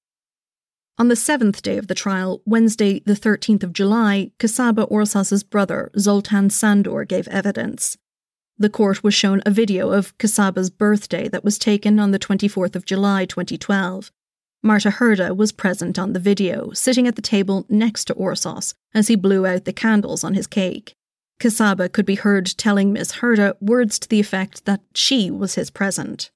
On 0.98 1.08
the 1.08 1.15
seventh 1.15 1.62
day 1.62 1.78
of 1.78 1.88
the 1.88 1.96
trial, 1.96 2.42
Wednesday, 2.46 3.00
the 3.06 3.13
13th 3.13 3.63
of 3.63 3.74
July, 3.74 4.32
Csaba 4.39 4.89
Orszász's 4.89 5.44
brother, 5.44 5.92
Zoltan 5.98 6.50
Sandor, 6.50 7.06
gave 7.06 7.28
evidence. 7.30 7.98
The 8.62 8.69
court 8.69 9.06
was 9.06 9.13
shown 9.13 9.41
a 9.45 9.52
video 9.52 9.91
of 9.91 10.15
Csaba's 10.17 10.69
birthday 10.69 11.30
that 11.30 11.45
was 11.45 11.58
taken 11.58 11.98
on 11.98 12.12
the 12.12 12.19
24th 12.19 12.76
of 12.76 12.84
July 12.84 13.24
2012. 13.24 14.12
Marta 14.62 14.89
Herda 14.89 15.34
was 15.34 15.54
present 15.54 15.98
on 15.98 16.12
the 16.12 16.19
video, 16.19 16.72
sitting 16.74 17.08
at 17.08 17.15
the 17.15 17.22
table 17.22 17.65
next 17.69 18.04
to 18.06 18.15
Orszász 18.15 18.74
as 18.93 19.08
he 19.08 19.15
blew 19.15 19.45
out 19.45 19.63
the 19.63 19.72
candles 19.72 20.26
on 20.26 20.34
his 20.34 20.45
cake. 20.45 20.93
Csaba 21.39 21.89
could 21.89 22.06
be 22.06 22.15
heard 22.15 22.48
telling 22.58 22.91
Miss 22.91 23.13
Herda 23.13 23.56
words 23.62 23.98
to 24.00 24.10
the 24.10 24.19
effect 24.19 24.65
that 24.65 24.82
she 24.93 25.32
was 25.32 25.56
his 25.56 25.69
present. 25.69 26.30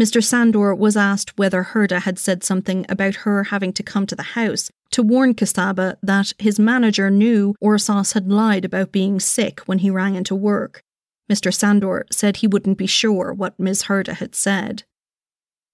Mr. 0.00 0.20
Sandor 0.20 0.74
was 0.74 0.96
asked 0.96 1.38
whether 1.38 1.62
Herda 1.62 2.00
had 2.00 2.18
said 2.18 2.42
something 2.42 2.84
about 2.88 3.14
her 3.14 3.44
having 3.44 3.72
to 3.74 3.84
come 3.84 4.06
to 4.06 4.16
the 4.16 4.34
house 4.34 4.72
to 4.90 5.04
warn 5.04 5.34
Csaba 5.34 5.98
that 6.02 6.32
his 6.40 6.58
manager 6.58 7.10
knew 7.10 7.54
Orszász 7.62 8.14
had 8.14 8.28
lied 8.28 8.64
about 8.64 8.90
being 8.90 9.20
sick 9.20 9.60
when 9.66 9.78
he 9.78 9.90
rang 9.90 10.16
into 10.16 10.34
work, 10.34 10.82
Mr. 11.30 11.52
Sandor 11.52 12.06
said 12.10 12.38
he 12.38 12.46
wouldn't 12.46 12.78
be 12.78 12.86
sure 12.86 13.32
what 13.32 13.58
Ms. 13.58 13.84
Herda 13.84 14.14
had 14.14 14.34
said. 14.34 14.84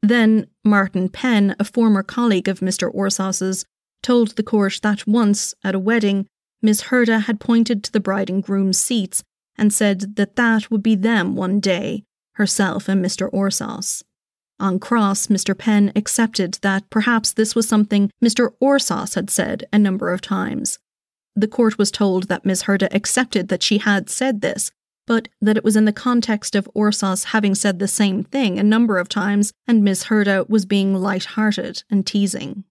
Then 0.02 0.48
Martin 0.64 1.08
Penn, 1.08 1.56
a 1.58 1.64
former 1.64 2.02
colleague 2.02 2.48
of 2.48 2.60
Mr. 2.60 2.92
Orszász's, 2.94 3.64
told 4.02 4.36
the 4.36 4.42
court 4.42 4.80
that 4.82 5.06
once, 5.06 5.54
at 5.64 5.74
a 5.74 5.78
wedding, 5.78 6.26
Ms. 6.60 6.82
Herda 6.82 7.22
had 7.22 7.40
pointed 7.40 7.82
to 7.84 7.92
the 7.92 8.00
bride 8.00 8.28
and 8.28 8.42
groom's 8.42 8.78
seats 8.78 9.22
and 9.56 9.72
said 9.72 10.16
that 10.16 10.36
that 10.36 10.70
would 10.70 10.82
be 10.82 10.94
them 10.94 11.36
one 11.36 11.60
day, 11.60 12.04
herself 12.34 12.88
and 12.88 13.04
Mr. 13.04 13.30
Orszász. 13.32 14.02
On 14.60 14.78
cross, 14.78 15.28
Mr. 15.28 15.56
Penn 15.56 15.92
accepted 15.96 16.58
that 16.62 16.88
perhaps 16.90 17.32
this 17.32 17.54
was 17.54 17.68
something 17.68 18.10
Mr. 18.22 18.50
Orszász 18.62 19.14
had 19.14 19.30
said 19.30 19.64
a 19.72 19.78
number 19.78 20.12
of 20.12 20.20
times. 20.20 20.78
The 21.34 21.48
court 21.48 21.78
was 21.78 21.90
told 21.90 22.28
that 22.28 22.44
Ms. 22.44 22.64
Herda 22.64 22.88
accepted 22.94 23.48
that 23.48 23.62
she 23.62 23.78
had 23.78 24.08
said 24.08 24.40
this, 24.40 24.70
but 25.06 25.28
that 25.40 25.56
it 25.56 25.64
was 25.64 25.76
in 25.76 25.84
the 25.84 25.92
context 25.92 26.54
of 26.54 26.68
Orszász 26.74 27.26
having 27.26 27.54
said 27.54 27.78
the 27.78 27.88
same 27.88 28.24
thing 28.24 28.58
a 28.58 28.62
number 28.62 28.98
of 28.98 29.08
times 29.08 29.52
and 29.66 29.84
Miss 29.84 30.04
Herda 30.04 30.48
was 30.48 30.66
being 30.66 30.94
light-hearted 30.94 31.82
and 31.90 32.06
teasing. 32.06 32.64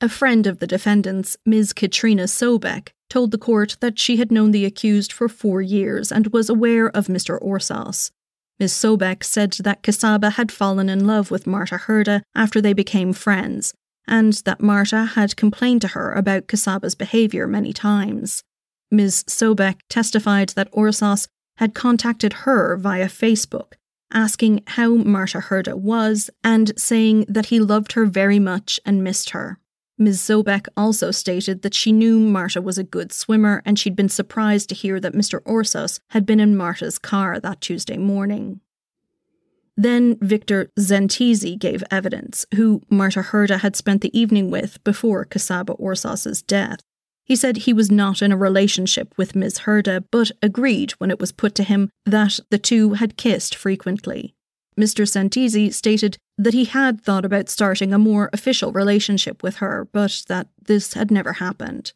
A 0.00 0.08
friend 0.08 0.46
of 0.46 0.58
the 0.58 0.66
defendants, 0.66 1.36
Ms. 1.46 1.72
Katrina 1.72 2.24
Sobek, 2.24 2.90
told 3.08 3.30
the 3.30 3.38
court 3.38 3.76
that 3.80 3.98
she 3.98 4.16
had 4.16 4.32
known 4.32 4.50
the 4.50 4.64
accused 4.64 5.12
for 5.12 5.28
four 5.28 5.62
years 5.62 6.10
and 6.10 6.26
was 6.28 6.48
aware 6.48 6.88
of 6.90 7.06
Mr. 7.06 7.40
Orszász. 7.40 8.10
Ms. 8.58 8.72
Sobek 8.72 9.24
said 9.24 9.52
that 9.60 9.82
Csaba 9.82 10.32
had 10.32 10.52
fallen 10.52 10.88
in 10.88 11.06
love 11.06 11.30
with 11.30 11.46
Marta 11.46 11.76
Herda 11.76 12.22
after 12.34 12.60
they 12.60 12.72
became 12.72 13.12
friends, 13.12 13.74
and 14.06 14.32
that 14.44 14.60
Marta 14.60 15.04
had 15.04 15.36
complained 15.36 15.80
to 15.82 15.88
her 15.88 16.12
about 16.12 16.48
Csaba's 16.48 16.94
behaviour 16.94 17.46
many 17.46 17.72
times. 17.72 18.42
Ms. 18.94 19.24
Sobek 19.24 19.80
testified 19.88 20.50
that 20.50 20.70
Orszász 20.72 21.26
had 21.56 21.74
contacted 21.74 22.32
her 22.44 22.76
via 22.76 23.06
Facebook, 23.06 23.74
asking 24.12 24.62
how 24.68 24.94
Marta 24.94 25.38
Herda 25.38 25.74
was 25.74 26.30
and 26.42 26.72
saying 26.78 27.26
that 27.28 27.46
he 27.46 27.60
loved 27.60 27.92
her 27.92 28.06
very 28.06 28.38
much 28.38 28.78
and 28.86 29.02
missed 29.02 29.30
her. 29.30 29.58
Ms. 29.98 30.20
Sobek 30.20 30.66
also 30.76 31.10
stated 31.10 31.62
that 31.62 31.74
she 31.74 31.92
knew 31.92 32.18
Marta 32.18 32.60
was 32.60 32.78
a 32.78 32.84
good 32.84 33.12
swimmer 33.12 33.62
and 33.64 33.78
she'd 33.78 33.94
been 33.94 34.08
surprised 34.08 34.68
to 34.68 34.74
hear 34.74 34.98
that 34.98 35.12
Mr. 35.12 35.40
Orszász 35.42 36.00
had 36.10 36.26
been 36.26 36.40
in 36.40 36.56
Marta's 36.56 36.98
car 36.98 37.38
that 37.38 37.60
Tuesday 37.60 37.96
morning. 37.96 38.60
Then 39.76 40.18
Victor 40.20 40.70
Zentizi 40.78 41.58
gave 41.58 41.82
evidence, 41.90 42.46
who 42.54 42.82
Marta 42.90 43.20
Herda 43.20 43.58
had 43.60 43.74
spent 43.74 44.02
the 44.02 44.16
evening 44.18 44.50
with 44.50 44.82
before 44.84 45.24
Csaba 45.24 45.78
Orszász's 45.80 46.42
death. 46.42 46.80
He 47.24 47.36
said 47.36 47.56
he 47.56 47.72
was 47.72 47.90
not 47.90 48.20
in 48.20 48.32
a 48.32 48.36
relationship 48.36 49.14
with 49.16 49.34
Ms. 49.34 49.60
Herda, 49.60 50.04
but 50.10 50.30
agreed 50.42 50.92
when 50.92 51.10
it 51.10 51.18
was 51.18 51.32
put 51.32 51.54
to 51.56 51.62
him 51.62 51.90
that 52.04 52.38
the 52.50 52.58
two 52.58 52.94
had 52.94 53.16
kissed 53.16 53.54
frequently. 53.54 54.34
Mr. 54.78 55.08
Santisi 55.08 55.72
stated 55.72 56.18
that 56.36 56.54
he 56.54 56.64
had 56.64 57.00
thought 57.00 57.24
about 57.24 57.48
starting 57.48 57.92
a 57.92 57.98
more 57.98 58.28
official 58.32 58.72
relationship 58.72 59.42
with 59.42 59.56
her, 59.56 59.88
but 59.92 60.22
that 60.28 60.48
this 60.66 60.94
had 60.94 61.10
never 61.10 61.34
happened. 61.34 61.92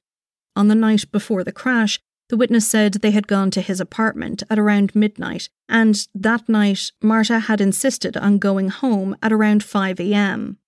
On 0.57 0.69
the 0.69 0.75
night 0.75 1.05
before 1.13 1.45
the 1.45 1.53
crash, 1.53 2.01
the 2.29 2.37
witness 2.37 2.69
said 2.69 2.95
they 2.95 3.11
had 3.11 3.27
gone 3.27 3.51
to 3.51 3.61
his 3.61 3.81
apartment 3.81 4.43
at 4.51 4.59
around 4.59 4.95
midnight, 4.95 5.49
and 5.69 6.07
that 6.15 6.49
night 6.49 6.93
Marta 7.03 7.41
had 7.41 7.61
insisted 7.61 8.17
on 8.17 8.39
going 8.39 8.69
home 8.69 9.17
at 9.23 9.33
around 9.33 9.65
5 9.65 10.01
am. 10.01 10.59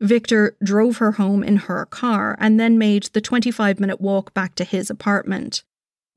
Victor 0.00 0.56
drove 0.62 0.98
her 0.98 1.12
home 1.12 1.42
in 1.42 1.56
her 1.56 1.86
car 1.86 2.36
and 2.38 2.58
then 2.58 2.78
made 2.78 3.04
the 3.12 3.20
25 3.20 3.80
minute 3.80 4.00
walk 4.00 4.32
back 4.32 4.54
to 4.56 4.64
his 4.64 4.90
apartment. 4.90 5.64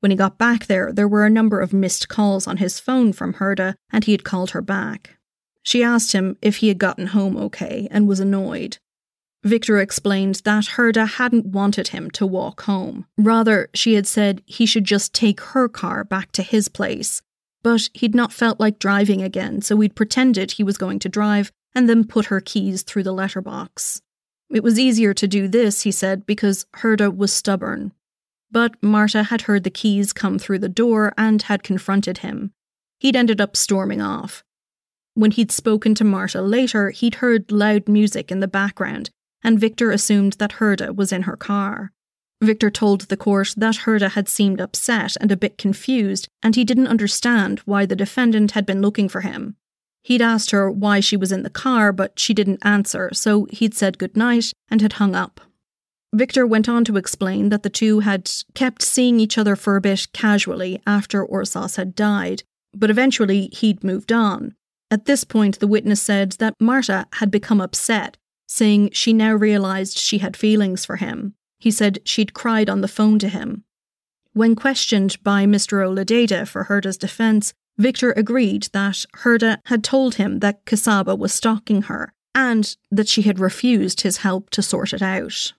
When 0.00 0.10
he 0.10 0.16
got 0.16 0.38
back 0.38 0.66
there, 0.66 0.92
there 0.92 1.08
were 1.08 1.24
a 1.24 1.30
number 1.30 1.60
of 1.60 1.72
missed 1.72 2.08
calls 2.08 2.46
on 2.46 2.56
his 2.56 2.80
phone 2.80 3.12
from 3.12 3.34
Herda, 3.34 3.74
and 3.92 4.04
he 4.04 4.12
had 4.12 4.24
called 4.24 4.50
her 4.50 4.62
back. 4.62 5.16
She 5.62 5.82
asked 5.82 6.12
him 6.12 6.36
if 6.42 6.56
he 6.56 6.68
had 6.68 6.78
gotten 6.78 7.08
home 7.08 7.36
okay 7.36 7.86
and 7.90 8.08
was 8.08 8.18
annoyed. 8.18 8.78
Victor 9.44 9.78
explained 9.78 10.42
that 10.44 10.64
Herda 10.64 11.06
hadn't 11.06 11.46
wanted 11.46 11.88
him 11.88 12.10
to 12.12 12.26
walk 12.26 12.62
home. 12.62 13.06
Rather, 13.16 13.68
she 13.74 13.94
had 13.94 14.06
said 14.06 14.42
he 14.46 14.66
should 14.66 14.84
just 14.84 15.12
take 15.12 15.40
her 15.40 15.68
car 15.68 16.04
back 16.04 16.30
to 16.32 16.42
his 16.42 16.68
place. 16.68 17.22
But 17.62 17.88
he'd 17.94 18.14
not 18.14 18.32
felt 18.32 18.58
like 18.58 18.78
driving 18.78 19.22
again, 19.22 19.62
so 19.62 19.78
he'd 19.78 19.94
pretended 19.94 20.52
he 20.52 20.64
was 20.64 20.78
going 20.78 20.98
to 21.00 21.08
drive 21.08 21.52
and 21.74 21.88
then 21.88 22.04
put 22.04 22.26
her 22.26 22.40
keys 22.40 22.82
through 22.82 23.02
the 23.02 23.12
letterbox. 23.12 24.02
It 24.50 24.62
was 24.62 24.78
easier 24.78 25.14
to 25.14 25.26
do 25.26 25.48
this, 25.48 25.82
he 25.82 25.90
said, 25.90 26.26
because 26.26 26.66
Herda 26.76 27.14
was 27.14 27.32
stubborn. 27.32 27.92
But 28.50 28.74
Marta 28.82 29.22
had 29.24 29.42
heard 29.42 29.64
the 29.64 29.70
keys 29.70 30.12
come 30.12 30.38
through 30.38 30.58
the 30.58 30.68
door 30.68 31.14
and 31.16 31.40
had 31.42 31.62
confronted 31.62 32.18
him. 32.18 32.52
He'd 32.98 33.16
ended 33.16 33.40
up 33.40 33.56
storming 33.56 34.02
off. 34.02 34.44
When 35.14 35.30
he'd 35.30 35.50
spoken 35.50 35.94
to 35.96 36.04
Marta 36.04 36.42
later, 36.42 36.90
he'd 36.90 37.16
heard 37.16 37.50
loud 37.50 37.88
music 37.88 38.30
in 38.30 38.40
the 38.40 38.48
background, 38.48 39.10
and 39.42 39.58
Victor 39.58 39.90
assumed 39.90 40.34
that 40.34 40.52
Herda 40.52 40.94
was 40.94 41.12
in 41.12 41.22
her 41.22 41.36
car. 41.36 41.92
Victor 42.42 42.70
told 42.70 43.02
the 43.02 43.16
court 43.16 43.54
that 43.56 43.78
Herda 43.78 44.10
had 44.10 44.28
seemed 44.28 44.60
upset 44.60 45.16
and 45.20 45.30
a 45.30 45.36
bit 45.36 45.58
confused, 45.58 46.28
and 46.42 46.56
he 46.56 46.64
didn't 46.64 46.88
understand 46.88 47.60
why 47.60 47.86
the 47.86 47.96
defendant 47.96 48.50
had 48.52 48.66
been 48.66 48.82
looking 48.82 49.08
for 49.08 49.20
him. 49.20 49.56
He'd 50.02 50.22
asked 50.22 50.50
her 50.50 50.70
why 50.70 51.00
she 51.00 51.16
was 51.16 51.32
in 51.32 51.44
the 51.44 51.50
car, 51.50 51.92
but 51.92 52.18
she 52.18 52.34
didn't 52.34 52.64
answer, 52.64 53.10
so 53.12 53.46
he'd 53.50 53.74
said 53.74 53.98
goodnight 53.98 54.52
and 54.68 54.80
had 54.80 54.94
hung 54.94 55.14
up. 55.14 55.40
Victor 56.14 56.46
went 56.46 56.68
on 56.68 56.84
to 56.84 56.96
explain 56.96 57.48
that 57.48 57.62
the 57.62 57.70
two 57.70 58.00
had 58.00 58.30
kept 58.54 58.82
seeing 58.82 59.18
each 59.18 59.38
other 59.38 59.56
for 59.56 59.76
a 59.76 59.80
bit 59.80 60.08
casually 60.12 60.82
after 60.86 61.24
Orszász 61.24 61.76
had 61.76 61.94
died, 61.94 62.42
but 62.74 62.90
eventually 62.90 63.48
he'd 63.52 63.84
moved 63.84 64.12
on. 64.12 64.54
At 64.90 65.06
this 65.06 65.24
point, 65.24 65.58
the 65.58 65.66
witness 65.66 66.02
said 66.02 66.32
that 66.32 66.60
Marta 66.60 67.06
had 67.14 67.30
become 67.30 67.62
upset, 67.62 68.18
saying 68.46 68.90
she 68.92 69.14
now 69.14 69.32
realised 69.32 69.96
she 69.96 70.18
had 70.18 70.36
feelings 70.36 70.84
for 70.84 70.96
him. 70.96 71.34
He 71.58 71.70
said 71.70 72.00
she'd 72.04 72.34
cried 72.34 72.68
on 72.68 72.82
the 72.82 72.88
phone 72.88 73.18
to 73.20 73.28
him. 73.28 73.64
When 74.34 74.54
questioned 74.54 75.16
by 75.22 75.46
Mr. 75.46 75.86
Ó 75.86 75.94
Lideadha 75.94 76.46
for 76.46 76.64
Herda's 76.64 76.98
defence, 76.98 77.54
Victor 77.78 78.12
agreed 78.12 78.68
that 78.72 79.04
Herda 79.18 79.58
had 79.66 79.82
told 79.82 80.16
him 80.16 80.40
that 80.40 80.64
Csaba 80.66 81.18
was 81.18 81.32
stalking 81.32 81.82
her 81.82 82.12
and 82.34 82.76
that 82.90 83.08
she 83.08 83.22
had 83.22 83.38
refused 83.38 84.02
his 84.02 84.18
help 84.18 84.50
to 84.50 84.62
sort 84.62 84.92
it 84.92 85.02
out. 85.02 85.52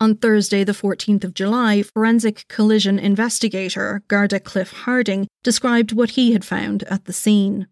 On 0.00 0.16
Thursday, 0.16 0.64
the 0.64 0.72
14th 0.72 1.22
of 1.22 1.34
July, 1.34 1.82
forensic 1.82 2.46
collision 2.48 2.98
investigator 2.98 4.02
Garda 4.08 4.40
Cliff 4.40 4.72
Harding 4.72 5.28
described 5.44 5.92
what 5.92 6.10
he 6.10 6.32
had 6.32 6.44
found 6.44 6.82
at 6.84 7.04
the 7.04 7.12
scene. 7.12 7.68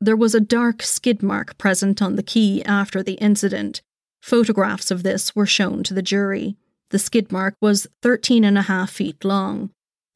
There 0.00 0.16
was 0.16 0.34
a 0.34 0.40
dark 0.40 0.82
skid 0.82 1.22
mark 1.22 1.58
present 1.58 2.02
on 2.02 2.16
the 2.16 2.22
quay 2.22 2.62
after 2.64 3.02
the 3.02 3.14
incident. 3.14 3.82
Photographs 4.20 4.90
of 4.90 5.02
this 5.02 5.36
were 5.36 5.46
shown 5.46 5.82
to 5.84 5.94
the 5.94 6.02
jury. 6.02 6.56
The 6.90 6.98
skid 6.98 7.30
mark 7.30 7.54
was 7.60 7.86
13 8.02 8.42
and 8.42 8.58
a 8.58 8.62
half 8.62 8.90
feet 8.90 9.24
long. 9.24 9.70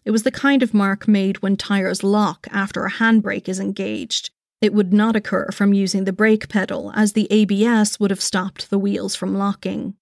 It 0.05 0.11
was 0.11 0.23
the 0.23 0.31
kind 0.31 0.63
of 0.63 0.75
mark 0.75 1.09
made 1.09 1.43
when 1.43 1.57
tyres 1.57 2.03
lock 2.03 2.47
after 2.51 2.85
a 2.85 2.91
handbrake 2.93 3.49
is 3.49 3.59
engaged. 3.59 4.31
It 4.61 4.75
would 4.75 4.93
not 4.93 5.17
occur 5.17 5.49
from 5.51 5.73
using 5.73 6.05
the 6.05 6.13
brake 6.13 6.49
pedal, 6.49 6.93
as 6.95 7.13
the 7.13 7.27
ABS 7.31 7.99
would 7.99 8.11
have 8.11 8.21
stopped 8.21 8.71
the 8.71 8.79
wheels 8.79 9.15
from 9.15 9.37
locking. 9.37 9.95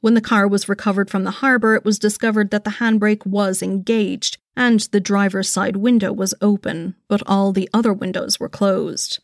When 0.00 0.14
the 0.14 0.20
car 0.20 0.48
was 0.48 0.68
recovered 0.68 1.10
from 1.10 1.24
the 1.24 1.30
harbour, 1.30 1.74
it 1.74 1.84
was 1.84 1.98
discovered 1.98 2.50
that 2.50 2.64
the 2.64 2.72
handbrake 2.72 3.24
was 3.24 3.62
engaged 3.62 4.38
and 4.56 4.80
the 4.80 5.00
driver's 5.00 5.48
side 5.48 5.76
window 5.76 6.12
was 6.12 6.34
open, 6.40 6.96
but 7.08 7.22
all 7.26 7.52
the 7.52 7.70
other 7.72 7.92
windows 7.92 8.40
were 8.40 8.48
closed. 8.48 9.20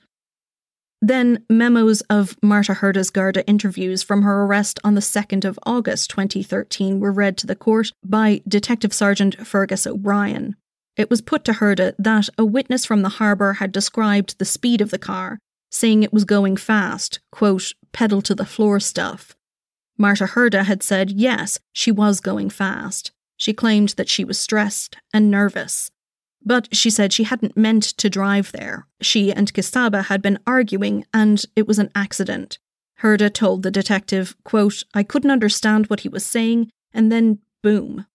Then, 1.00 1.44
memos 1.48 2.00
of 2.02 2.36
Marta 2.42 2.74
Herda's 2.74 3.10
Garda 3.10 3.46
interviews 3.46 4.02
from 4.02 4.22
her 4.22 4.42
arrest 4.42 4.80
on 4.82 4.94
the 4.94 5.00
2nd 5.00 5.44
of 5.44 5.58
August 5.64 6.10
2013 6.10 6.98
were 6.98 7.12
read 7.12 7.36
to 7.38 7.46
the 7.46 7.54
court 7.54 7.92
by 8.04 8.42
Detective 8.48 8.92
Sergeant 8.92 9.46
Fergus 9.46 9.86
O'Brien. 9.86 10.56
It 10.96 11.08
was 11.08 11.20
put 11.20 11.44
to 11.44 11.52
Herda 11.52 11.94
that 11.98 12.28
a 12.36 12.44
witness 12.44 12.84
from 12.84 13.02
the 13.02 13.10
harbour 13.10 13.54
had 13.54 13.70
described 13.70 14.38
the 14.38 14.44
speed 14.44 14.80
of 14.80 14.90
the 14.90 14.98
car, 14.98 15.38
saying 15.70 16.02
it 16.02 16.12
was 16.12 16.24
going 16.24 16.56
fast, 16.56 17.20
quote, 17.30 17.74
pedal 17.92 18.20
to 18.22 18.34
the 18.34 18.44
floor 18.44 18.80
stuff, 18.80 19.36
Marta 19.98 20.26
Herda 20.26 20.62
had 20.62 20.82
said 20.84 21.10
yes, 21.10 21.58
she 21.72 21.90
was 21.90 22.20
going 22.20 22.50
fast. 22.50 23.10
She 23.36 23.52
claimed 23.52 23.90
that 23.90 24.08
she 24.08 24.24
was 24.24 24.38
stressed 24.38 24.96
and 25.12 25.28
nervous. 25.28 25.90
But 26.44 26.74
she 26.74 26.90
said 26.90 27.12
she 27.12 27.24
hadn't 27.24 27.56
meant 27.56 27.82
to 27.82 28.08
drive 28.10 28.52
there. 28.52 28.86
She 29.00 29.32
and 29.32 29.52
Csaba 29.52 30.06
had 30.06 30.22
been 30.22 30.38
arguing 30.46 31.04
and 31.12 31.44
it 31.56 31.66
was 31.66 31.78
an 31.78 31.90
accident. 31.94 32.58
Herda 33.00 33.32
told 33.32 33.62
the 33.62 33.70
detective, 33.70 34.36
quote, 34.44 34.82
I 34.94 35.02
couldn't 35.02 35.30
understand 35.30 35.86
what 35.86 36.00
he 36.00 36.08
was 36.08 36.26
saying, 36.26 36.70
and 36.92 37.12
then 37.12 37.38
boom. 37.62 38.06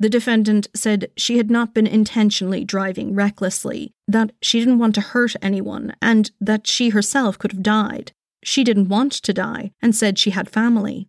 The 0.00 0.08
defendant 0.08 0.68
said 0.74 1.10
she 1.16 1.38
had 1.38 1.50
not 1.50 1.74
been 1.74 1.86
intentionally 1.86 2.64
driving 2.64 3.14
recklessly, 3.14 3.92
that 4.06 4.32
she 4.40 4.60
didn't 4.60 4.78
want 4.78 4.94
to 4.94 5.00
hurt 5.00 5.34
anyone, 5.42 5.94
and 6.00 6.30
that 6.40 6.66
she 6.66 6.90
herself 6.90 7.38
could 7.38 7.52
have 7.52 7.62
died. 7.62 8.12
She 8.44 8.62
didn't 8.62 8.88
want 8.88 9.12
to 9.12 9.32
die 9.32 9.72
and 9.82 9.94
said 9.94 10.18
she 10.18 10.30
had 10.30 10.48
family. 10.48 11.08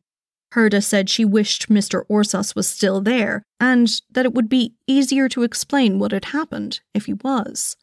Herda 0.54 0.84
said 0.84 1.10
she 1.10 1.26
wished 1.26 1.70
Mr. 1.70 2.06
Orszász 2.08 2.56
was 2.56 2.68
still 2.68 3.02
there 3.02 3.44
and 3.60 3.90
that 4.12 4.26
it 4.26 4.34
would 4.34 4.50
be 4.50 4.74
easier 4.88 5.30
to 5.30 5.44
explain 5.44 6.00
what 6.00 6.12
had 6.12 6.26
happened 6.26 6.82
if 6.94 7.06
he 7.06 7.14
was. 7.14 7.78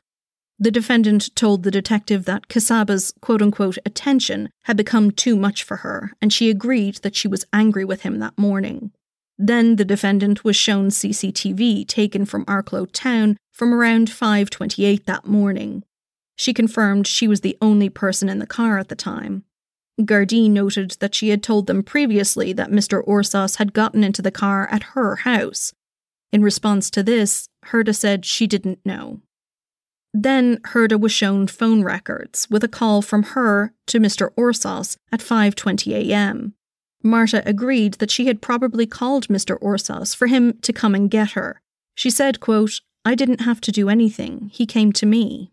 The 0.58 0.70
defendant 0.70 1.34
told 1.36 1.62
the 1.62 1.70
detective 1.70 2.24
that 2.24 2.48
Csaba's 2.48 3.12
quote 3.20 3.42
unquote 3.42 3.78
attention 3.84 4.48
had 4.64 4.76
become 4.76 5.10
too 5.10 5.36
much 5.36 5.62
for 5.62 5.78
her, 5.78 6.12
and 6.22 6.32
she 6.32 6.48
agreed 6.48 6.96
that 6.96 7.14
she 7.14 7.28
was 7.28 7.44
angry 7.52 7.84
with 7.84 8.02
him 8.02 8.18
that 8.20 8.38
morning. 8.38 8.92
Then 9.38 9.76
the 9.76 9.84
defendant 9.84 10.44
was 10.44 10.56
shown 10.56 10.88
CCTV 10.88 11.86
taken 11.86 12.24
from 12.24 12.46
Arklow 12.46 12.90
town 12.90 13.36
from 13.52 13.74
around 13.74 14.08
5:28 14.08 15.04
that 15.04 15.26
morning. 15.26 15.84
She 16.36 16.54
confirmed 16.54 17.06
she 17.06 17.28
was 17.28 17.42
the 17.42 17.58
only 17.60 17.90
person 17.90 18.30
in 18.30 18.38
the 18.38 18.46
car 18.46 18.78
at 18.78 18.88
the 18.88 18.94
time. 18.94 19.44
Gardaí 20.00 20.50
noted 20.50 20.96
that 21.00 21.14
she 21.14 21.30
had 21.30 21.42
told 21.42 21.66
them 21.66 21.82
previously 21.82 22.52
that 22.52 22.70
Mr. 22.70 23.04
Orszász 23.06 23.56
had 23.56 23.72
gotten 23.72 24.04
into 24.04 24.22
the 24.22 24.30
car 24.30 24.68
at 24.70 24.94
her 24.94 25.16
house. 25.16 25.72
In 26.32 26.42
response 26.42 26.90
to 26.90 27.02
this, 27.02 27.48
Herda 27.66 27.94
said 27.94 28.24
she 28.24 28.46
didn't 28.46 28.84
know. 28.84 29.20
Then 30.12 30.58
Herda 30.58 30.98
was 30.98 31.12
shown 31.12 31.46
phone 31.46 31.82
records 31.82 32.48
with 32.50 32.64
a 32.64 32.68
call 32.68 33.02
from 33.02 33.22
her 33.34 33.72
to 33.86 34.00
Mr. 34.00 34.30
Orszász 34.36 34.96
at 35.12 35.20
5:20 35.20 35.92
a.m. 35.92 36.54
Marta 37.02 37.42
agreed 37.46 37.94
that 37.94 38.10
she 38.10 38.26
had 38.26 38.42
probably 38.42 38.86
called 38.86 39.28
Mr. 39.28 39.58
Orszász 39.60 40.14
for 40.14 40.26
him 40.26 40.58
to 40.62 40.72
come 40.72 40.94
and 40.94 41.10
get 41.10 41.32
her. 41.32 41.60
She 41.94 42.10
said, 42.10 42.40
quote, 42.40 42.80
I 43.04 43.14
didn't 43.14 43.42
have 43.42 43.60
to 43.62 43.72
do 43.72 43.88
anything. 43.88 44.50
He 44.52 44.66
came 44.66 44.92
to 44.94 45.06
me. 45.06 45.52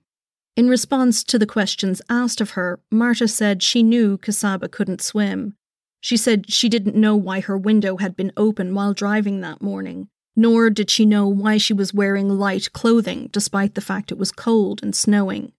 In 0.55 0.67
response 0.67 1.23
to 1.23 1.39
the 1.39 1.47
questions 1.47 2.01
asked 2.09 2.39
of 2.39 2.51
her, 2.51 2.79
Marta 2.91 3.27
said 3.27 3.63
she 3.63 3.81
knew 3.81 4.17
Csaba 4.19 4.69
couldn't 4.69 5.01
swim. 5.01 5.55
She 5.99 6.15
said 6.15 6.51
she 6.51 6.69
didn't 6.69 6.95
know 6.95 7.15
why 7.15 7.39
her 7.39 7.57
window 7.57 7.97
had 7.97 8.15
been 8.15 8.31
open 8.37 8.75
while 8.75 8.93
driving 8.93 9.41
that 9.41 9.61
morning, 9.61 10.09
nor 10.35 10.69
did 10.69 10.91
she 10.91 11.05
know 11.05 11.27
why 11.27 11.57
she 11.57 11.73
was 11.73 11.93
wearing 11.93 12.29
light 12.29 12.71
clothing 12.71 13.29
despite 13.31 13.73
the 13.73 13.81
fact 13.81 14.11
it 14.11 14.17
was 14.17 14.31
cold 14.31 14.83
and 14.83 14.95
snowing. 14.95 15.53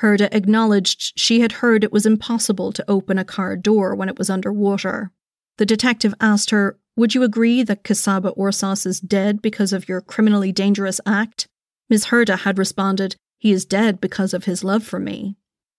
Herda 0.00 0.28
acknowledged 0.32 1.18
she 1.18 1.40
had 1.40 1.52
heard 1.52 1.82
it 1.82 1.92
was 1.92 2.06
impossible 2.06 2.72
to 2.72 2.84
open 2.88 3.18
a 3.18 3.24
car 3.24 3.56
door 3.56 3.96
when 3.96 4.08
it 4.08 4.18
was 4.18 4.30
underwater. 4.30 5.10
The 5.56 5.66
detective 5.66 6.14
asked 6.20 6.50
her, 6.50 6.78
Would 6.96 7.16
you 7.16 7.24
agree 7.24 7.64
that 7.64 7.82
Csaba 7.82 8.36
Orszász 8.36 8.86
is 8.86 9.00
dead 9.00 9.42
because 9.42 9.72
of 9.72 9.88
your 9.88 10.00
criminally 10.00 10.52
dangerous 10.52 11.00
act? 11.04 11.48
Ms. 11.90 12.06
Herda 12.06 12.40
had 12.40 12.58
responded, 12.58 13.16
he 13.38 13.52
is 13.52 13.64
dead 13.64 14.00
because 14.00 14.34
of 14.34 14.44
his 14.44 14.62
love 14.62 14.82
for 14.82 14.98
me. 14.98 15.36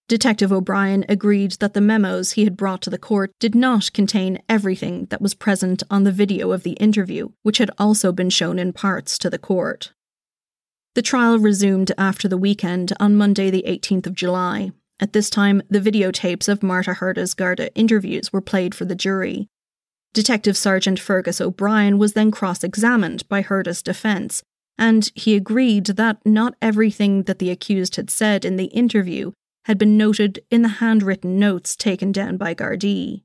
Detective 0.08 0.52
O'Brien 0.52 1.06
agreed 1.08 1.52
that 1.60 1.76
the 1.76 1.82
memos 1.82 2.32
he 2.32 2.44
had 2.44 2.58
brought 2.58 2.82
to 2.82 2.90
the 2.90 2.98
court 2.98 3.32
did 3.40 3.54
not 3.54 3.94
contain 3.94 4.42
everything 4.50 5.06
that 5.12 5.22
was 5.22 5.36
present 5.36 5.84
on 5.92 6.04
the 6.04 6.12
video 6.12 6.52
of 6.52 6.64
the 6.64 6.72
interview, 6.74 7.30
which 7.44 7.60
had 7.60 7.70
also 7.78 8.12
been 8.12 8.32
shown 8.32 8.58
in 8.58 8.74
parts 8.74 9.20
to 9.20 9.30
the 9.30 9.38
court. 9.38 9.94
The 10.96 11.04
trial 11.04 11.38
resumed 11.38 11.92
after 11.96 12.28
the 12.28 12.40
weekend 12.40 12.92
on 13.00 13.16
Monday, 13.16 13.52
the 13.52 13.66
18th 13.68 14.08
of 14.08 14.16
July. 14.16 14.72
At 15.00 15.14
this 15.14 15.30
time, 15.30 15.62
the 15.70 15.80
videotapes 15.80 16.50
of 16.50 16.64
Marta 16.64 16.96
Herda's 16.96 17.36
Garda 17.36 17.72
interviews 17.76 18.34
were 18.34 18.42
played 18.42 18.74
for 18.74 18.86
the 18.86 18.96
jury. 18.96 19.48
Detective 20.14 20.58
Sergeant 20.58 21.00
Fergus 21.00 21.40
O'Brien 21.40 22.00
was 22.00 22.14
then 22.14 22.32
cross 22.32 22.64
examined 22.64 23.30
by 23.30 23.44
Herda's 23.44 23.84
defence, 23.84 24.42
and 24.80 25.12
he 25.14 25.36
agreed 25.36 25.86
that 25.86 26.18
not 26.26 26.56
everything 26.62 27.24
that 27.24 27.38
the 27.38 27.52
accused 27.52 27.98
had 27.98 28.10
said 28.10 28.46
in 28.46 28.56
the 28.56 28.68
interview 28.68 29.32
had 29.66 29.78
been 29.78 29.98
noted 29.98 30.40
in 30.50 30.62
the 30.62 30.80
handwritten 30.80 31.38
notes 31.38 31.76
taken 31.76 32.14
down 32.14 32.38
by 32.38 32.56
Gardaí. 32.56 33.22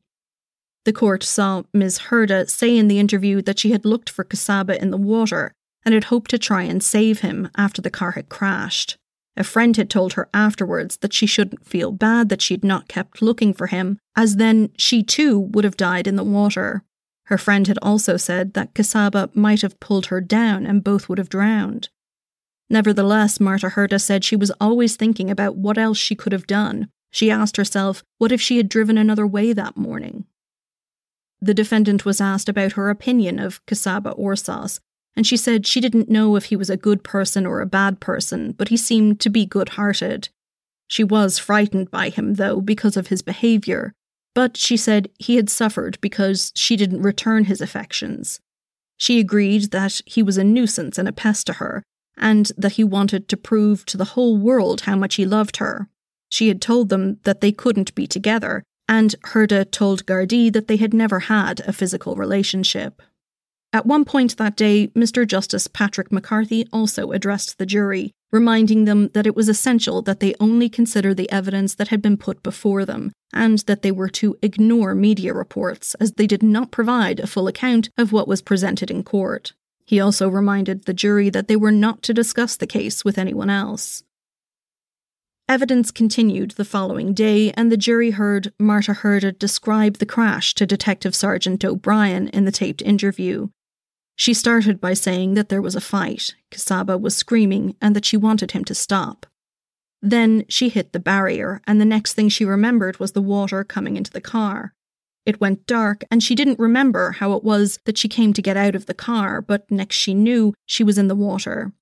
The 0.84 0.92
court 0.92 1.22
saw 1.22 1.62
Ms. 1.72 2.00
Herda 2.10 2.50
say 2.50 2.76
in 2.76 2.88
the 2.88 2.98
interview 2.98 3.40
that 3.42 3.60
she 3.60 3.70
had 3.70 3.84
looked 3.84 4.10
for 4.10 4.24
Csaba 4.24 4.76
in 4.76 4.90
the 4.90 4.98
water 4.98 5.52
and 5.84 5.94
had 5.94 6.04
hoped 6.04 6.30
to 6.32 6.38
try 6.38 6.64
and 6.64 6.82
save 6.82 7.20
him 7.20 7.48
after 7.56 7.80
the 7.80 7.88
car 7.88 8.10
had 8.10 8.28
crashed. 8.28 8.98
A 9.36 9.44
friend 9.44 9.76
had 9.76 9.88
told 9.88 10.14
her 10.14 10.28
afterwards 10.34 10.98
that 10.98 11.12
she 11.12 11.26
shouldn't 11.26 11.66
feel 11.66 11.92
bad 11.92 12.28
that 12.30 12.42
she'd 12.42 12.64
not 12.64 12.88
kept 12.88 13.22
looking 13.22 13.54
for 13.54 13.68
him, 13.68 13.98
as 14.16 14.36
then 14.36 14.70
she 14.76 15.02
too 15.02 15.38
would 15.38 15.64
have 15.64 15.76
died 15.76 16.06
in 16.06 16.16
the 16.16 16.24
water. 16.24 16.82
Her 17.26 17.38
friend 17.38 17.66
had 17.66 17.78
also 17.80 18.16
said 18.16 18.54
that 18.54 18.74
Csaba 18.74 19.34
might 19.34 19.62
have 19.62 19.80
pulled 19.80 20.06
her 20.06 20.20
down 20.20 20.66
and 20.66 20.84
both 20.84 21.08
would 21.08 21.18
have 21.18 21.28
drowned. 21.28 21.88
Nevertheless, 22.68 23.40
Marta 23.40 23.68
Herda 23.68 24.00
said 24.00 24.24
she 24.24 24.36
was 24.36 24.50
always 24.60 24.96
thinking 24.96 25.30
about 25.30 25.56
what 25.56 25.78
else 25.78 25.98
she 25.98 26.14
could 26.14 26.32
have 26.32 26.46
done. 26.46 26.88
She 27.10 27.30
asked 27.30 27.56
herself, 27.56 28.02
what 28.18 28.32
if 28.32 28.40
she 28.40 28.56
had 28.56 28.68
driven 28.68 28.98
another 28.98 29.26
way 29.26 29.52
that 29.52 29.76
morning? 29.76 30.24
The 31.40 31.54
defendant 31.54 32.04
was 32.04 32.20
asked 32.20 32.48
about 32.48 32.72
her 32.72 32.90
opinion 32.90 33.38
of 33.38 33.64
Csaba 33.66 34.18
Orszász, 34.18 34.80
and 35.16 35.26
she 35.26 35.36
said 35.36 35.66
she 35.66 35.80
didn't 35.80 36.08
know 36.08 36.36
if 36.36 36.46
he 36.46 36.56
was 36.56 36.70
a 36.70 36.76
good 36.76 37.04
person 37.04 37.46
or 37.46 37.60
a 37.60 37.66
bad 37.66 38.00
person, 38.00 38.52
but 38.52 38.68
he 38.68 38.76
seemed 38.76 39.20
to 39.20 39.30
be 39.30 39.46
good 39.46 39.70
hearted. 39.70 40.28
She 40.88 41.04
was 41.04 41.38
frightened 41.38 41.90
by 41.90 42.08
him, 42.08 42.34
though, 42.34 42.60
because 42.60 42.96
of 42.96 43.08
his 43.08 43.22
behaviour, 43.22 43.94
but 44.34 44.56
she 44.56 44.76
said 44.76 45.10
he 45.18 45.36
had 45.36 45.48
suffered 45.48 45.98
because 46.00 46.52
she 46.54 46.76
didn't 46.76 47.02
return 47.02 47.44
his 47.44 47.60
affections. 47.60 48.40
She 48.96 49.20
agreed 49.20 49.70
that 49.70 50.00
he 50.06 50.22
was 50.22 50.36
a 50.36 50.44
nuisance 50.44 50.98
and 50.98 51.08
a 51.08 51.12
pest 51.12 51.46
to 51.46 51.54
her, 51.54 51.82
and 52.16 52.52
that 52.56 52.72
he 52.72 52.84
wanted 52.84 53.28
to 53.28 53.36
prove 53.36 53.84
to 53.86 53.96
the 53.96 54.12
whole 54.16 54.36
world 54.36 54.82
how 54.82 54.96
much 54.96 55.16
he 55.16 55.24
loved 55.24 55.56
her. 55.56 55.88
She 56.28 56.48
had 56.48 56.60
told 56.60 56.88
them 56.88 57.18
that 57.24 57.40
they 57.40 57.52
couldn't 57.52 57.94
be 57.94 58.06
together, 58.06 58.62
and 58.88 59.14
Herda 59.24 59.70
told 59.70 60.06
Gardaí 60.06 60.52
that 60.52 60.68
they 60.68 60.76
had 60.76 60.92
never 60.92 61.20
had 61.20 61.60
a 61.60 61.72
physical 61.72 62.16
relationship. 62.16 63.02
At 63.72 63.86
one 63.86 64.04
point 64.04 64.36
that 64.36 64.56
day, 64.56 64.88
Mr. 64.88 65.26
Justice 65.26 65.66
Patrick 65.66 66.12
McCarthy 66.12 66.66
also 66.72 67.10
addressed 67.10 67.58
the 67.58 67.66
jury, 67.66 68.12
reminding 68.34 68.84
them 68.84 69.08
that 69.14 69.28
it 69.28 69.36
was 69.36 69.48
essential 69.48 70.02
that 70.02 70.18
they 70.18 70.34
only 70.40 70.68
consider 70.68 71.14
the 71.14 71.30
evidence 71.30 71.76
that 71.76 71.88
had 71.88 72.02
been 72.02 72.16
put 72.16 72.42
before 72.42 72.84
them, 72.84 73.12
and 73.32 73.60
that 73.60 73.82
they 73.82 73.92
were 73.92 74.08
to 74.08 74.36
ignore 74.42 74.92
media 74.92 75.32
reports 75.32 75.94
as 76.00 76.12
they 76.12 76.26
did 76.26 76.42
not 76.42 76.72
provide 76.72 77.20
a 77.20 77.28
full 77.28 77.46
account 77.46 77.88
of 77.96 78.10
what 78.10 78.26
was 78.26 78.42
presented 78.42 78.90
in 78.90 79.04
court. 79.04 79.52
He 79.86 80.00
also 80.00 80.28
reminded 80.28 80.84
the 80.84 80.92
jury 80.92 81.30
that 81.30 81.46
they 81.46 81.54
were 81.54 81.70
not 81.70 82.02
to 82.02 82.12
discuss 82.12 82.56
the 82.56 82.66
case 82.66 83.04
with 83.04 83.18
anyone 83.18 83.50
else. 83.50 84.02
Evidence 85.48 85.92
continued 85.92 86.52
the 86.52 86.64
following 86.64 87.14
day, 87.14 87.52
and 87.52 87.70
the 87.70 87.76
jury 87.76 88.10
heard 88.10 88.52
Marta 88.58 88.94
Herda 88.94 89.38
describe 89.38 89.98
the 89.98 90.06
crash 90.06 90.54
to 90.54 90.66
Detective 90.66 91.14
Sergeant 91.14 91.64
O'Brien 91.64 92.26
in 92.28 92.46
the 92.46 92.50
taped 92.50 92.82
interview. 92.82 93.48
She 94.16 94.34
started 94.34 94.80
by 94.80 94.94
saying 94.94 95.34
that 95.34 95.48
there 95.48 95.62
was 95.62 95.74
a 95.74 95.80
fight, 95.80 96.34
Csaba 96.52 97.00
was 97.00 97.16
screaming, 97.16 97.76
and 97.80 97.96
that 97.96 98.04
she 98.04 98.16
wanted 98.16 98.52
him 98.52 98.64
to 98.64 98.74
stop. 98.74 99.26
Then 100.00 100.44
she 100.48 100.68
hit 100.68 100.92
the 100.92 101.00
barrier, 101.00 101.60
and 101.66 101.80
the 101.80 101.84
next 101.84 102.12
thing 102.12 102.28
she 102.28 102.44
remembered 102.44 103.00
was 103.00 103.12
the 103.12 103.22
water 103.22 103.64
coming 103.64 103.96
into 103.96 104.10
the 104.10 104.20
car. 104.20 104.74
It 105.26 105.40
went 105.40 105.66
dark, 105.66 106.04
and 106.10 106.22
she 106.22 106.34
didn't 106.34 106.58
remember 106.58 107.12
how 107.12 107.32
it 107.32 107.42
was 107.42 107.78
that 107.86 107.96
she 107.96 108.08
came 108.08 108.32
to 108.34 108.42
get 108.42 108.56
out 108.56 108.74
of 108.74 108.86
the 108.86 108.94
car, 108.94 109.40
but 109.40 109.70
next 109.70 109.96
she 109.96 110.14
knew 110.14 110.54
she 110.66 110.84
was 110.84 110.98
in 110.98 111.08
the 111.08 111.14
water. 111.14 111.72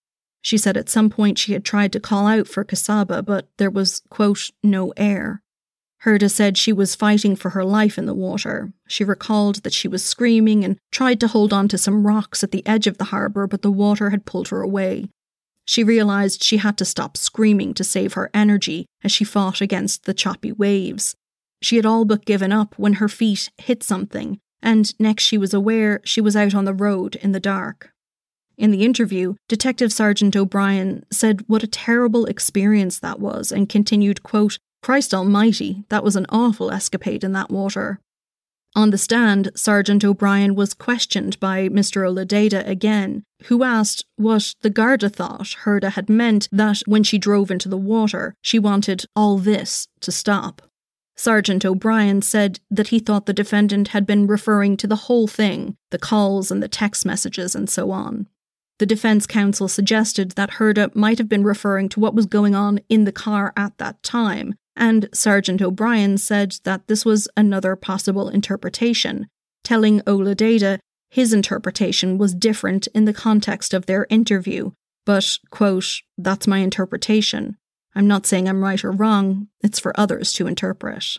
She 0.41 0.57
said 0.57 0.76
at 0.76 0.89
some 0.89 1.11
point 1.11 1.39
she 1.39 1.53
had 1.53 1.64
tried 1.64 1.93
to 1.93 2.01
call 2.01 2.26
out 2.26 2.47
for 2.47 2.64
Csaba, 2.64 3.24
but 3.24 3.49
there 3.59 3.70
was, 3.70 4.03
quote, 4.09 4.51
no 4.62 4.93
air. 4.97 5.43
Herda 6.05 6.28
said 6.28 6.59
she 6.59 6.72
was 6.72 6.96
fighting 6.96 7.36
for 7.36 7.50
her 7.50 7.64
life 7.64 7.96
in 7.96 8.07
the 8.07 8.14
water. 8.14 8.72
She 8.88 9.05
recalled 9.05 9.62
that 9.62 9.72
she 9.72 9.86
was 9.86 10.05
screaming 10.05 10.64
and 10.64 10.76
tried 10.90 11.20
to 11.20 11.28
hold 11.28 11.53
on 11.53 11.68
to 11.68 11.78
some 11.78 12.07
rocks 12.07 12.42
at 12.42 12.50
the 12.50 12.66
edge 12.66 12.88
of 12.88 12.98
the 12.98 13.05
harbour, 13.05 13.46
but 13.46 13.62
the 13.62 13.70
water 13.70 14.11
had 14.11 14.26
pulled 14.26 14.48
her 14.48 14.62
away. 14.62 15.09
She 15.64 15.84
realised 15.84 16.42
she 16.42 16.57
had 16.57 16.76
to 16.78 16.84
stop 16.84 17.16
screaming 17.16 17.72
to 17.74 17.84
save 17.84 18.14
her 18.14 18.30
energy 18.34 18.86
as 19.05 19.12
she 19.12 19.24
fought 19.24 19.61
against 19.61 20.05
the 20.05 20.14
choppy 20.14 20.50
waves. 20.50 21.14
She 21.62 21.76
had 21.76 21.86
all 21.86 22.05
but 22.05 22.24
given 22.24 22.50
up 22.50 22.74
when 22.76 22.94
her 22.94 23.09
feet 23.09 23.50
hit 23.59 23.84
something, 23.84 24.40
and 24.61 24.98
next 24.98 25.22
she 25.22 25.38
was 25.38 25.55
aware 25.55 26.00
she 26.05 26.20
was 26.20 26.34
out 26.34 26.55
on 26.55 26.64
the 26.64 26.74
road 26.74 27.14
in 27.16 27.30
the 27.30 27.38
dark. 27.38 27.92
In 28.59 28.72
the 28.72 28.84
interview, 28.84 29.34
Detective 29.48 29.92
Sergeant 29.92 30.34
O'Brien 30.34 31.05
said 31.12 31.44
what 31.46 31.62
a 31.62 31.68
terrible 31.68 32.26
experience 32.26 32.98
that 32.98 33.20
was 33.20 33.53
and 33.53 33.68
continued, 33.68 34.24
quote, 34.24 34.59
Christ 34.83 35.14
almighty, 35.14 35.85
that 35.91 36.03
was 36.03 36.16
an 36.16 36.26
awful 36.28 36.70
escapade 36.70 37.22
in 37.22 37.33
that 37.33 37.51
water. 37.51 38.01
On 38.74 38.91
the 38.91 38.99
stand, 38.99 39.51
Sergeant 39.55 40.03
O'Brien 40.03 40.55
was 40.55 40.72
questioned 40.72 41.39
by 41.39 41.68
Mr. 41.68 42.09
Ó 42.09 42.12
Lideadha 42.12 42.66
again, 42.66 43.22
who 43.45 43.62
asked 43.62 44.05
what 44.16 44.55
the 44.62 44.70
Garda 44.70 45.11
thought 45.11 45.57
Herda 45.64 45.91
had 45.91 46.09
meant 46.09 46.49
that 46.51 46.83
when 46.87 47.03
she 47.03 47.18
drove 47.18 47.51
into 47.51 47.68
the 47.68 47.76
water, 47.76 48.35
she 48.41 48.59
wanted 48.59 49.05
all 49.14 49.37
this 49.37 49.89
to 50.01 50.11
stop. 50.11 50.62
Sergeant 51.16 51.64
O'Brien 51.66 52.22
said 52.22 52.61
that 52.70 52.89
he 52.89 52.99
thought 52.99 53.26
the 53.26 53.35
defendant 53.35 53.89
had 53.89 54.07
been 54.07 54.26
referring 54.26 54.78
to 54.78 54.87
the 54.87 54.97
whole 54.97 55.28
thing 55.28 55.76
the 55.91 55.99
calls 55.99 56.51
and 56.51 56.62
the 56.62 56.68
text 56.68 57.05
messages 57.05 57.55
and 57.55 57.68
so 57.68 57.91
on. 57.91 58.26
The 58.78 58.87
defense 58.87 59.26
counsel 59.26 59.68
suggested 59.68 60.33
that 60.33 60.53
Herda 60.53 60.97
might 60.97 61.18
have 61.18 61.28
been 61.28 61.45
referring 61.45 61.91
to 61.91 62.01
what 62.01 62.14
was 62.14 62.24
going 62.24 62.55
on 62.55 62.80
in 62.89 63.05
the 63.05 63.12
car 63.12 63.53
at 63.55 63.76
that 63.76 64.03
time, 64.03 64.55
and 64.77 65.09
Sergeant 65.12 65.61
O'Brien 65.61 66.18
said 66.18 66.57
that 66.64 66.87
this 66.87 67.05
was 67.05 67.29
another 67.37 67.77
possible 67.77 68.29
interpretation, 68.29 69.29
telling 69.64 70.01
Ó 70.01 70.18
Lideadha 70.18 70.79
his 71.11 71.35
interpretation 71.35 72.16
was 72.16 72.35
different 72.35 72.87
in 72.95 73.05
the 73.05 73.12
context 73.12 73.75
of 73.75 73.85
their 73.85 74.07
interview, 74.09 74.70
but, 75.05 75.39
quote, 75.51 76.01
that's 76.16 76.47
my 76.47 76.59
interpretation. 76.59 77.59
I'm 77.95 78.07
not 78.07 78.25
saying 78.25 78.49
I'm 78.49 78.64
right 78.64 78.83
or 78.83 78.93
wrong, 78.93 79.49
it's 79.61 79.79
for 79.79 79.93
others 80.01 80.33
to 80.35 80.47
interpret. 80.47 81.18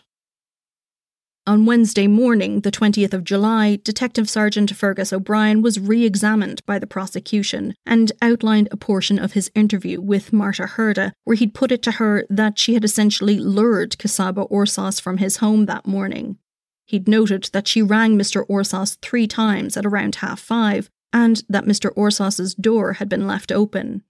On 1.46 1.66
Wednesday 1.66 2.06
morning, 2.06 2.60
the 2.60 2.70
20th 2.70 3.12
of 3.12 3.22
July, 3.22 3.78
Detective 3.84 4.30
Sergeant 4.30 4.74
Fergus 4.74 5.12
O'Brien 5.12 5.60
was 5.60 5.78
re 5.78 6.02
examined 6.02 6.64
by 6.64 6.78
the 6.78 6.86
prosecution 6.86 7.74
and 7.84 8.12
outlined 8.22 8.68
a 8.70 8.78
portion 8.78 9.18
of 9.18 9.34
his 9.34 9.50
interview 9.54 10.00
with 10.00 10.32
Marta 10.32 10.62
Herda, 10.62 11.12
where 11.24 11.36
he'd 11.36 11.52
put 11.52 11.70
it 11.70 11.82
to 11.82 11.90
her 11.92 12.24
that 12.30 12.58
she 12.58 12.72
had 12.72 12.82
essentially 12.82 13.38
lured 13.38 13.90
Csaba 13.98 14.50
Orszász 14.50 15.02
from 15.02 15.18
his 15.18 15.36
home 15.36 15.66
that 15.66 15.86
morning. 15.86 16.38
He'd 16.86 17.06
noted 17.06 17.50
that 17.52 17.68
she 17.68 17.82
rang 17.82 18.16
Mr. 18.16 18.46
Orszász 18.48 18.96
three 19.02 19.26
times 19.26 19.76
at 19.76 19.84
around 19.84 20.16
half 20.16 20.40
five, 20.40 20.88
and 21.12 21.42
that 21.50 21.66
Mr. 21.66 21.94
Orszász's 21.94 22.54
door 22.54 22.94
had 22.94 23.10
been 23.10 23.26
left 23.26 23.52
open. 23.52 24.02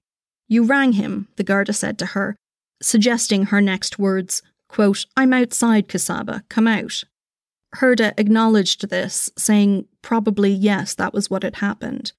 You 0.46 0.62
rang 0.62 0.92
him, 0.92 1.26
the 1.34 1.42
Garda 1.42 1.72
said 1.72 1.98
to 1.98 2.06
her, 2.06 2.36
suggesting 2.80 3.46
her 3.46 3.60
next 3.60 3.98
words, 3.98 4.40
quote, 4.68 5.06
I'm 5.16 5.32
outside, 5.32 5.88
Csaba, 5.88 6.48
come 6.48 6.68
out. 6.68 7.02
Herda 7.76 8.14
acknowledged 8.18 8.88
this, 8.88 9.30
saying 9.36 9.86
probably 10.02 10.50
yes, 10.50 10.94
that 10.94 11.12
was 11.12 11.28
what 11.28 11.42
had 11.42 11.56
happened. 11.56 12.12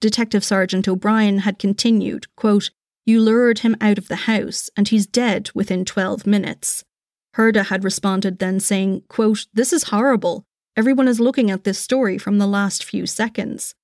Detective 0.00 0.44
Sergeant 0.44 0.88
O'Brien 0.88 1.38
had 1.38 1.58
continued, 1.58 2.26
quote, 2.36 2.70
You 3.04 3.20
lured 3.20 3.60
him 3.60 3.76
out 3.80 3.98
of 3.98 4.08
the 4.08 4.16
house, 4.16 4.68
and 4.76 4.88
he's 4.88 5.06
dead 5.06 5.50
within 5.54 5.84
12 5.84 6.26
minutes. 6.26 6.84
Herda 7.36 7.66
had 7.66 7.84
responded 7.84 8.38
then 8.38 8.60
saying, 8.60 9.02
quote, 9.08 9.46
This 9.54 9.72
is 9.72 9.84
horrible. 9.84 10.44
Everyone 10.76 11.08
is 11.08 11.20
looking 11.20 11.50
at 11.50 11.64
this 11.64 11.78
story 11.78 12.18
from 12.18 12.38
the 12.38 12.46
last 12.46 12.84
few 12.84 13.06
seconds. 13.06 13.74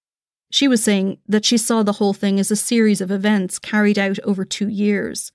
She 0.51 0.69
was 0.69 0.83
saying 0.83 1.19
that 1.27 1.47
she 1.47 1.57
saw 1.57 1.83
the 1.83 1.95
whole 1.95 2.13
thing 2.13 2.39
as 2.39 2.51
a 2.51 2.57
series 2.57 3.01
of 3.01 3.11
events 3.11 3.59
carried 3.59 3.99
out 3.99 4.19
over 4.21 4.45
two 4.45 4.69
years. 4.69 5.33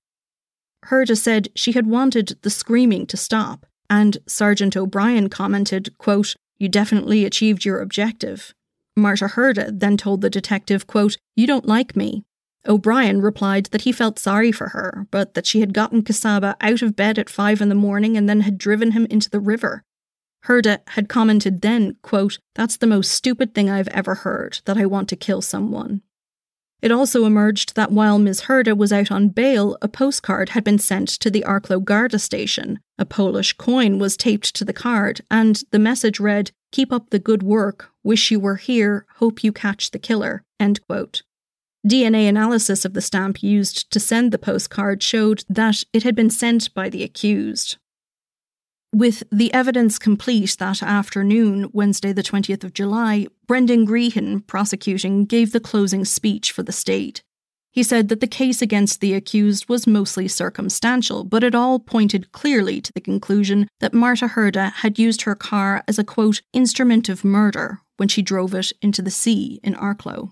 Herda 0.86 1.18
said 1.18 1.50
she 1.56 1.72
had 1.72 1.88
wanted 1.88 2.38
the 2.44 2.52
screaming 2.52 3.08
to 3.08 3.18
stop, 3.18 3.66
and 3.90 4.18
Sergeant 4.28 4.76
O'Brien 4.76 5.30
commented, 5.30 5.98
quote, 5.98 6.36
You 6.58 6.70
definitely 6.70 7.26
achieved 7.26 7.66
your 7.66 7.80
objective. 7.82 8.54
Marta 8.96 9.28
Herda 9.28 9.72
then 9.80 9.98
told 9.98 10.22
the 10.22 10.30
detective, 10.30 10.88
quote, 10.88 11.18
You 11.36 11.48
don't 11.48 11.68
like 11.68 11.96
me. 11.96 12.24
O'Brien 12.68 13.22
replied 13.22 13.68
that 13.68 13.84
he 13.84 13.92
felt 13.92 14.20
sorry 14.20 14.52
for 14.52 14.70
her, 14.70 15.08
but 15.12 15.34
that 15.36 15.46
she 15.46 15.62
had 15.62 15.74
gotten 15.74 16.04
Csaba 16.04 16.56
out 16.60 16.82
of 16.82 16.96
bed 16.96 17.18
at 17.18 17.30
five 17.30 17.62
in 17.62 17.70
the 17.70 17.76
morning 17.76 18.18
and 18.18 18.28
then 18.28 18.42
had 18.42 18.58
driven 18.58 18.92
him 18.92 19.06
into 19.10 19.30
the 19.30 19.40
river. 19.40 19.84
Herda 20.46 20.80
had 20.90 21.10
commented 21.10 21.62
then, 21.62 21.96
quote, 22.02 22.40
That's 22.56 22.78
the 22.78 22.88
most 22.88 23.12
stupid 23.12 23.54
thing 23.54 23.70
I've 23.70 23.88
ever 23.90 24.16
heard, 24.16 24.62
that 24.66 24.78
I 24.78 24.86
want 24.86 25.10
to 25.10 25.16
kill 25.16 25.42
someone. 25.42 26.02
It 26.82 26.92
also 26.92 27.26
emerged 27.26 27.76
that 27.76 27.92
while 27.92 28.20
Ms. 28.20 28.42
Herda 28.42 28.78
was 28.78 28.94
out 28.94 29.12
on 29.12 29.30
bail, 29.30 29.78
a 29.82 29.88
postcard 29.88 30.50
had 30.50 30.64
been 30.64 30.78
sent 30.78 31.10
to 31.10 31.32
the 31.32 31.44
Arklow 31.48 31.84
Garda 31.84 32.20
station. 32.20 32.80
A 33.00 33.06
Polish 33.06 33.54
coin 33.54 33.98
was 33.98 34.16
taped 34.16 34.56
to 34.56 34.66
the 34.66 34.74
card, 34.74 35.22
and 35.32 35.64
the 35.72 35.80
message 35.80 36.20
read, 36.20 36.52
Keep 36.72 36.92
up 36.92 37.10
the 37.10 37.20
good 37.20 37.42
work. 37.42 37.90
Wish 38.04 38.30
you 38.30 38.40
were 38.40 38.58
here. 38.58 39.06
Hope 39.16 39.44
you 39.44 39.52
catch 39.52 39.92
the 39.92 40.00
killer. 40.00 40.44
DNA 41.88 42.28
analysis 42.28 42.86
of 42.86 42.94
the 42.94 43.02
stamp 43.02 43.42
used 43.42 43.90
to 43.92 44.00
send 44.00 44.32
the 44.32 44.38
postcard 44.38 45.02
showed 45.02 45.44
that 45.48 45.84
it 45.94 46.04
had 46.04 46.16
been 46.16 46.30
sent 46.30 46.74
by 46.74 46.90
the 46.90 47.04
accused. 47.04 47.78
With 48.94 49.24
the 49.32 49.54
evidence 49.54 50.00
complete 50.00 50.56
that 50.60 50.82
afternoon, 50.82 51.70
Wednesday, 51.74 52.14
the 52.14 52.24
20th 52.24 52.64
of 52.64 52.74
July, 52.74 53.28
Brendan 53.46 53.86
Grehan, 53.86 54.48
prosecuting, 54.48 55.26
gave 55.26 55.52
the 55.52 55.60
closing 55.60 56.06
speech 56.06 56.52
for 56.52 56.64
the 56.64 56.72
state. 56.72 57.22
He 57.70 57.84
said 57.84 58.08
that 58.10 58.22
the 58.22 58.28
case 58.28 58.62
against 58.62 59.02
the 59.02 59.14
accused 59.14 59.70
was 59.70 59.86
mostly 59.86 60.28
circumstantial, 60.28 61.24
but 61.24 61.44
it 61.44 61.54
all 61.54 61.80
pointed 61.80 62.32
clearly 62.32 62.82
to 62.82 62.92
the 62.94 63.02
conclusion 63.02 63.68
that 63.82 63.94
Marta 63.94 64.30
Herda 64.30 64.72
had 64.78 64.98
used 64.98 65.24
her 65.24 65.36
car 65.36 65.84
as 65.88 66.00
a 66.00 66.04
quote, 66.04 66.42
instrument 66.54 67.10
of 67.10 67.24
murder 67.26 67.82
when 67.98 68.08
she 68.08 68.22
drove 68.22 68.56
it 68.56 68.72
into 68.82 69.02
the 69.02 69.12
sea 69.12 69.60
in 69.64 69.76
Arklow. 69.76 70.32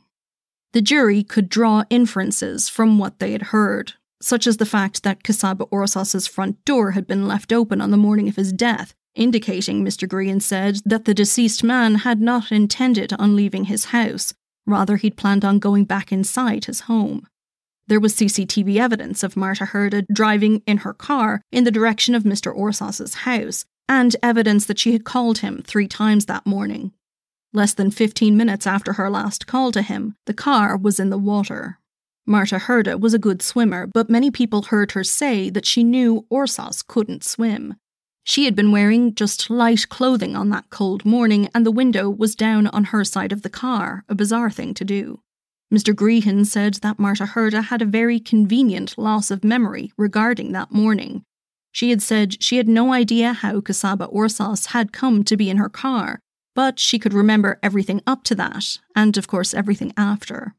The 0.74 0.82
jury 0.82 1.24
could 1.24 1.50
draw 1.50 1.84
inferences 1.90 2.68
from 2.68 2.98
what 2.98 3.20
they 3.20 3.34
had 3.34 3.44
heard, 3.44 3.94
such 4.22 4.48
as 4.48 4.58
the 4.58 4.66
fact 4.66 5.04
that 5.04 5.24
Csaba 5.24 5.70
Orszász's 5.72 6.28
front 6.28 6.64
door 6.66 6.92
had 6.92 7.08
been 7.08 7.28
left 7.28 7.52
open 7.52 7.82
on 7.82 7.92
the 7.92 7.98
morning 7.98 8.28
of 8.28 8.36
his 8.36 8.54
death, 8.54 8.94
indicating, 9.16 9.84
Mr. 9.84 10.08
Grehan 10.08 10.42
said, 10.42 10.80
that 10.86 11.06
the 11.06 11.14
deceased 11.14 11.64
man 11.64 11.96
had 11.96 12.22
not 12.22 12.52
intended 12.52 13.14
on 13.14 13.36
leaving 13.36 13.66
his 13.66 13.86
house, 13.86 14.34
rather, 14.66 14.98
he'd 14.98 15.18
planned 15.18 15.46
on 15.46 15.60
going 15.60 15.86
back 15.86 16.12
inside 16.12 16.66
his 16.66 16.82
home. 16.82 17.28
There 17.88 18.00
was 18.00 18.16
CCTV 18.16 18.78
evidence 18.78 19.22
of 19.22 19.38
Marta 19.38 19.66
Herda 19.66 20.06
driving 20.12 20.64
in 20.66 20.78
her 20.78 20.94
car 20.94 21.42
in 21.52 21.64
the 21.64 21.72
direction 21.72 22.16
of 22.16 22.24
Mr. 22.24 22.56
Orszász's 22.56 23.14
house, 23.14 23.66
and 23.88 24.16
evidence 24.24 24.66
that 24.66 24.80
she 24.80 24.94
had 24.94 25.06
called 25.06 25.40
him 25.40 25.62
three 25.64 25.88
times 25.88 26.26
that 26.26 26.48
morning. 26.48 26.92
Less 27.54 27.74
than 27.74 27.92
15 27.92 28.36
minutes 28.36 28.66
after 28.66 28.94
her 28.94 29.10
last 29.10 29.46
call 29.46 29.72
to 29.72 29.82
him, 29.82 30.16
the 30.26 30.34
car 30.34 30.76
was 30.76 31.00
in 31.00 31.10
the 31.10 31.18
water. 31.18 31.80
Marta 32.28 32.58
Herda 32.58 33.00
was 33.00 33.14
a 33.14 33.20
good 33.20 33.42
swimmer, 33.42 33.86
but 33.86 34.10
many 34.10 34.32
people 34.32 34.64
heard 34.64 34.94
her 34.94 35.04
say 35.04 35.50
that 35.52 35.66
she 35.66 35.84
knew 35.84 36.26
Orszász 36.32 36.86
couldn't 36.86 37.24
swim. 37.24 37.76
She 38.24 38.46
had 38.46 38.56
been 38.56 38.72
wearing 38.72 39.14
just 39.14 39.52
light 39.52 39.88
clothing 39.90 40.36
on 40.36 40.50
that 40.50 40.72
cold 40.72 41.06
morning, 41.06 41.50
and 41.54 41.64
the 41.64 41.72
window 41.72 42.10
was 42.10 42.36
down 42.36 42.66
on 42.68 42.86
her 42.86 43.04
side 43.04 43.32
of 43.32 43.44
the 43.44 43.50
car, 43.50 44.04
a 44.10 44.16
bizarre 44.16 44.50
thing 44.50 44.74
to 44.74 44.84
do. 44.84 45.20
Mr. 45.72 45.94
Grehan 45.94 46.46
said 46.46 46.76
that 46.76 46.98
Marta 46.98 47.26
Herda 47.26 47.66
had 47.66 47.84
a 47.84 47.86
very 47.86 48.20
convenient 48.20 48.98
loss 48.98 49.30
of 49.30 49.44
memory 49.44 49.92
regarding 49.96 50.52
that 50.52 50.72
morning. 50.72 51.24
She 51.72 51.92
had 51.92 52.02
said 52.02 52.42
she 52.42 52.58
had 52.58 52.68
no 52.68 52.92
idea 52.92 53.34
how 53.34 53.60
Csaba 53.60 54.12
Orszász 54.12 54.68
had 54.68 54.92
come 54.92 55.24
to 55.26 55.38
be 55.38 55.50
in 55.50 55.58
her 55.58 55.70
car, 55.70 56.20
but 56.56 56.80
she 56.80 56.98
could 56.98 57.14
remember 57.14 57.60
everything 57.62 58.02
up 58.08 58.24
to 58.24 58.36
that, 58.36 58.78
and 58.96 59.16
of 59.18 59.28
course 59.28 59.54
everything 59.54 59.94
after. 59.96 60.56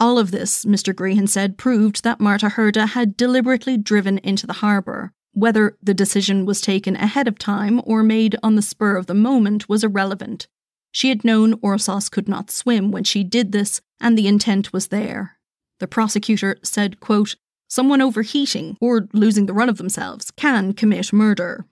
All 0.00 0.18
of 0.18 0.30
this, 0.30 0.64
Mr. 0.64 0.94
Grehan 0.94 1.28
said, 1.28 1.58
proved 1.58 2.04
that 2.04 2.20
Marta 2.20 2.50
Herda 2.50 2.88
had 2.88 3.16
deliberately 3.16 3.76
driven 3.76 4.18
into 4.18 4.46
the 4.46 4.54
harbour. 4.54 5.12
Whether 5.32 5.76
the 5.82 5.94
decision 5.94 6.46
was 6.46 6.60
taken 6.60 6.94
ahead 6.96 7.26
of 7.26 7.38
time 7.38 7.80
or 7.84 8.02
made 8.02 8.36
on 8.42 8.54
the 8.54 8.62
spur 8.62 8.96
of 8.96 9.06
the 9.06 9.14
moment 9.14 9.68
was 9.68 9.82
irrelevant. 9.82 10.46
She 10.92 11.08
had 11.08 11.24
known 11.24 11.54
Orszász 11.60 12.10
could 12.10 12.28
not 12.28 12.50
swim 12.50 12.90
when 12.90 13.04
she 13.04 13.24
did 13.24 13.52
this, 13.52 13.80
and 14.00 14.16
the 14.16 14.28
intent 14.28 14.72
was 14.72 14.88
there. 14.88 15.38
The 15.80 15.88
prosecutor 15.88 16.56
said, 16.62 17.00
quote, 17.00 17.36
Someone 17.68 18.00
overheating 18.00 18.78
or 18.80 19.08
losing 19.12 19.46
the 19.46 19.52
run 19.52 19.68
of 19.68 19.76
themselves 19.76 20.30
can 20.30 20.72
commit 20.72 21.12
murder. 21.12 21.66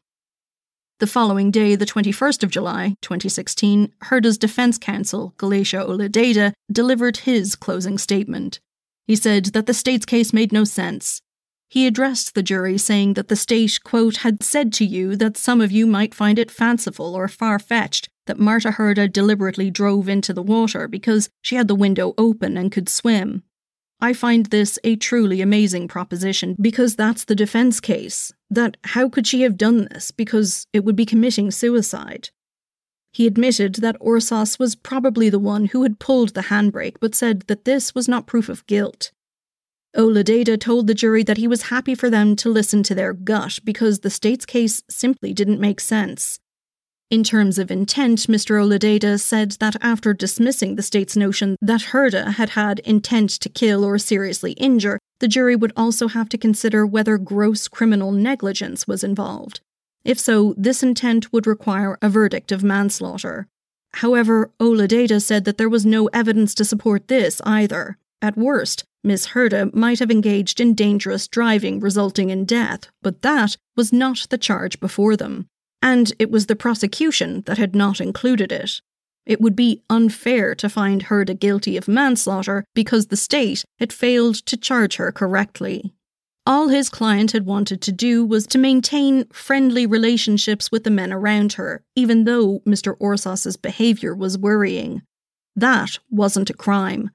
The 0.99 1.07
following 1.07 1.51
day, 1.51 1.75
the 1.75 1.85
21st 1.85 2.43
of 2.43 2.51
July, 2.51 2.97
2016, 3.03 3.93
Herda's 4.05 4.39
defense 4.39 4.79
counsel, 4.79 5.35
Giollaíosa 5.37 5.87
Ó 5.87 5.99
Lideadha, 5.99 6.55
delivered 6.73 7.19
his 7.19 7.55
closing 7.55 7.99
statement. 7.99 8.61
He 9.07 9.15
said 9.15 9.45
that 9.53 9.67
the 9.67 9.75
state's 9.75 10.07
case 10.07 10.33
made 10.33 10.53
no 10.53 10.65
sense. 10.65 11.21
He 11.69 11.87
addressed 11.87 12.35
the 12.35 12.43
jury 12.43 12.79
saying 12.79 13.13
that 13.13 13.29
the 13.29 13.37
state, 13.37 13.79
quote, 13.85 14.19
had 14.19 14.43
said 14.43 14.73
to 14.73 14.87
you 14.87 15.17
that 15.17 15.37
some 15.37 15.61
of 15.61 15.71
you 15.71 15.87
might 15.87 16.15
find 16.15 16.39
it 16.39 16.51
fanciful 16.51 17.15
or 17.15 17.29
far 17.29 17.59
fetched 17.59 18.09
that 18.25 18.39
Marta 18.39 18.71
Herda 18.71 19.13
deliberately 19.13 19.71
drove 19.71 20.09
into 20.09 20.33
the 20.33 20.43
water 20.43 20.89
because 20.89 21.29
she 21.43 21.57
had 21.57 21.69
the 21.69 21.75
window 21.75 22.15
open 22.17 22.57
and 22.57 22.73
could 22.73 22.89
swim. 22.89 23.43
I 24.01 24.15
find 24.15 24.47
this 24.47 24.79
a 24.83 24.97
truly 24.97 25.43
amazing 25.43 25.89
proposition 25.89 26.57
because 26.59 26.97
that's 26.97 27.25
the 27.25 27.35
defense 27.35 27.81
case. 27.81 28.33
That 28.51 28.77
how 28.85 29.09
could 29.09 29.27
she 29.27 29.43
have 29.43 29.57
done 29.57 29.89
this? 29.91 30.11
Because 30.11 30.67
it 30.73 30.85
would 30.85 30.97
be 30.97 31.07
committing 31.07 31.51
suicide. 31.51 32.31
He 33.13 33.27
admitted 33.27 33.77
that 33.77 33.99
Orszász 34.01 34.59
was 34.59 34.77
probably 34.77 35.31
the 35.31 35.39
one 35.39 35.67
who 35.67 35.83
had 35.83 35.99
pulled 35.99 36.35
the 36.35 36.43
handbrake, 36.43 36.97
but 37.01 37.15
said 37.15 37.45
that 37.47 37.65
this 37.65 37.95
was 37.95 38.09
not 38.09 38.27
proof 38.27 38.49
of 38.49 38.67
guilt. 38.67 39.11
Ó 39.97 40.13
Lideadha 40.13 40.61
told 40.61 40.87
the 40.87 40.95
jury 40.95 41.23
that 41.23 41.39
he 41.39 41.49
was 41.49 41.63
happy 41.63 41.95
for 41.95 42.11
them 42.11 42.37
to 42.37 42.51
listen 42.51 42.83
to 42.83 42.95
their 42.95 43.15
gut 43.15 43.59
because 43.65 44.01
the 44.01 44.11
state's 44.11 44.45
case 44.45 44.83
simply 44.91 45.33
didn't 45.33 45.59
make 45.61 45.81
sense. 45.81 46.39
In 47.09 47.23
terms 47.23 47.61
of 47.61 47.71
intent, 47.71 48.27
Mr. 48.27 48.61
Ó 48.61 48.67
Lideadha 48.67 49.21
said 49.21 49.53
that 49.61 49.77
after 49.81 50.13
dismissing 50.13 50.75
the 50.75 50.83
state's 50.83 51.17
notion 51.17 51.57
that 51.63 51.93
Herda 51.93 52.33
had 52.33 52.51
had 52.51 52.81
intent 52.81 53.31
to 53.31 53.49
kill 53.49 53.85
or 53.85 53.97
seriously 53.97 54.53
injure, 54.55 54.99
the 55.21 55.29
jury 55.29 55.55
would 55.55 55.73
also 55.77 56.09
have 56.09 56.29
to 56.31 56.39
consider 56.39 56.85
whether 56.85 57.17
gross 57.17 57.69
criminal 57.69 58.11
negligence 58.11 58.89
was 58.89 59.05
involved. 59.05 59.61
If 60.05 60.19
so, 60.19 60.53
this 60.59 60.83
intent 60.83 61.33
would 61.33 61.47
require 61.47 61.97
a 62.03 62.09
verdict 62.09 62.51
of 62.51 62.65
manslaughter. 62.65 63.47
However, 63.95 64.51
Ó 64.59 64.71
Lideadha 64.71 65.23
said 65.23 65.45
that 65.45 65.59
there 65.59 65.69
was 65.69 65.87
no 65.87 66.09
evidence 66.09 66.57
to 66.57 66.65
support 66.65 67.07
this 67.07 67.41
either. 67.45 67.99
At 68.21 68.37
worst, 68.37 68.83
Miss 69.05 69.29
Herda 69.29 69.73
might 69.73 70.01
have 70.01 70.11
engaged 70.11 70.61
in 70.61 70.75
dangerous 70.75 71.29
driving 71.29 71.79
resulting 71.79 72.31
in 72.31 72.47
death, 72.47 72.89
but 73.01 73.23
that 73.23 73.57
was 73.77 73.93
not 73.93 74.27
the 74.29 74.39
charge 74.39 74.81
before 74.81 75.17
them 75.17 75.47
and 75.83 76.13
it 76.19 76.31
was 76.31 76.47
the 76.47 76.57
prosecution 76.57 77.43
that 77.47 77.59
had 77.59 77.75
not 77.75 78.01
included 78.01 78.53
it. 78.53 78.81
It 79.27 79.41
would 79.41 79.57
be 79.57 79.83
unfair 79.91 80.55
to 80.55 80.69
find 80.69 81.05
Herda 81.05 81.35
guilty 81.39 81.77
of 81.77 81.89
manslaughter 81.89 82.65
because 82.75 83.07
the 83.07 83.17
state 83.17 83.65
had 83.79 83.93
failed 83.93 84.37
to 84.47 84.57
charge 84.57 84.97
her 84.97 85.11
correctly. 85.11 85.93
All 86.47 86.69
his 86.69 86.89
client 86.89 87.33
had 87.33 87.45
wanted 87.45 87.83
to 87.83 87.93
do 87.93 88.25
was 88.25 88.47
to 88.49 88.59
maintain 88.59 89.27
friendly 89.33 89.85
relationships 89.85 90.71
with 90.71 90.85
the 90.85 90.93
men 90.93 91.13
around 91.13 91.55
her, 91.55 91.83
even 91.97 92.23
though 92.23 92.61
Mr. 92.61 92.97
Orszász's 92.99 93.57
behaviour 93.57 94.15
was 94.15 94.39
worrying. 94.39 95.03
That 95.57 95.99
wasn't 96.09 96.51
a 96.51 96.55
crime. 96.55 97.11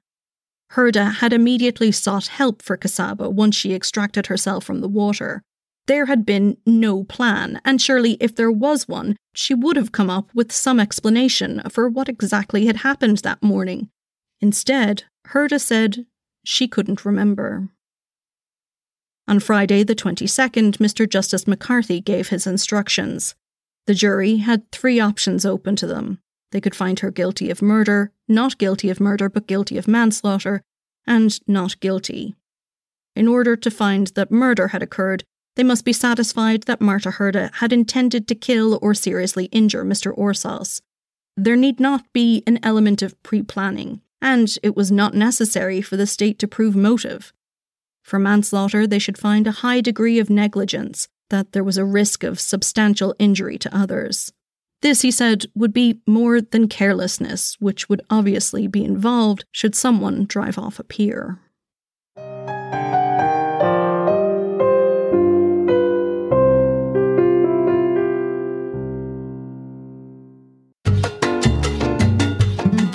Herda 0.72 1.14
had 1.14 1.32
immediately 1.32 1.92
sought 1.92 2.26
help 2.26 2.60
for 2.60 2.76
Csaba 2.76 3.32
once 3.32 3.56
she 3.56 3.74
extracted 3.74 4.26
herself 4.26 4.64
from 4.64 4.82
the 4.82 4.88
water. 4.88 5.42
There 5.86 6.06
had 6.06 6.24
been 6.24 6.56
no 6.64 7.04
plan, 7.04 7.60
and 7.64 7.80
surely 7.80 8.16
if 8.20 8.34
there 8.34 8.52
was 8.52 8.86
one, 8.86 9.16
she 9.34 9.54
would 9.54 9.76
have 9.76 9.92
come 9.92 10.10
up 10.10 10.30
with 10.34 10.52
some 10.52 10.78
explanation 10.78 11.62
for 11.68 11.88
what 11.88 12.08
exactly 12.08 12.66
had 12.66 12.76
happened 12.76 13.18
that 13.18 13.42
morning. 13.42 13.90
Instead, 14.40 15.04
Herda 15.28 15.60
said 15.60 16.06
she 16.44 16.68
couldn't 16.68 17.04
remember. 17.04 17.68
On 19.28 19.40
Friday, 19.40 19.82
the 19.82 19.94
22nd, 19.94 20.78
Mr. 20.78 21.08
Justice 21.08 21.46
McCarthy 21.46 22.00
gave 22.00 22.28
his 22.28 22.46
instructions. 22.46 23.34
The 23.86 23.94
jury 23.94 24.38
had 24.38 24.70
three 24.70 25.00
options 25.00 25.44
open 25.44 25.74
to 25.76 25.86
them. 25.86 26.18
They 26.50 26.60
could 26.60 26.74
find 26.74 27.00
her 27.00 27.10
guilty 27.10 27.50
of 27.50 27.62
murder, 27.62 28.12
not 28.28 28.58
guilty 28.58 28.90
of 28.90 29.00
murder 29.00 29.28
but 29.28 29.46
guilty 29.46 29.78
of 29.78 29.88
manslaughter, 29.88 30.62
and 31.06 31.38
not 31.48 31.80
guilty. 31.80 32.34
In 33.16 33.26
order 33.28 33.56
to 33.56 33.70
find 33.70 34.08
that 34.08 34.30
murder 34.30 34.68
had 34.68 34.82
occurred, 34.82 35.24
they 35.56 35.62
must 35.62 35.84
be 35.84 35.92
satisfied 35.92 36.62
that 36.64 36.80
Marta 36.80 37.10
Herda 37.10 37.50
had 37.54 37.72
intended 37.72 38.26
to 38.28 38.34
kill 38.34 38.78
or 38.80 38.94
seriously 38.94 39.46
injure 39.46 39.84
Mr. 39.84 40.16
Orszász. 40.16 40.80
There 41.36 41.56
need 41.56 41.80
not 41.80 42.10
be 42.12 42.42
an 42.46 42.58
element 42.62 43.02
of 43.02 43.20
pre 43.22 43.42
planning, 43.42 44.00
and 44.20 44.54
it 44.62 44.76
was 44.76 44.90
not 44.90 45.14
necessary 45.14 45.82
for 45.82 45.96
the 45.96 46.06
state 46.06 46.38
to 46.38 46.48
prove 46.48 46.76
motive. 46.76 47.32
For 48.02 48.18
manslaughter, 48.18 48.86
they 48.86 48.98
should 48.98 49.18
find 49.18 49.46
a 49.46 49.52
high 49.62 49.80
degree 49.80 50.18
of 50.18 50.30
negligence, 50.30 51.08
that 51.30 51.52
there 51.52 51.64
was 51.64 51.78
a 51.78 51.84
risk 51.84 52.24
of 52.24 52.40
substantial 52.40 53.14
injury 53.18 53.58
to 53.58 53.76
others. 53.76 54.32
This, 54.82 55.02
he 55.02 55.10
said, 55.10 55.46
would 55.54 55.72
be 55.72 56.00
more 56.06 56.40
than 56.40 56.68
carelessness, 56.68 57.56
which 57.60 57.88
would 57.88 58.02
obviously 58.10 58.66
be 58.66 58.84
involved 58.84 59.44
should 59.52 59.74
someone 59.74 60.26
drive 60.26 60.58
off 60.58 60.80
a 60.80 60.84
pier. 60.84 61.38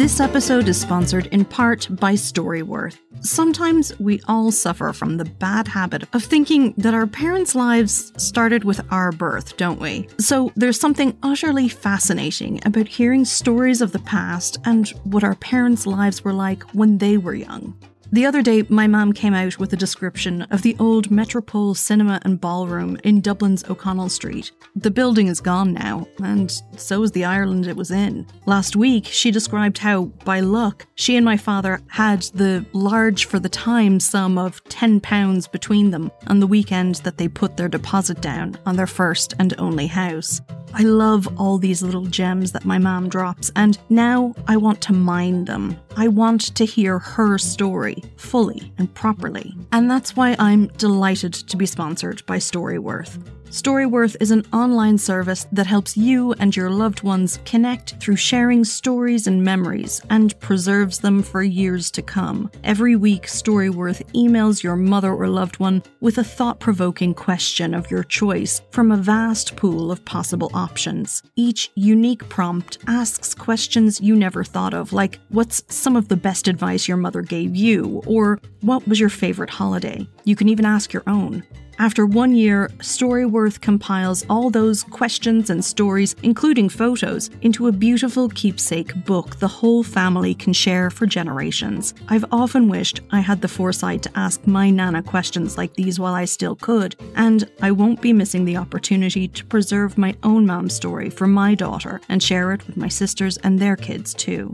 This 0.07 0.21
episode 0.21 0.69
is 0.69 0.79
sponsored 0.79 1.25
in 1.33 1.43
part 1.43 1.89
by 1.89 2.13
Storyworth. 2.13 2.97
Sometimes 3.19 3.91
we 3.99 4.21
all 4.25 4.53
suffer 4.53 4.93
from 4.93 5.17
the 5.17 5.25
bad 5.25 5.67
habit 5.67 6.03
of 6.13 6.23
thinking 6.23 6.73
that 6.77 6.93
our 6.93 7.05
parents' 7.05 7.55
lives 7.55 8.13
started 8.15 8.63
with 8.63 8.79
our 8.89 9.11
birth, 9.11 9.57
don't 9.57 9.81
we? 9.81 10.07
So 10.17 10.53
there's 10.55 10.79
something 10.79 11.17
utterly 11.23 11.67
fascinating 11.67 12.61
about 12.65 12.87
hearing 12.87 13.25
stories 13.25 13.81
of 13.81 13.91
the 13.91 13.99
past 13.99 14.59
and 14.63 14.87
what 15.03 15.25
our 15.25 15.35
parents' 15.35 15.85
lives 15.85 16.23
were 16.23 16.31
like 16.31 16.63
when 16.73 16.99
they 16.99 17.17
were 17.17 17.35
young. 17.35 17.77
The 18.11 18.25
other 18.25 18.41
day, 18.41 18.63
my 18.69 18.87
mum 18.87 19.11
came 19.11 19.33
out 19.33 19.59
with 19.59 19.73
a 19.73 19.77
description 19.77 20.43
of 20.43 20.61
the 20.61 20.77
old 20.79 21.11
Metropole 21.11 21.75
Cinema 21.75 22.21
and 22.23 22.39
Ballroom 22.39 22.97
in 23.03 23.19
Dublin's 23.19 23.69
O'Connell 23.69 24.07
Street. 24.07 24.51
The 24.77 24.91
building 24.91 25.27
is 25.27 25.41
gone 25.41 25.73
now, 25.73 26.07
and 26.23 26.49
so 26.77 27.03
is 27.03 27.11
the 27.11 27.25
Ireland 27.25 27.67
it 27.67 27.75
was 27.75 27.91
in. 27.91 28.25
Last 28.45 28.77
week, 28.77 29.05
she 29.05 29.29
described 29.29 29.77
how, 29.77 30.05
by 30.23 30.39
luck, 30.39 30.87
she 30.95 31.17
and 31.17 31.25
my 31.25 31.35
father 31.35 31.81
had 31.87 32.21
the 32.33 32.65
large 32.71 33.25
for 33.25 33.39
the 33.39 33.49
time 33.49 33.99
sum 33.99 34.37
of 34.37 34.63
£10 34.65 35.51
between 35.51 35.91
them 35.91 36.09
on 36.27 36.39
the 36.39 36.47
weekend 36.47 36.95
that 36.95 37.17
they 37.17 37.27
put 37.27 37.57
their 37.57 37.67
deposit 37.67 38.21
down 38.21 38.57
on 38.65 38.77
their 38.77 38.87
first 38.87 39.33
and 39.37 39.53
only 39.57 39.87
house. 39.87 40.39
I 40.73 40.83
love 40.83 41.27
all 41.39 41.57
these 41.57 41.81
little 41.81 42.05
gems 42.05 42.51
that 42.51 42.65
my 42.65 42.77
mom 42.77 43.09
drops, 43.09 43.51
and 43.55 43.77
now 43.89 44.33
I 44.47 44.57
want 44.57 44.81
to 44.81 44.93
mine 44.93 45.45
them. 45.45 45.79
I 45.95 46.07
want 46.07 46.55
to 46.55 46.65
hear 46.65 46.99
her 46.99 47.37
story 47.37 48.03
fully 48.17 48.71
and 48.77 48.93
properly. 48.93 49.55
And 49.71 49.89
that's 49.89 50.15
why 50.15 50.35
I'm 50.39 50.67
delighted 50.77 51.33
to 51.33 51.57
be 51.57 51.65
sponsored 51.65 52.25
by 52.25 52.37
Storyworth. 52.37 53.17
Storyworth 53.49 54.17
is 54.19 54.31
an 54.31 54.45
online 54.51 54.97
service 54.97 55.47
that 55.53 55.65
helps 55.65 55.95
you 55.95 56.33
and 56.33 56.53
your 56.53 56.69
loved 56.69 57.01
ones 57.01 57.39
connect 57.45 57.95
through 57.95 58.17
sharing 58.17 58.65
stories 58.65 59.25
and 59.25 59.41
memories 59.41 60.01
and 60.09 60.37
preserves 60.41 60.99
them 60.99 61.23
for 61.23 61.41
years 61.41 61.89
to 61.91 62.01
come. 62.01 62.51
Every 62.65 62.97
week, 62.97 63.23
Storyworth 63.23 64.03
emails 64.13 64.61
your 64.61 64.75
mother 64.75 65.13
or 65.13 65.29
loved 65.29 65.59
one 65.59 65.81
with 66.01 66.17
a 66.17 66.25
thought 66.25 66.59
provoking 66.59 67.13
question 67.13 67.73
of 67.73 67.89
your 67.89 68.03
choice 68.03 68.61
from 68.71 68.91
a 68.91 68.97
vast 68.97 69.55
pool 69.55 69.93
of 69.93 70.03
possible 70.03 70.51
options. 70.53 71.23
Each 71.37 71.71
unique 71.75 72.27
prompt 72.27 72.79
asks 72.87 73.33
questions 73.33 74.01
you 74.01 74.17
never 74.17 74.43
thought 74.43 74.73
of, 74.73 74.91
like 74.91 75.19
what's 75.29 75.63
some 75.73 75.95
of 75.95 76.09
the 76.09 76.17
best 76.17 76.49
advice 76.49 76.85
your 76.85 76.97
mother 76.97 77.21
gave 77.21 77.55
you, 77.55 78.03
or 78.05 78.41
what 78.59 78.85
was 78.89 78.99
your 78.99 79.09
favourite 79.09 79.49
holiday? 79.49 80.05
You 80.25 80.35
can 80.35 80.49
even 80.49 80.65
ask 80.65 80.91
your 80.91 81.03
own. 81.07 81.43
After 81.79 82.07
one 82.07 82.33
year, 82.33 82.71
Storyworth 82.79 83.61
compiles 83.61 84.25
all 84.31 84.49
those 84.49 84.83
questions 84.83 85.51
and 85.51 85.63
stories, 85.63 86.15
including 86.23 86.69
photos, 86.69 87.29
into 87.41 87.67
a 87.67 87.71
beautiful 87.71 88.29
keepsake 88.29 89.05
book 89.05 89.35
the 89.35 89.47
whole 89.47 89.83
family 89.83 90.33
can 90.33 90.53
share 90.53 90.89
for 90.89 91.05
generations. 91.05 91.93
I've 92.09 92.25
often 92.31 92.67
wished 92.67 93.01
I 93.11 93.19
had 93.19 93.41
the 93.41 93.47
foresight 93.47 94.01
to 94.03 94.17
ask 94.17 94.47
my 94.47 94.71
Nana 94.71 95.03
questions 95.03 95.55
like 95.55 95.75
these 95.75 95.99
while 95.99 96.15
I 96.15 96.25
still 96.25 96.55
could, 96.55 96.95
and 97.15 97.47
I 97.61 97.69
won't 97.69 98.01
be 98.01 98.11
missing 98.11 98.45
the 98.45 98.57
opportunity 98.57 99.27
to 99.27 99.45
preserve 99.45 99.99
my 99.99 100.15
own 100.23 100.47
mom's 100.47 100.73
story 100.73 101.11
for 101.11 101.27
my 101.27 101.53
daughter 101.53 102.01
and 102.09 102.23
share 102.23 102.53
it 102.53 102.65
with 102.65 102.77
my 102.77 102.87
sisters 102.87 103.37
and 103.37 103.59
their 103.59 103.75
kids 103.75 104.15
too. 104.15 104.51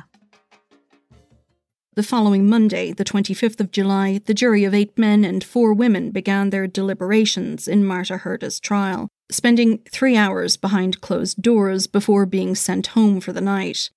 The 1.95 2.01
following 2.01 2.49
Monday, 2.49 2.91
the 2.91 3.05
25th 3.05 3.59
of 3.59 3.69
July, 3.69 4.19
the 4.25 4.33
jury 4.33 4.63
of 4.63 4.73
eight 4.73 4.97
men 4.97 5.23
and 5.23 5.43
four 5.43 5.75
women 5.75 6.09
began 6.09 6.49
their 6.49 6.65
deliberations 6.65 7.67
in 7.67 7.85
Marta 7.85 8.17
Herda's 8.17 8.59
trial, 8.59 9.09
spending 9.29 9.77
three 9.91 10.17
hours 10.17 10.57
behind 10.57 11.01
closed 11.01 11.39
doors 11.39 11.85
before 11.85 12.25
being 12.25 12.55
sent 12.55 12.87
home 12.87 13.19
for 13.21 13.31
the 13.31 13.41
night. 13.41 13.91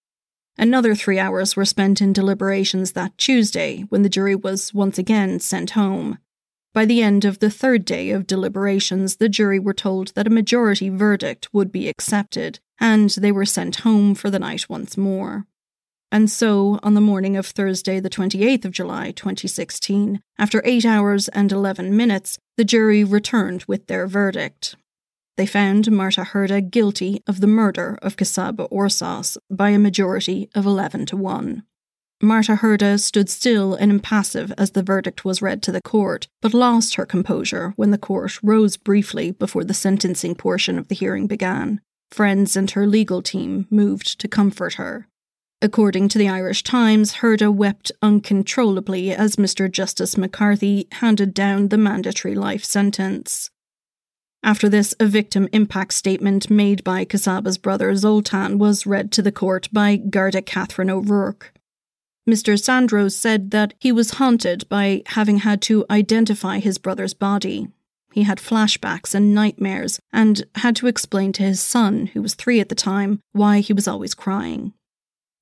Another 0.59 0.95
three 0.95 1.19
hours 1.19 1.57
were 1.57 1.65
spent 1.65 2.03
in 2.03 2.13
deliberations 2.13 2.93
that 2.93 3.17
Tuesday, 3.17 3.87
when 3.89 4.03
the 4.03 4.11
jury 4.11 4.35
was 4.35 4.75
once 4.75 4.99
again 4.99 5.41
sent 5.41 5.71
home. 5.71 6.19
By 6.75 6.85
the 6.85 7.01
end 7.01 7.25
of 7.25 7.39
the 7.39 7.49
third 7.49 7.87
day 7.87 8.11
of 8.11 8.27
deliberations, 8.27 9.17
the 9.17 9.31
jury 9.31 9.59
were 9.59 9.73
told 9.73 10.09
that 10.09 10.27
a 10.27 10.31
majority 10.31 10.91
verdict 10.91 11.49
would 11.55 11.73
be 11.73 11.89
accepted, 11.89 12.61
and 12.79 13.09
they 13.09 13.33
were 13.33 13.47
sent 13.47 13.77
home 13.77 14.15
for 14.15 14.29
the 14.29 14.39
night 14.39 14.69
once 14.69 14.99
more. 14.99 15.47
And 16.13 16.31
so, 16.31 16.79
on 16.83 16.95
the 16.95 17.01
morning 17.01 17.37
of 17.37 17.47
Thursday, 17.47 17.99
the 18.01 18.11
28th 18.11 18.65
of 18.65 18.73
July, 18.73 19.11
2016, 19.11 20.21
after 20.39 20.63
8 20.65 20.85
hours 20.85 21.29
and 21.29 21.51
11 21.51 21.97
minutes, 21.97 22.39
the 22.57 22.65
jury 22.65 23.03
returned 23.03 23.65
with 23.65 23.87
their 23.87 24.07
verdict. 24.07 24.77
They 25.37 25.47
found 25.47 25.91
Marta 25.91 26.23
Herda 26.23 26.71
guilty 26.71 27.23
of 27.27 27.41
the 27.41 27.47
murder 27.47 27.99
of 28.01 28.17
Csaba 28.17 28.71
Orszász 28.71 29.37
by 29.51 29.71
a 29.71 29.79
majority 29.79 30.49
of 30.55 30.65
11 30.65 31.07
to 31.07 31.17
1. 31.17 31.63
Marta 32.23 32.55
Herda 32.57 32.99
stood 32.99 33.29
still 33.29 33.75
and 33.75 33.91
impassive 33.91 34.51
as 34.57 34.71
the 34.71 34.83
verdict 34.83 35.27
was 35.27 35.43
read 35.43 35.63
to 35.63 35.73
the 35.73 35.83
court, 35.83 36.29
but 36.41 36.55
lost 36.55 36.95
her 36.95 37.05
composure 37.05 37.75
when 37.77 37.91
the 37.91 37.99
court 37.99 38.43
rose 38.43 38.79
briefly 38.79 39.33
before 39.33 39.65
the 39.65 39.75
sentencing 39.75 40.35
portion 40.35 40.79
of 40.79 40.89
the 40.89 40.95
hearing 40.95 41.27
began. 41.27 41.83
Friends 42.11 42.57
and 42.57 42.71
her 42.71 42.87
legal 42.87 43.21
team 43.21 43.67
moved 43.71 44.19
to 44.21 44.29
comfort 44.29 44.75
her. 44.75 45.09
According 45.63 46.09
to 46.11 46.19
the 46.19 46.29
Irish 46.29 46.63
Times, 46.63 47.15
Herda 47.15 47.51
wept 47.51 47.91
uncontrollably 48.03 49.13
as 49.13 49.37
Mr. 49.37 49.71
Justice 49.71 50.19
McCarthy 50.19 50.87
handed 50.93 51.33
down 51.33 51.69
the 51.69 51.79
mandatory 51.79 52.35
life 52.35 52.63
sentence. 52.63 53.51
After 54.43 54.69
this, 54.69 54.95
a 55.01 55.07
victim 55.07 55.49
impact 55.53 55.95
statement 55.95 56.51
made 56.51 56.85
by 56.85 57.07
Csaba's 57.07 57.57
brother 57.57 57.95
Zoltan 57.97 58.59
was 58.59 58.87
read 58.87 59.11
to 59.13 59.23
the 59.23 59.33
court 59.33 59.69
by 59.73 59.97
Garda 59.97 60.43
Catherine 60.43 60.91
O'Rourke. 60.91 61.55
Mr. 62.29 62.61
Sandor 62.61 63.09
said 63.09 63.51
that 63.53 63.73
he 63.79 63.91
was 63.91 64.13
haunted 64.13 64.69
by 64.69 65.03
having 65.07 65.39
had 65.39 65.63
to 65.63 65.87
identify 65.89 66.59
his 66.59 66.77
brother's 66.77 67.15
body. 67.15 67.69
He 68.13 68.25
had 68.25 68.39
flashbacks 68.39 69.15
and 69.15 69.35
nightmares 69.35 70.01
and 70.13 70.45
had 70.57 70.77
to 70.77 70.87
explain 70.87 71.33
to 71.33 71.43
his 71.43 71.61
son, 71.61 72.07
who 72.07 72.21
was 72.21 72.35
three 72.35 72.61
at 72.61 72.69
the 72.69 72.75
time, 72.75 73.21
why 73.33 73.61
he 73.61 73.73
was 73.73 73.89
always 73.89 74.15
crying. 74.15 74.75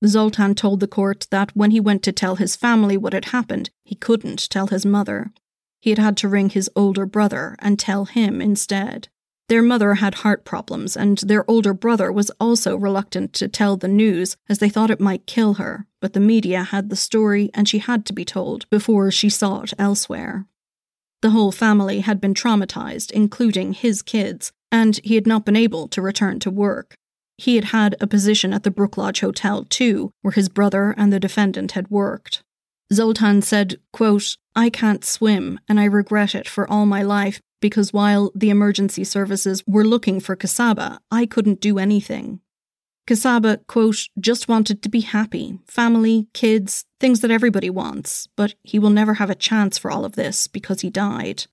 Zoltan 0.03 0.55
told 0.55 0.79
the 0.79 0.87
court 0.87 1.27
that 1.31 1.55
when 1.55 1.71
he 1.71 1.79
went 1.79 2.03
to 2.03 2.11
tell 2.11 2.35
his 2.35 2.55
family 2.55 2.97
what 2.97 3.13
had 3.13 3.25
happened, 3.25 3.69
he 3.83 3.95
couldn't 3.95 4.49
tell 4.49 4.67
his 4.67 4.85
mother. 4.85 5.31
He 5.79 5.91
had 5.91 5.99
had 5.99 6.17
to 6.17 6.27
ring 6.27 6.49
his 6.49 6.69
older 6.75 7.05
brother 7.05 7.55
and 7.59 7.77
tell 7.77 8.05
him 8.05 8.41
instead. 8.41 9.07
Their 9.47 9.61
mother 9.61 9.95
had 9.95 10.15
heart 10.15 10.43
problems, 10.43 10.97
and 10.97 11.19
their 11.19 11.49
older 11.49 11.73
brother 11.73 12.11
was 12.11 12.31
also 12.39 12.75
reluctant 12.75 13.31
to 13.33 13.47
tell 13.47 13.77
the 13.77 13.87
news 13.87 14.37
as 14.49 14.57
they 14.57 14.69
thought 14.69 14.89
it 14.89 14.99
might 14.99 15.27
kill 15.27 15.55
her, 15.55 15.85
but 16.01 16.13
the 16.13 16.19
media 16.19 16.63
had 16.63 16.89
the 16.89 16.95
story 16.95 17.51
and 17.53 17.69
she 17.69 17.77
had 17.77 18.05
to 18.07 18.13
be 18.13 18.25
told 18.25 18.67
before 18.71 19.11
she 19.11 19.29
sought 19.29 19.73
elsewhere. 19.77 20.47
The 21.21 21.29
whole 21.29 21.51
family 21.51 21.99
had 21.99 22.19
been 22.19 22.33
traumatized, 22.33 23.11
including 23.11 23.73
his 23.73 24.01
kids, 24.01 24.51
and 24.71 24.99
he 25.03 25.15
had 25.15 25.27
not 25.27 25.45
been 25.45 25.55
able 25.55 25.87
to 25.89 26.01
return 26.01 26.39
to 26.39 26.51
work. 26.51 26.95
He 27.37 27.55
had 27.55 27.65
had 27.65 27.95
a 27.99 28.07
position 28.07 28.53
at 28.53 28.63
the 28.63 28.71
Brook 28.71 28.97
Lodge 28.97 29.19
Hotel 29.19 29.63
too, 29.65 30.11
where 30.21 30.31
his 30.31 30.49
brother 30.49 30.93
and 30.97 31.11
the 31.11 31.19
defendant 31.19 31.73
had 31.73 31.89
worked. 31.89 32.43
Zoltan 32.93 33.41
said, 33.41 33.75
quote, 33.91 34.37
I 34.55 34.69
can't 34.69 35.03
swim, 35.03 35.59
and 35.67 35.79
I 35.79 35.85
regret 35.85 36.35
it 36.35 36.47
for 36.47 36.69
all 36.69 36.85
my 36.85 37.01
life 37.01 37.41
because 37.59 37.91
while 37.91 38.31
the 38.35 38.49
emergency 38.49 39.03
services 39.03 39.63
were 39.65 39.83
looking 39.83 40.19
for 40.19 40.35
Csaba, 40.35 40.99
I 41.09 41.25
couldn't 41.25 41.61
do 41.61 41.79
anything. 41.79 42.39
Csaba, 43.07 43.65
quote, 43.67 44.07
just 44.19 44.47
wanted 44.47 44.81
to 44.81 44.89
be 44.89 45.01
happy, 45.01 45.59
family, 45.67 46.27
kids, 46.33 46.85
things 46.99 47.19
that 47.21 47.31
everybody 47.31 47.69
wants, 47.69 48.27
but 48.35 48.55
he 48.63 48.79
will 48.79 48.89
never 48.89 49.15
have 49.15 49.29
a 49.29 49.35
chance 49.35 49.77
for 49.77 49.91
all 49.91 50.05
of 50.05 50.15
this 50.15 50.47
because 50.47 50.81
he 50.81 50.89
died. 50.89 51.45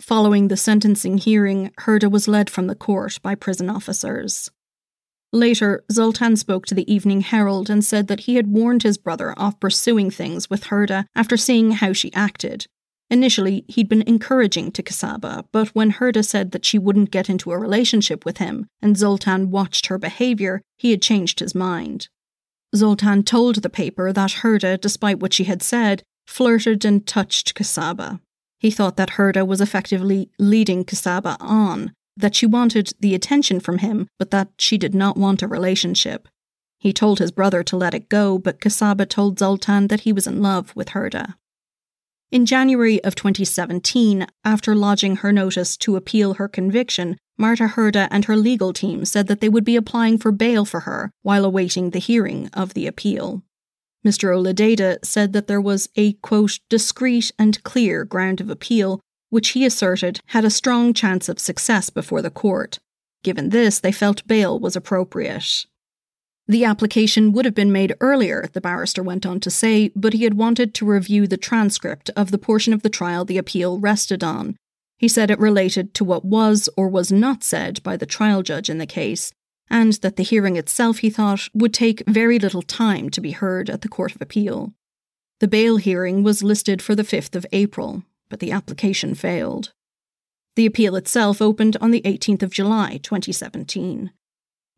Following 0.00 0.48
the 0.48 0.56
sentencing 0.56 1.18
hearing, 1.18 1.70
Herda 1.80 2.10
was 2.10 2.26
led 2.26 2.48
from 2.48 2.66
the 2.66 2.74
court 2.74 3.18
by 3.22 3.34
prison 3.34 3.68
officers. 3.68 4.50
Later, 5.32 5.84
Zoltan 5.92 6.36
spoke 6.36 6.66
to 6.66 6.74
the 6.74 6.92
Evening 6.92 7.20
Herald 7.20 7.70
and 7.70 7.84
said 7.84 8.08
that 8.08 8.20
he 8.20 8.34
had 8.34 8.48
warned 8.48 8.82
his 8.82 8.98
brother 8.98 9.32
off 9.38 9.60
pursuing 9.60 10.10
things 10.10 10.50
with 10.50 10.64
Herda 10.64 11.06
after 11.14 11.36
seeing 11.36 11.72
how 11.72 11.92
she 11.92 12.12
acted. 12.14 12.66
Initially, 13.10 13.64
he'd 13.68 13.88
been 13.88 14.02
encouraging 14.02 14.70
to 14.72 14.82
Csaba, 14.82 15.44
but 15.52 15.68
when 15.68 15.92
Herda 15.92 16.24
said 16.24 16.52
that 16.52 16.64
she 16.64 16.78
wouldn't 16.78 17.10
get 17.10 17.28
into 17.28 17.50
a 17.52 17.58
relationship 17.58 18.24
with 18.24 18.38
him 18.38 18.66
and 18.82 18.96
Zoltan 18.96 19.50
watched 19.50 19.86
her 19.86 19.98
behaviour, 19.98 20.62
he 20.76 20.92
had 20.92 21.02
changed 21.02 21.40
his 21.40 21.54
mind. 21.54 22.08
Zoltan 22.74 23.24
told 23.24 23.56
the 23.56 23.70
paper 23.70 24.12
that 24.12 24.30
Herda, 24.42 24.80
despite 24.80 25.18
what 25.18 25.32
she 25.32 25.44
had 25.44 25.62
said, 25.62 26.02
flirted 26.26 26.84
and 26.84 27.04
touched 27.04 27.56
Csaba. 27.56 28.20
He 28.58 28.70
thought 28.70 28.96
that 28.96 29.10
Herda 29.10 29.44
was 29.44 29.60
effectively 29.60 30.30
leading 30.38 30.84
Csaba 30.84 31.36
on, 31.40 31.92
that 32.16 32.34
she 32.34 32.46
wanted 32.46 32.92
the 33.00 33.14
attention 33.14 33.60
from 33.60 33.78
him, 33.78 34.08
but 34.18 34.30
that 34.30 34.48
she 34.58 34.76
did 34.76 34.94
not 34.94 35.16
want 35.16 35.42
a 35.42 35.48
relationship. 35.48 36.28
He 36.78 36.92
told 36.92 37.18
his 37.18 37.30
brother 37.30 37.62
to 37.64 37.76
let 37.76 37.94
it 37.94 38.08
go, 38.08 38.38
but 38.38 38.60
Csaba 38.60 39.08
told 39.08 39.38
Zoltan 39.38 39.88
that 39.88 40.00
he 40.00 40.12
was 40.12 40.26
in 40.26 40.40
love 40.40 40.74
with 40.74 40.88
Herda. 40.88 41.34
In 42.30 42.46
January 42.46 43.02
of 43.02 43.14
2017, 43.14 44.26
after 44.44 44.74
lodging 44.74 45.16
her 45.16 45.32
notice 45.32 45.76
to 45.78 45.96
appeal 45.96 46.34
her 46.34 46.46
conviction, 46.46 47.16
Marta 47.36 47.66
Herda 47.66 48.06
and 48.10 48.26
her 48.26 48.36
legal 48.36 48.72
team 48.72 49.04
said 49.04 49.26
that 49.26 49.40
they 49.40 49.48
would 49.48 49.64
be 49.64 49.76
applying 49.76 50.16
for 50.16 50.30
bail 50.30 50.64
for 50.64 50.80
her 50.80 51.10
while 51.22 51.44
awaiting 51.44 51.90
the 51.90 51.98
hearing 51.98 52.48
of 52.54 52.74
the 52.74 52.86
appeal. 52.86 53.42
Mr. 54.06 54.34
Ó 54.34 54.42
Lideadha 54.42 55.04
said 55.04 55.32
that 55.32 55.46
there 55.48 55.60
was 55.60 55.88
a, 55.96 56.14
quote, 56.14 56.60
discreet 56.68 57.32
and 57.38 57.62
clear 57.64 58.04
ground 58.04 58.40
of 58.40 58.48
appeal 58.48 59.00
which 59.30 59.50
he 59.50 59.64
asserted 59.64 60.20
had 60.26 60.44
a 60.44 60.50
strong 60.50 60.92
chance 60.92 61.28
of 61.28 61.38
success 61.40 61.88
before 61.88 62.20
the 62.20 62.30
court. 62.30 62.78
Given 63.22 63.50
this, 63.50 63.78
they 63.78 63.92
felt 63.92 64.26
bail 64.26 64.58
was 64.58 64.76
appropriate. 64.76 65.66
The 66.46 66.64
application 66.64 67.32
would 67.32 67.44
have 67.44 67.54
been 67.54 67.70
made 67.70 67.94
earlier, 68.00 68.48
the 68.52 68.60
barrister 68.60 69.04
went 69.04 69.24
on 69.24 69.38
to 69.40 69.50
say, 69.50 69.92
but 69.94 70.14
he 70.14 70.24
had 70.24 70.34
wanted 70.34 70.74
to 70.74 70.84
review 70.84 71.28
the 71.28 71.36
transcript 71.36 72.10
of 72.16 72.32
the 72.32 72.38
portion 72.38 72.72
of 72.72 72.82
the 72.82 72.90
trial 72.90 73.24
the 73.24 73.38
appeal 73.38 73.78
rested 73.78 74.24
on. 74.24 74.56
He 74.98 75.06
said 75.06 75.30
it 75.30 75.38
related 75.38 75.94
to 75.94 76.04
what 76.04 76.24
was 76.24 76.68
or 76.76 76.88
was 76.88 77.12
not 77.12 77.44
said 77.44 77.82
by 77.84 77.96
the 77.96 78.04
trial 78.04 78.42
judge 78.42 78.68
in 78.68 78.78
the 78.78 78.86
case, 78.86 79.32
and 79.70 79.92
that 80.02 80.16
the 80.16 80.24
hearing 80.24 80.56
itself, 80.56 80.98
he 80.98 81.08
thought, 81.08 81.48
would 81.54 81.72
take 81.72 82.02
very 82.08 82.38
little 82.38 82.62
time 82.62 83.10
to 83.10 83.20
be 83.20 83.30
heard 83.30 83.70
at 83.70 83.82
the 83.82 83.88
Court 83.88 84.14
of 84.14 84.20
Appeal. 84.20 84.74
The 85.38 85.48
bail 85.48 85.76
hearing 85.76 86.24
was 86.24 86.42
listed 86.42 86.82
for 86.82 86.96
the 86.96 87.04
5th 87.04 87.36
of 87.36 87.46
April 87.52 88.02
but 88.30 88.40
the 88.40 88.52
application 88.52 89.14
failed. 89.14 89.72
The 90.56 90.64
appeal 90.64 90.96
itself 90.96 91.42
opened 91.42 91.76
on 91.80 91.90
the 91.90 92.00
18th 92.02 92.42
of 92.42 92.50
July 92.50 92.98
2017. 93.02 94.10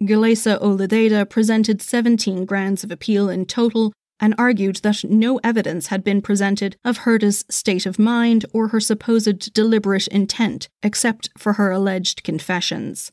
Giollaíosa 0.02 0.60
Ó 0.60 0.76
Lideadha 0.76 1.28
presented 1.28 1.80
17 1.80 2.44
grounds 2.44 2.82
of 2.82 2.90
appeal 2.90 3.28
in 3.28 3.46
total, 3.46 3.92
and 4.22 4.34
argued 4.38 4.76
that 4.76 5.02
no 5.04 5.38
evidence 5.42 5.88
had 5.88 6.04
been 6.04 6.22
presented 6.22 6.76
of 6.84 6.98
Herda's 6.98 7.44
state 7.50 7.86
of 7.86 7.98
mind 7.98 8.46
or 8.52 8.68
her 8.68 8.78
supposed 8.78 9.52
deliberate 9.52 10.06
intent, 10.06 10.68
except 10.82 11.28
for 11.36 11.54
her 11.54 11.72
alleged 11.72 12.22
confessions. 12.22 13.10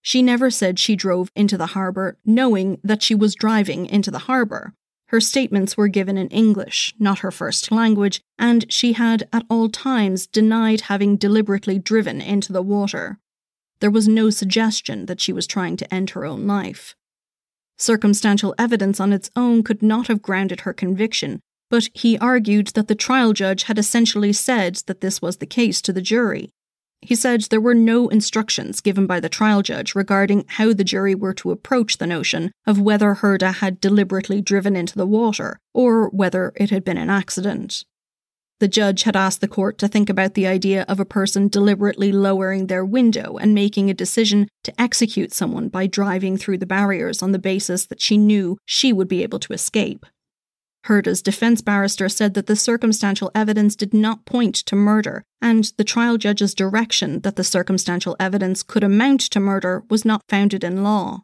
She 0.00 0.22
never 0.22 0.50
said 0.50 0.78
she 0.78 0.96
drove 0.96 1.30
into 1.36 1.58
the 1.58 1.66
harbour 1.66 2.18
knowing 2.24 2.80
that 2.82 3.02
she 3.02 3.14
was 3.14 3.34
driving 3.34 3.84
into 3.86 4.10
the 4.10 4.20
harbour. 4.20 4.72
Her 5.12 5.20
statements 5.20 5.76
were 5.76 5.88
given 5.88 6.16
in 6.16 6.28
English, 6.28 6.94
not 6.98 7.18
her 7.18 7.30
first 7.30 7.70
language, 7.70 8.22
and 8.38 8.64
she 8.72 8.94
had 8.94 9.28
at 9.30 9.44
all 9.50 9.68
times 9.68 10.26
denied 10.26 10.82
having 10.82 11.18
deliberately 11.18 11.78
driven 11.78 12.22
into 12.22 12.50
the 12.50 12.62
water. 12.62 13.18
There 13.80 13.90
was 13.90 14.08
no 14.08 14.30
suggestion 14.30 15.04
that 15.06 15.20
she 15.20 15.30
was 15.30 15.46
trying 15.46 15.76
to 15.76 15.94
end 15.94 16.10
her 16.10 16.24
own 16.24 16.46
life. 16.46 16.96
Circumstantial 17.76 18.54
evidence 18.58 19.00
on 19.00 19.12
its 19.12 19.30
own 19.36 19.62
could 19.62 19.82
not 19.82 20.06
have 20.06 20.22
grounded 20.22 20.60
her 20.60 20.72
conviction, 20.72 21.40
but 21.68 21.90
he 21.92 22.16
argued 22.16 22.68
that 22.68 22.88
the 22.88 22.94
trial 22.94 23.34
judge 23.34 23.64
had 23.64 23.78
essentially 23.78 24.32
said 24.32 24.76
that 24.86 25.02
this 25.02 25.20
was 25.20 25.36
the 25.36 25.46
case 25.46 25.82
to 25.82 25.92
the 25.92 26.00
jury. 26.00 26.48
He 27.02 27.16
said 27.16 27.42
there 27.42 27.60
were 27.60 27.74
no 27.74 28.08
instructions 28.08 28.80
given 28.80 29.06
by 29.06 29.18
the 29.18 29.28
trial 29.28 29.60
judge 29.60 29.96
regarding 29.96 30.44
how 30.46 30.72
the 30.72 30.84
jury 30.84 31.16
were 31.16 31.34
to 31.34 31.50
approach 31.50 31.98
the 31.98 32.06
notion 32.06 32.52
of 32.64 32.80
whether 32.80 33.14
Herda 33.14 33.54
had 33.54 33.80
deliberately 33.80 34.40
driven 34.40 34.76
into 34.76 34.96
the 34.96 35.06
water 35.06 35.58
or 35.74 36.08
whether 36.10 36.52
it 36.54 36.70
had 36.70 36.84
been 36.84 36.96
an 36.96 37.10
accident. 37.10 37.84
The 38.60 38.68
judge 38.68 39.02
had 39.02 39.16
asked 39.16 39.40
the 39.40 39.48
court 39.48 39.76
to 39.78 39.88
think 39.88 40.08
about 40.08 40.34
the 40.34 40.46
idea 40.46 40.84
of 40.86 41.00
a 41.00 41.04
person 41.04 41.48
deliberately 41.48 42.12
lowering 42.12 42.68
their 42.68 42.84
window 42.84 43.36
and 43.36 43.52
making 43.52 43.90
a 43.90 43.94
decision 43.94 44.46
to 44.62 44.80
execute 44.80 45.32
someone 45.32 45.68
by 45.68 45.88
driving 45.88 46.36
through 46.36 46.58
the 46.58 46.66
barriers 46.66 47.24
on 47.24 47.32
the 47.32 47.40
basis 47.40 47.84
that 47.86 48.00
she 48.00 48.16
knew 48.16 48.58
she 48.64 48.92
would 48.92 49.08
be 49.08 49.24
able 49.24 49.40
to 49.40 49.52
escape. 49.52 50.06
Herda's 50.86 51.22
defense 51.22 51.60
barrister 51.60 52.08
said 52.08 52.34
that 52.34 52.46
the 52.46 52.56
circumstantial 52.56 53.30
evidence 53.34 53.76
did 53.76 53.94
not 53.94 54.24
point 54.24 54.56
to 54.56 54.74
murder, 54.74 55.22
and 55.40 55.72
the 55.76 55.84
trial 55.84 56.18
judge's 56.18 56.54
direction 56.54 57.20
that 57.20 57.36
the 57.36 57.44
circumstantial 57.44 58.16
evidence 58.18 58.62
could 58.62 58.82
amount 58.82 59.20
to 59.20 59.40
murder 59.40 59.84
was 59.88 60.04
not 60.04 60.22
founded 60.28 60.64
in 60.64 60.82
law. 60.82 61.22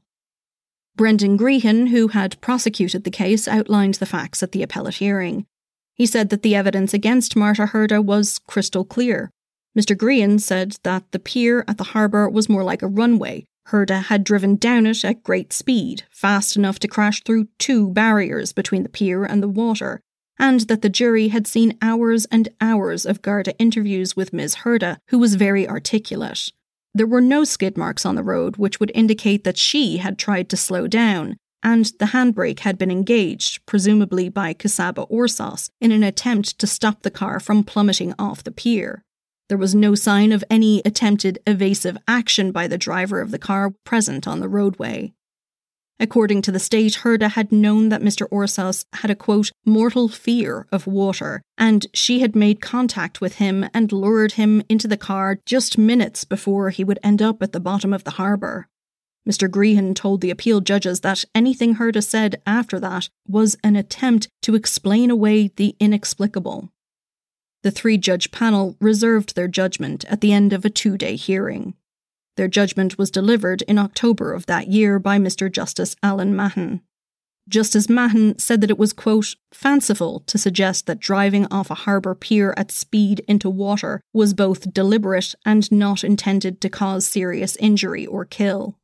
Brendan 0.97 1.37
Grehan, 1.37 1.89
who 1.89 2.09
had 2.09 2.41
prosecuted 2.41 3.05
the 3.05 3.11
case, 3.11 3.49
outlined 3.49 3.95
the 3.95 4.07
facts 4.07 4.43
at 4.43 4.53
the 4.53 4.63
appellate 4.63 4.97
hearing. 4.97 5.47
He 5.95 6.07
said 6.07 6.31
that 6.31 6.43
the 6.43 6.55
evidence 6.55 6.95
against 6.95 7.37
Marta 7.37 7.67
Herda 7.67 8.05
was 8.05 8.39
crystal 8.39 8.85
clear. 8.85 9.31
Mr. 9.77 9.97
Grehan 9.97 10.41
said 10.41 10.77
that 10.85 11.11
the 11.11 11.19
pier 11.19 11.65
at 11.69 11.79
the 11.79 11.85
harbour 11.85 12.29
was 12.29 12.49
more 12.49 12.65
like 12.65 12.83
a 12.83 12.89
runway. 12.89 13.45
Herda 13.69 14.05
had 14.05 14.25
driven 14.25 14.57
down 14.57 14.87
it 14.87 15.05
at 15.05 15.23
great 15.23 15.53
speed, 15.53 16.05
fast 16.11 16.57
enough 16.57 16.79
to 16.81 16.89
crash 16.89 17.23
through 17.23 17.49
two 17.59 17.91
barriers 17.91 18.53
between 18.53 18.83
the 18.83 18.89
pier 18.89 19.25
and 19.25 19.43
the 19.43 19.49
water, 19.49 20.01
and 20.39 20.61
that 20.63 20.83
the 20.83 20.89
jury 20.89 21.29
had 21.29 21.47
seen 21.47 21.77
hours 21.83 22.25
and 22.27 22.49
hours 22.61 23.05
of 23.05 23.23
Garda 23.23 23.57
interviews 23.59 24.17
with 24.17 24.33
Ms. 24.33 24.57
Herda, 24.57 24.99
who 25.09 25.19
was 25.19 25.35
very 25.35 25.69
articulate. 25.69 26.51
There 26.95 27.07
were 27.07 27.21
no 27.21 27.45
skid 27.45 27.77
marks 27.77 28.07
on 28.07 28.15
the 28.15 28.23
road, 28.23 28.57
which 28.57 28.81
would 28.81 28.93
indicate 28.95 29.45
that 29.45 29.59
she 29.59 29.99
had 29.99 30.19
tried 30.19 30.49
to 30.49 30.57
slow 30.57 30.87
down, 30.87 31.37
and 31.63 31.85
the 31.99 32.07
handbrake 32.07 32.61
had 32.61 32.79
been 32.79 32.91
engaged, 32.91 33.65
presumably 33.67 34.29
by 34.29 34.55
Csaba 34.55 35.11
Orszász, 35.11 35.71
in 35.81 35.93
an 35.93 36.03
attempt 36.03 36.59
to 36.59 36.67
stop 36.67 37.03
the 37.03 37.11
car 37.11 37.41
from 37.41 37.65
plummeting 37.65 38.15
off 38.19 38.45
the 38.45 38.53
pier. 38.53 39.05
There 39.49 39.59
was 39.59 39.75
no 39.75 39.95
sign 39.95 40.33
of 40.33 40.45
any 40.51 40.83
attempted 40.85 41.39
evasive 41.47 41.97
action 42.07 42.53
by 42.53 42.69
the 42.69 42.79
driver 42.79 43.21
of 43.21 43.31
the 43.31 43.39
car 43.39 43.71
present 43.85 44.29
on 44.29 44.41
the 44.41 44.49
roadway. 44.49 45.15
According 46.01 46.43
to 46.43 46.53
the 46.53 46.61
state, 46.61 46.99
Herda 47.03 47.31
had 47.31 47.51
known 47.51 47.89
that 47.89 48.03
Mr. 48.03 48.29
Orszász 48.29 48.85
had 48.93 49.11
a 49.11 49.17
quote, 49.17 49.51
mortal 49.65 50.09
fear 50.09 50.69
of 50.71 50.87
water, 50.87 51.43
and 51.57 51.87
she 51.93 52.21
had 52.21 52.37
made 52.37 52.61
contact 52.61 53.21
with 53.21 53.37
him 53.37 53.69
and 53.75 53.91
lured 53.91 54.33
him 54.33 54.63
into 54.69 54.87
the 54.87 54.97
car 54.97 55.41
just 55.45 55.77
minutes 55.77 56.25
before 56.25 56.71
he 56.71 56.85
would 56.85 57.01
end 57.03 57.21
up 57.21 57.43
at 57.43 57.53
the 57.53 57.59
bottom 57.59 57.93
of 57.93 58.05
the 58.05 58.13
harbour. 58.13 58.69
Mr. 59.29 59.49
Grehan 59.49 59.95
told 59.95 60.21
the 60.21 60.31
appeal 60.31 60.61
judges 60.61 61.01
that 61.01 61.25
anything 61.35 61.75
Herda 61.75 62.03
said 62.03 62.41
after 62.47 62.79
that 62.81 63.09
was 63.27 63.57
an 63.65 63.77
attempt 63.77 64.29
to 64.43 64.55
explain 64.55 65.11
away 65.11 65.49
the 65.57 65.75
inexplicable. 65.81 66.71
The 67.69 67.73
three 67.73 67.99
judge 67.99 68.31
panel 68.31 68.79
reserved 68.81 69.35
their 69.35 69.47
judgment 69.47 70.03
at 70.07 70.23
the 70.23 70.33
end 70.33 70.55
of 70.55 70.65
a 70.65 70.71
two 70.71 70.97
day 70.97 71.17
hearing. 71.17 71.75
Their 72.39 72.49
judgment 72.49 72.97
was 72.97 73.11
delivered 73.11 73.61
in 73.61 73.77
October 73.77 74.33
of 74.33 74.47
that 74.47 74.69
year 74.69 74.99
by 74.99 75.19
Mr. 75.19 75.53
Justice 75.53 75.95
Alan 76.03 76.35
Mahon. 76.35 76.81
Justice 77.47 77.91
Mahon 77.91 78.39
said 78.39 78.63
that 78.63 78.71
it 78.71 78.79
was, 78.79 78.95
quote, 78.95 79.35
fanciful 79.53 80.21
to 80.21 80.39
suggest 80.39 80.87
that 80.87 80.99
driving 80.99 81.47
off 81.51 81.71
a 81.71 81.75
harbour 81.85 82.15
pier 82.15 82.55
at 82.57 82.73
speed 82.73 83.23
into 83.29 83.51
water 83.51 84.01
was 84.15 84.33
both 84.33 84.73
deliberate 84.73 85.35
and 85.45 85.71
not 85.71 86.03
intended 86.03 86.63
to 86.63 86.71
cause 86.71 87.07
serious 87.07 87.55
injury 87.57 88.07
or 88.07 88.25
kill. 88.25 88.79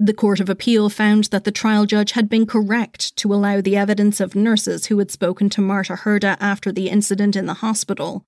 The 0.00 0.14
Court 0.14 0.38
of 0.38 0.48
Appeal 0.48 0.90
found 0.90 1.24
that 1.24 1.42
the 1.42 1.50
trial 1.50 1.84
judge 1.84 2.12
had 2.12 2.28
been 2.28 2.46
correct 2.46 3.16
to 3.16 3.34
allow 3.34 3.60
the 3.60 3.76
evidence 3.76 4.20
of 4.20 4.36
nurses 4.36 4.86
who 4.86 4.98
had 4.98 5.10
spoken 5.10 5.50
to 5.50 5.60
Marta 5.60 5.94
Herda 5.94 6.36
after 6.38 6.70
the 6.70 6.88
incident 6.88 7.34
in 7.34 7.46
the 7.46 7.54
hospital. 7.54 8.24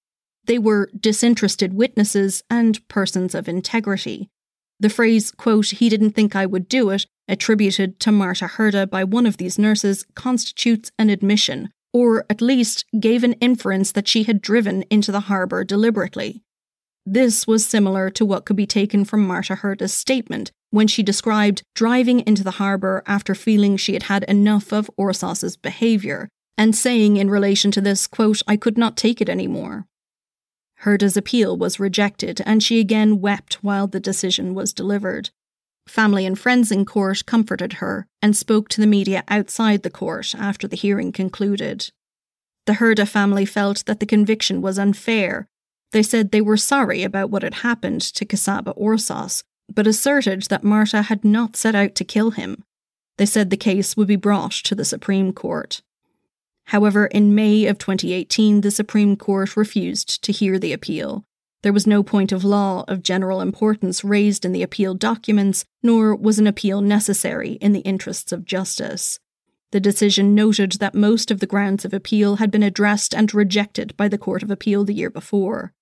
They 0.46 0.58
were 0.58 0.90
disinterested 0.98 1.72
witnesses 1.72 2.42
and 2.50 2.86
persons 2.88 3.36
of 3.36 3.48
integrity. 3.48 4.28
The 4.80 4.88
phrase, 4.88 5.30
quote, 5.30 5.66
he 5.66 5.88
didn't 5.88 6.12
think 6.12 6.34
I 6.34 6.44
would 6.44 6.68
do 6.68 6.90
it, 6.90 7.06
attributed 7.28 8.00
to 8.00 8.10
Marta 8.10 8.46
Herda 8.46 8.88
by 8.88 9.04
one 9.04 9.26
of 9.26 9.36
these 9.36 9.58
nurses, 9.58 10.04
constitutes 10.16 10.90
an 10.98 11.08
admission, 11.08 11.68
or 11.92 12.26
at 12.28 12.40
least 12.40 12.84
gave 12.98 13.22
an 13.22 13.34
inference 13.34 13.92
that 13.92 14.08
she 14.08 14.24
had 14.24 14.42
driven 14.42 14.82
into 14.90 15.12
the 15.12 15.20
harbour 15.20 15.62
deliberately. 15.62 16.42
This 17.06 17.46
was 17.46 17.66
similar 17.66 18.10
to 18.10 18.24
what 18.24 18.44
could 18.44 18.56
be 18.56 18.66
taken 18.66 19.04
from 19.04 19.26
Marta 19.26 19.56
Herda's 19.56 19.94
statement 19.94 20.52
when 20.70 20.86
she 20.86 21.02
described 21.02 21.62
driving 21.74 22.20
into 22.20 22.44
the 22.44 22.52
harbour 22.52 23.02
after 23.06 23.34
feeling 23.34 23.76
she 23.76 23.94
had 23.94 24.04
had 24.04 24.24
enough 24.24 24.72
of 24.72 24.90
Orszász's 24.98 25.56
behaviour, 25.56 26.28
and 26.56 26.76
saying 26.76 27.16
in 27.16 27.30
relation 27.30 27.70
to 27.72 27.80
this, 27.80 28.06
quote, 28.06 28.42
I 28.46 28.56
could 28.56 28.78
not 28.78 28.96
take 28.96 29.20
it 29.20 29.28
anymore. 29.28 29.86
Herda's 30.80 31.16
appeal 31.16 31.56
was 31.56 31.80
rejected, 31.80 32.40
and 32.46 32.62
she 32.62 32.80
again 32.80 33.20
wept 33.20 33.62
while 33.62 33.86
the 33.86 34.00
decision 34.00 34.54
was 34.54 34.72
delivered. 34.72 35.30
Family 35.88 36.24
and 36.24 36.38
friends 36.38 36.70
in 36.70 36.84
court 36.84 37.26
comforted 37.26 37.74
her 37.74 38.06
and 38.22 38.36
spoke 38.36 38.68
to 38.68 38.80
the 38.80 38.86
media 38.86 39.24
outside 39.28 39.82
the 39.82 39.90
court 39.90 40.34
after 40.34 40.68
the 40.68 40.76
hearing 40.76 41.12
concluded. 41.12 41.90
The 42.66 42.74
Herda 42.74 43.06
family 43.06 43.44
felt 43.44 43.84
that 43.86 43.98
the 43.98 44.06
conviction 44.06 44.62
was 44.62 44.78
unfair. 44.78 45.48
They 45.92 46.02
said 46.02 46.30
they 46.30 46.40
were 46.40 46.56
sorry 46.56 47.02
about 47.02 47.30
what 47.30 47.42
had 47.42 47.54
happened 47.54 48.02
to 48.02 48.24
Csaba 48.24 48.76
Orszász, 48.78 49.42
but 49.72 49.86
asserted 49.86 50.42
that 50.42 50.64
Marta 50.64 51.02
had 51.02 51.24
not 51.24 51.56
set 51.56 51.74
out 51.74 51.94
to 51.96 52.04
kill 52.04 52.30
him. 52.32 52.62
They 53.18 53.26
said 53.26 53.50
the 53.50 53.56
case 53.56 53.96
would 53.96 54.08
be 54.08 54.16
brought 54.16 54.52
to 54.52 54.74
the 54.74 54.84
Supreme 54.84 55.32
Court. 55.32 55.82
However, 56.66 57.06
in 57.06 57.34
May 57.34 57.66
of 57.66 57.78
2018, 57.78 58.60
the 58.60 58.70
Supreme 58.70 59.16
Court 59.16 59.56
refused 59.56 60.22
to 60.22 60.32
hear 60.32 60.58
the 60.58 60.72
appeal. 60.72 61.24
There 61.62 61.72
was 61.72 61.86
no 61.86 62.02
point 62.02 62.32
of 62.32 62.44
law 62.44 62.84
of 62.88 63.02
general 63.02 63.40
importance 63.40 64.04
raised 64.04 64.44
in 64.44 64.52
the 64.52 64.62
appeal 64.62 64.94
documents, 64.94 65.64
nor 65.82 66.14
was 66.14 66.38
an 66.38 66.46
appeal 66.46 66.80
necessary 66.80 67.52
in 67.54 67.72
the 67.72 67.80
interests 67.80 68.32
of 68.32 68.44
justice. 68.44 69.18
The 69.72 69.80
decision 69.80 70.34
noted 70.34 70.72
that 70.72 70.94
most 70.94 71.30
of 71.30 71.40
the 71.40 71.46
grounds 71.46 71.84
of 71.84 71.92
appeal 71.92 72.36
had 72.36 72.50
been 72.50 72.62
addressed 72.62 73.14
and 73.14 73.32
rejected 73.34 73.96
by 73.96 74.08
the 74.08 74.18
Court 74.18 74.42
of 74.42 74.50
Appeal 74.50 74.84
the 74.84 74.94
year 74.94 75.10
before. 75.10 75.74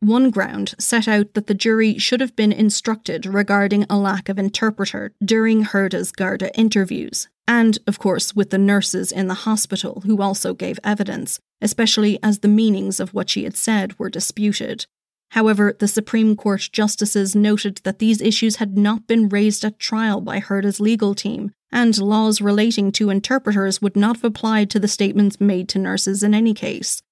One 0.00 0.30
ground 0.30 0.74
set 0.78 1.06
out 1.06 1.34
that 1.34 1.46
the 1.46 1.52
jury 1.52 1.98
should 1.98 2.20
have 2.20 2.34
been 2.34 2.52
instructed 2.52 3.26
regarding 3.26 3.84
a 3.90 3.98
lack 3.98 4.30
of 4.30 4.38
interpreter 4.38 5.12
during 5.22 5.62
Herda's 5.62 6.10
Garda 6.10 6.56
interviews, 6.58 7.28
and, 7.46 7.78
of 7.86 7.98
course, 7.98 8.34
with 8.34 8.48
the 8.48 8.56
nurses 8.56 9.12
in 9.12 9.28
the 9.28 9.44
hospital 9.44 10.02
who 10.06 10.22
also 10.22 10.54
gave 10.54 10.80
evidence, 10.82 11.38
especially 11.60 12.18
as 12.22 12.38
the 12.38 12.48
meanings 12.48 12.98
of 12.98 13.12
what 13.12 13.28
she 13.28 13.44
had 13.44 13.54
said 13.54 13.98
were 13.98 14.08
disputed. 14.08 14.86
However, 15.32 15.76
the 15.78 15.86
Supreme 15.86 16.34
Court 16.34 16.70
justices 16.72 17.36
noted 17.36 17.82
that 17.84 17.98
these 17.98 18.22
issues 18.22 18.56
had 18.56 18.78
not 18.78 19.06
been 19.06 19.28
raised 19.28 19.66
at 19.66 19.78
trial 19.78 20.22
by 20.22 20.40
Herda's 20.40 20.80
legal 20.80 21.14
team, 21.14 21.52
and 21.70 21.96
laws 21.98 22.40
relating 22.40 22.90
to 22.92 23.10
interpreters 23.10 23.82
would 23.82 23.96
not 23.96 24.16
have 24.16 24.24
applied 24.24 24.70
to 24.70 24.80
the 24.80 24.88
statements 24.88 25.40
made 25.40 25.68
to 25.68 25.78
nurses 25.78 26.22
in 26.22 26.32
any 26.32 26.54
case. 26.54 27.02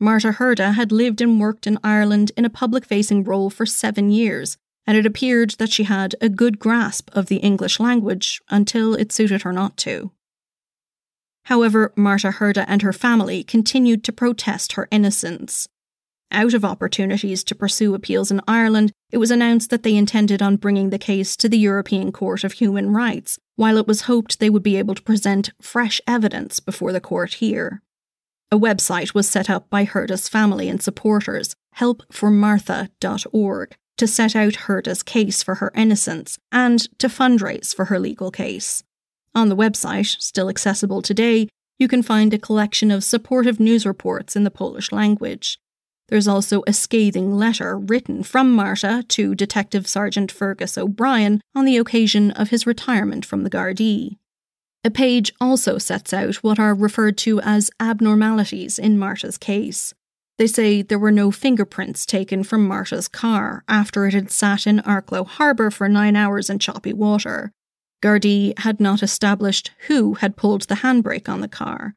Marta 0.00 0.32
Herda 0.32 0.74
had 0.74 0.92
lived 0.92 1.20
and 1.20 1.40
worked 1.40 1.66
in 1.66 1.78
Ireland 1.82 2.30
in 2.36 2.44
a 2.44 2.50
public 2.50 2.84
facing 2.84 3.24
role 3.24 3.50
for 3.50 3.66
seven 3.66 4.10
years, 4.10 4.56
and 4.86 4.96
it 4.96 5.06
appeared 5.06 5.50
that 5.58 5.72
she 5.72 5.84
had 5.84 6.14
a 6.20 6.28
good 6.28 6.58
grasp 6.58 7.10
of 7.12 7.26
the 7.26 7.36
English 7.36 7.80
language 7.80 8.40
until 8.48 8.94
it 8.94 9.12
suited 9.12 9.42
her 9.42 9.52
not 9.52 9.76
to. 9.78 10.12
However, 11.44 11.92
Marta 11.96 12.30
Herda 12.30 12.64
and 12.68 12.82
her 12.82 12.92
family 12.92 13.42
continued 13.42 14.04
to 14.04 14.12
protest 14.12 14.72
her 14.72 14.86
innocence. 14.90 15.68
Out 16.30 16.52
of 16.52 16.64
opportunities 16.64 17.42
to 17.44 17.54
pursue 17.54 17.94
appeals 17.94 18.30
in 18.30 18.42
Ireland, 18.46 18.92
it 19.10 19.16
was 19.16 19.30
announced 19.30 19.70
that 19.70 19.82
they 19.82 19.96
intended 19.96 20.42
on 20.42 20.56
bringing 20.56 20.90
the 20.90 20.98
case 20.98 21.36
to 21.38 21.48
the 21.48 21.58
European 21.58 22.12
Court 22.12 22.44
of 22.44 22.52
Human 22.52 22.92
Rights, 22.92 23.38
while 23.56 23.78
it 23.78 23.86
was 23.86 24.02
hoped 24.02 24.38
they 24.38 24.50
would 24.50 24.62
be 24.62 24.76
able 24.76 24.94
to 24.94 25.02
present 25.02 25.50
fresh 25.60 26.00
evidence 26.06 26.60
before 26.60 26.92
the 26.92 27.00
court 27.00 27.34
here. 27.34 27.82
A 28.50 28.58
website 28.58 29.12
was 29.12 29.28
set 29.28 29.50
up 29.50 29.68
by 29.68 29.84
Herda's 29.84 30.26
family 30.26 30.70
and 30.70 30.82
supporters, 30.82 31.54
helpformartha.org, 31.76 33.76
to 33.98 34.06
set 34.06 34.34
out 34.34 34.54
Herda's 34.54 35.02
case 35.02 35.42
for 35.42 35.56
her 35.56 35.70
innocence 35.74 36.38
and 36.50 36.80
to 36.98 37.08
fundraise 37.08 37.74
for 37.74 37.86
her 37.86 37.98
legal 37.98 38.30
case. 38.30 38.82
On 39.34 39.50
the 39.50 39.56
website, 39.56 40.18
still 40.20 40.48
accessible 40.48 41.02
today, 41.02 41.48
you 41.78 41.88
can 41.88 42.02
find 42.02 42.32
a 42.32 42.38
collection 42.38 42.90
of 42.90 43.04
supportive 43.04 43.60
news 43.60 43.84
reports 43.84 44.34
in 44.34 44.44
the 44.44 44.50
Polish 44.50 44.92
language. 44.92 45.58
There's 46.08 46.26
also 46.26 46.62
a 46.66 46.72
scathing 46.72 47.36
letter 47.36 47.78
written 47.78 48.22
from 48.22 48.54
Marta 48.54 49.04
to 49.08 49.34
Detective 49.34 49.86
Sergeant 49.86 50.32
Fergus 50.32 50.78
O'Brien 50.78 51.42
on 51.54 51.66
the 51.66 51.76
occasion 51.76 52.30
of 52.30 52.48
his 52.48 52.66
retirement 52.66 53.26
from 53.26 53.44
the 53.44 53.50
Gardaí. 53.50 54.16
A 54.88 54.90
page 54.90 55.34
also 55.38 55.76
sets 55.76 56.14
out 56.14 56.36
what 56.36 56.58
are 56.58 56.74
referred 56.74 57.18
to 57.18 57.42
as 57.42 57.70
abnormalities 57.78 58.78
in 58.78 58.98
Marta's 58.98 59.36
case. 59.36 59.92
They 60.38 60.46
say 60.46 60.80
there 60.80 60.98
were 60.98 61.12
no 61.12 61.30
fingerprints 61.30 62.06
taken 62.06 62.42
from 62.42 62.66
Marta's 62.66 63.06
car 63.06 63.64
after 63.68 64.06
it 64.06 64.14
had 64.14 64.30
sat 64.30 64.66
in 64.66 64.78
Arklow 64.78 65.26
Harbour 65.26 65.70
for 65.70 65.90
nine 65.90 66.16
hours 66.16 66.48
in 66.48 66.58
choppy 66.58 66.94
water. 66.94 67.52
Gardaí 68.02 68.58
had 68.60 68.80
not 68.80 69.02
established 69.02 69.72
who 69.88 70.14
had 70.14 70.38
pulled 70.38 70.62
the 70.62 70.76
handbrake 70.76 71.28
on 71.28 71.42
the 71.42 71.48
car. 71.48 71.94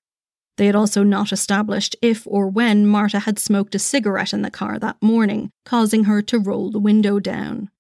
They 0.57 0.65
had 0.65 0.75
also 0.75 1.01
not 1.01 1.31
established 1.31 1.95
if 2.01 2.27
or 2.27 2.49
when 2.49 2.85
Marta 2.85 3.19
had 3.19 3.39
smoked 3.39 3.73
a 3.73 3.79
cigarette 3.79 4.33
in 4.33 4.41
the 4.41 4.51
car 4.51 4.77
that 4.79 5.01
morning, 5.01 5.49
causing 5.65 6.03
her 6.03 6.21
to 6.23 6.39
roll 6.39 6.69
the 6.69 6.77
window 6.77 7.21
down. 7.21 7.70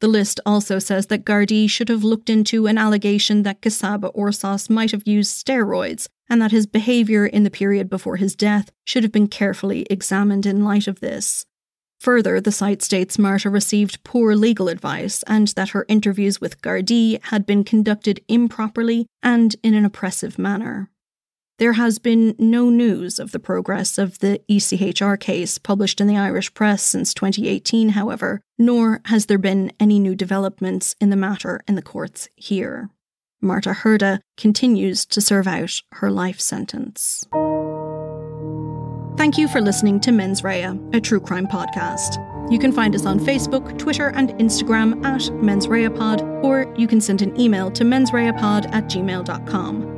The 0.00 0.08
list 0.08 0.38
also 0.46 0.78
says 0.78 1.08
that 1.08 1.24
Gardaí 1.24 1.68
should 1.68 1.88
have 1.88 2.04
looked 2.04 2.30
into 2.30 2.66
an 2.66 2.78
allegation 2.78 3.42
that 3.42 3.60
Csaba 3.60 4.14
Orszász 4.14 4.70
might 4.70 4.92
have 4.92 5.06
used 5.06 5.44
steroids 5.44 6.08
and 6.30 6.40
that 6.40 6.52
his 6.52 6.66
behaviour 6.66 7.26
in 7.26 7.42
the 7.42 7.50
period 7.50 7.90
before 7.90 8.16
his 8.16 8.36
death 8.36 8.70
should 8.84 9.02
have 9.02 9.12
been 9.12 9.26
carefully 9.26 9.86
examined 9.90 10.46
in 10.46 10.62
light 10.64 10.86
of 10.86 11.00
this. 11.00 11.46
Further, 12.00 12.40
the 12.40 12.52
site 12.52 12.80
states 12.80 13.18
Marta 13.18 13.50
received 13.50 14.04
poor 14.04 14.36
legal 14.36 14.68
advice 14.68 15.24
and 15.24 15.48
that 15.48 15.70
her 15.70 15.84
interviews 15.88 16.40
with 16.40 16.62
Gardaí 16.62 17.20
had 17.24 17.44
been 17.44 17.64
conducted 17.64 18.20
improperly 18.28 19.06
and 19.20 19.56
in 19.64 19.74
an 19.74 19.84
oppressive 19.84 20.38
manner. 20.38 20.90
There 21.58 21.72
has 21.72 21.98
been 21.98 22.36
no 22.38 22.70
news 22.70 23.18
of 23.18 23.32
the 23.32 23.40
progress 23.40 23.98
of 23.98 24.20
the 24.20 24.40
ECHR 24.48 25.18
case 25.18 25.58
published 25.58 26.00
in 26.00 26.06
the 26.06 26.16
Irish 26.16 26.54
press 26.54 26.84
since 26.84 27.12
2018, 27.12 27.90
however, 27.90 28.40
nor 28.58 29.00
has 29.06 29.26
there 29.26 29.38
been 29.38 29.72
any 29.80 29.98
new 29.98 30.14
developments 30.14 30.94
in 31.00 31.10
the 31.10 31.16
matter 31.16 31.60
in 31.66 31.74
the 31.74 31.82
courts 31.82 32.28
here. 32.36 32.90
Marta 33.40 33.70
Herda 33.70 34.20
continues 34.36 35.04
to 35.06 35.20
serve 35.20 35.48
out 35.48 35.72
her 35.94 36.12
life 36.12 36.40
sentence. 36.40 37.26
Thank 39.16 39.36
you 39.36 39.48
for 39.48 39.60
listening 39.60 39.98
to 40.00 40.12
Mens 40.12 40.44
Rea, 40.44 40.78
a 40.92 41.00
true 41.00 41.20
crime 41.20 41.48
podcast. 41.48 42.24
You 42.52 42.60
can 42.60 42.70
find 42.70 42.94
us 42.94 43.04
on 43.04 43.18
Facebook, 43.18 43.76
Twitter, 43.78 44.08
and 44.10 44.30
Instagram 44.34 45.04
at 45.04 45.34
Mens 45.42 45.66
Rea 45.66 45.88
Pod, 45.88 46.22
or 46.44 46.72
you 46.78 46.86
can 46.86 47.00
send 47.00 47.20
an 47.20 47.38
email 47.38 47.68
to 47.72 47.82
mensreapod 47.82 48.72
at 48.72 48.84
gmail.com. 48.84 49.97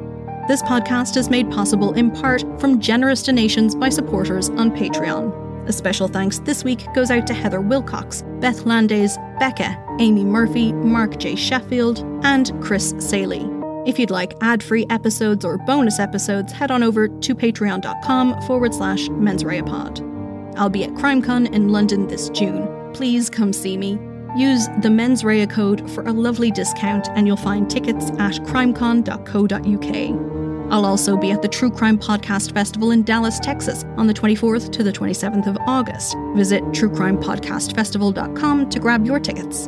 This 0.50 0.62
podcast 0.62 1.16
is 1.16 1.30
made 1.30 1.48
possible 1.52 1.92
in 1.92 2.10
part 2.10 2.42
from 2.60 2.80
generous 2.80 3.22
donations 3.22 3.76
by 3.76 3.88
supporters 3.88 4.48
on 4.48 4.72
Patreon. 4.72 5.68
A 5.68 5.72
special 5.72 6.08
thanks 6.08 6.40
this 6.40 6.64
week 6.64 6.92
goes 6.92 7.08
out 7.08 7.24
to 7.28 7.34
Heather 7.34 7.60
Wilcox, 7.60 8.24
Beth 8.40 8.66
Landes, 8.66 9.16
Becca, 9.38 9.80
Amy 10.00 10.24
Murphy, 10.24 10.72
Mark 10.72 11.18
J. 11.18 11.36
Sheffield, 11.36 12.00
and 12.24 12.50
Chris 12.60 12.92
Saley. 12.98 13.48
If 13.86 13.96
you'd 13.96 14.10
like 14.10 14.34
ad 14.40 14.60
free 14.60 14.86
episodes 14.90 15.44
or 15.44 15.56
bonus 15.56 16.00
episodes, 16.00 16.52
head 16.52 16.72
on 16.72 16.82
over 16.82 17.06
to 17.06 17.34
patreon.com 17.36 18.42
forward 18.42 18.74
slash 18.74 19.06
mensreapod. 19.06 20.56
I'll 20.58 20.68
be 20.68 20.82
at 20.82 20.90
CrimeCon 20.94 21.54
in 21.54 21.68
London 21.68 22.08
this 22.08 22.28
June. 22.30 22.92
Please 22.92 23.30
come 23.30 23.52
see 23.52 23.76
me. 23.76 24.00
Use 24.36 24.68
the 24.80 24.90
Mens 24.90 25.24
Rea 25.24 25.46
code 25.46 25.90
for 25.90 26.02
a 26.04 26.12
lovely 26.12 26.50
discount, 26.50 27.08
and 27.10 27.26
you'll 27.26 27.36
find 27.36 27.70
tickets 27.70 28.10
at 28.18 28.34
crimecon.co.uk. 28.44 30.72
I'll 30.72 30.86
also 30.86 31.16
be 31.16 31.32
at 31.32 31.42
the 31.42 31.48
True 31.48 31.70
Crime 31.70 31.98
Podcast 31.98 32.54
Festival 32.54 32.92
in 32.92 33.02
Dallas, 33.02 33.40
Texas 33.40 33.84
on 33.96 34.06
the 34.06 34.14
24th 34.14 34.70
to 34.70 34.84
the 34.84 34.92
27th 34.92 35.48
of 35.48 35.58
August. 35.66 36.16
Visit 36.36 36.62
truecrimepodcastfestival.com 36.66 38.70
to 38.70 38.78
grab 38.78 39.04
your 39.04 39.18
tickets. 39.18 39.66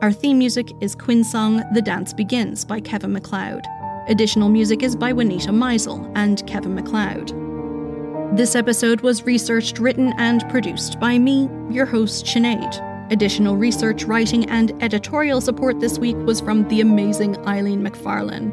Our 0.00 0.12
theme 0.12 0.38
music 0.38 0.72
is 0.80 0.94
Quinn 0.94 1.24
song 1.24 1.62
The 1.74 1.82
Dance 1.82 2.14
Begins 2.14 2.64
by 2.64 2.80
Kevin 2.80 3.12
MacLeod. 3.12 3.66
Additional 4.08 4.48
music 4.48 4.82
is 4.82 4.96
by 4.96 5.12
Juanita 5.12 5.50
Meisel 5.50 6.10
and 6.14 6.46
Kevin 6.46 6.74
MacLeod. 6.74 7.34
This 8.36 8.54
episode 8.54 9.02
was 9.02 9.24
researched, 9.24 9.78
written, 9.78 10.14
and 10.16 10.48
produced 10.48 10.98
by 10.98 11.18
me, 11.18 11.50
your 11.70 11.86
host, 11.86 12.24
Sinead. 12.24 12.93
Additional 13.14 13.56
research, 13.56 14.04
writing, 14.06 14.50
and 14.50 14.72
editorial 14.82 15.40
support 15.40 15.78
this 15.78 16.00
week 16.00 16.16
was 16.26 16.40
from 16.40 16.66
the 16.66 16.80
amazing 16.80 17.36
Eileen 17.46 17.80
McFarlane. 17.80 18.50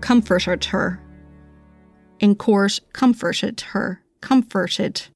comforted 0.00 0.64
her. 0.66 1.00
In 2.20 2.36
court 2.36 2.78
comforted 2.92 3.60
her, 3.72 4.00
comforted 4.20 5.08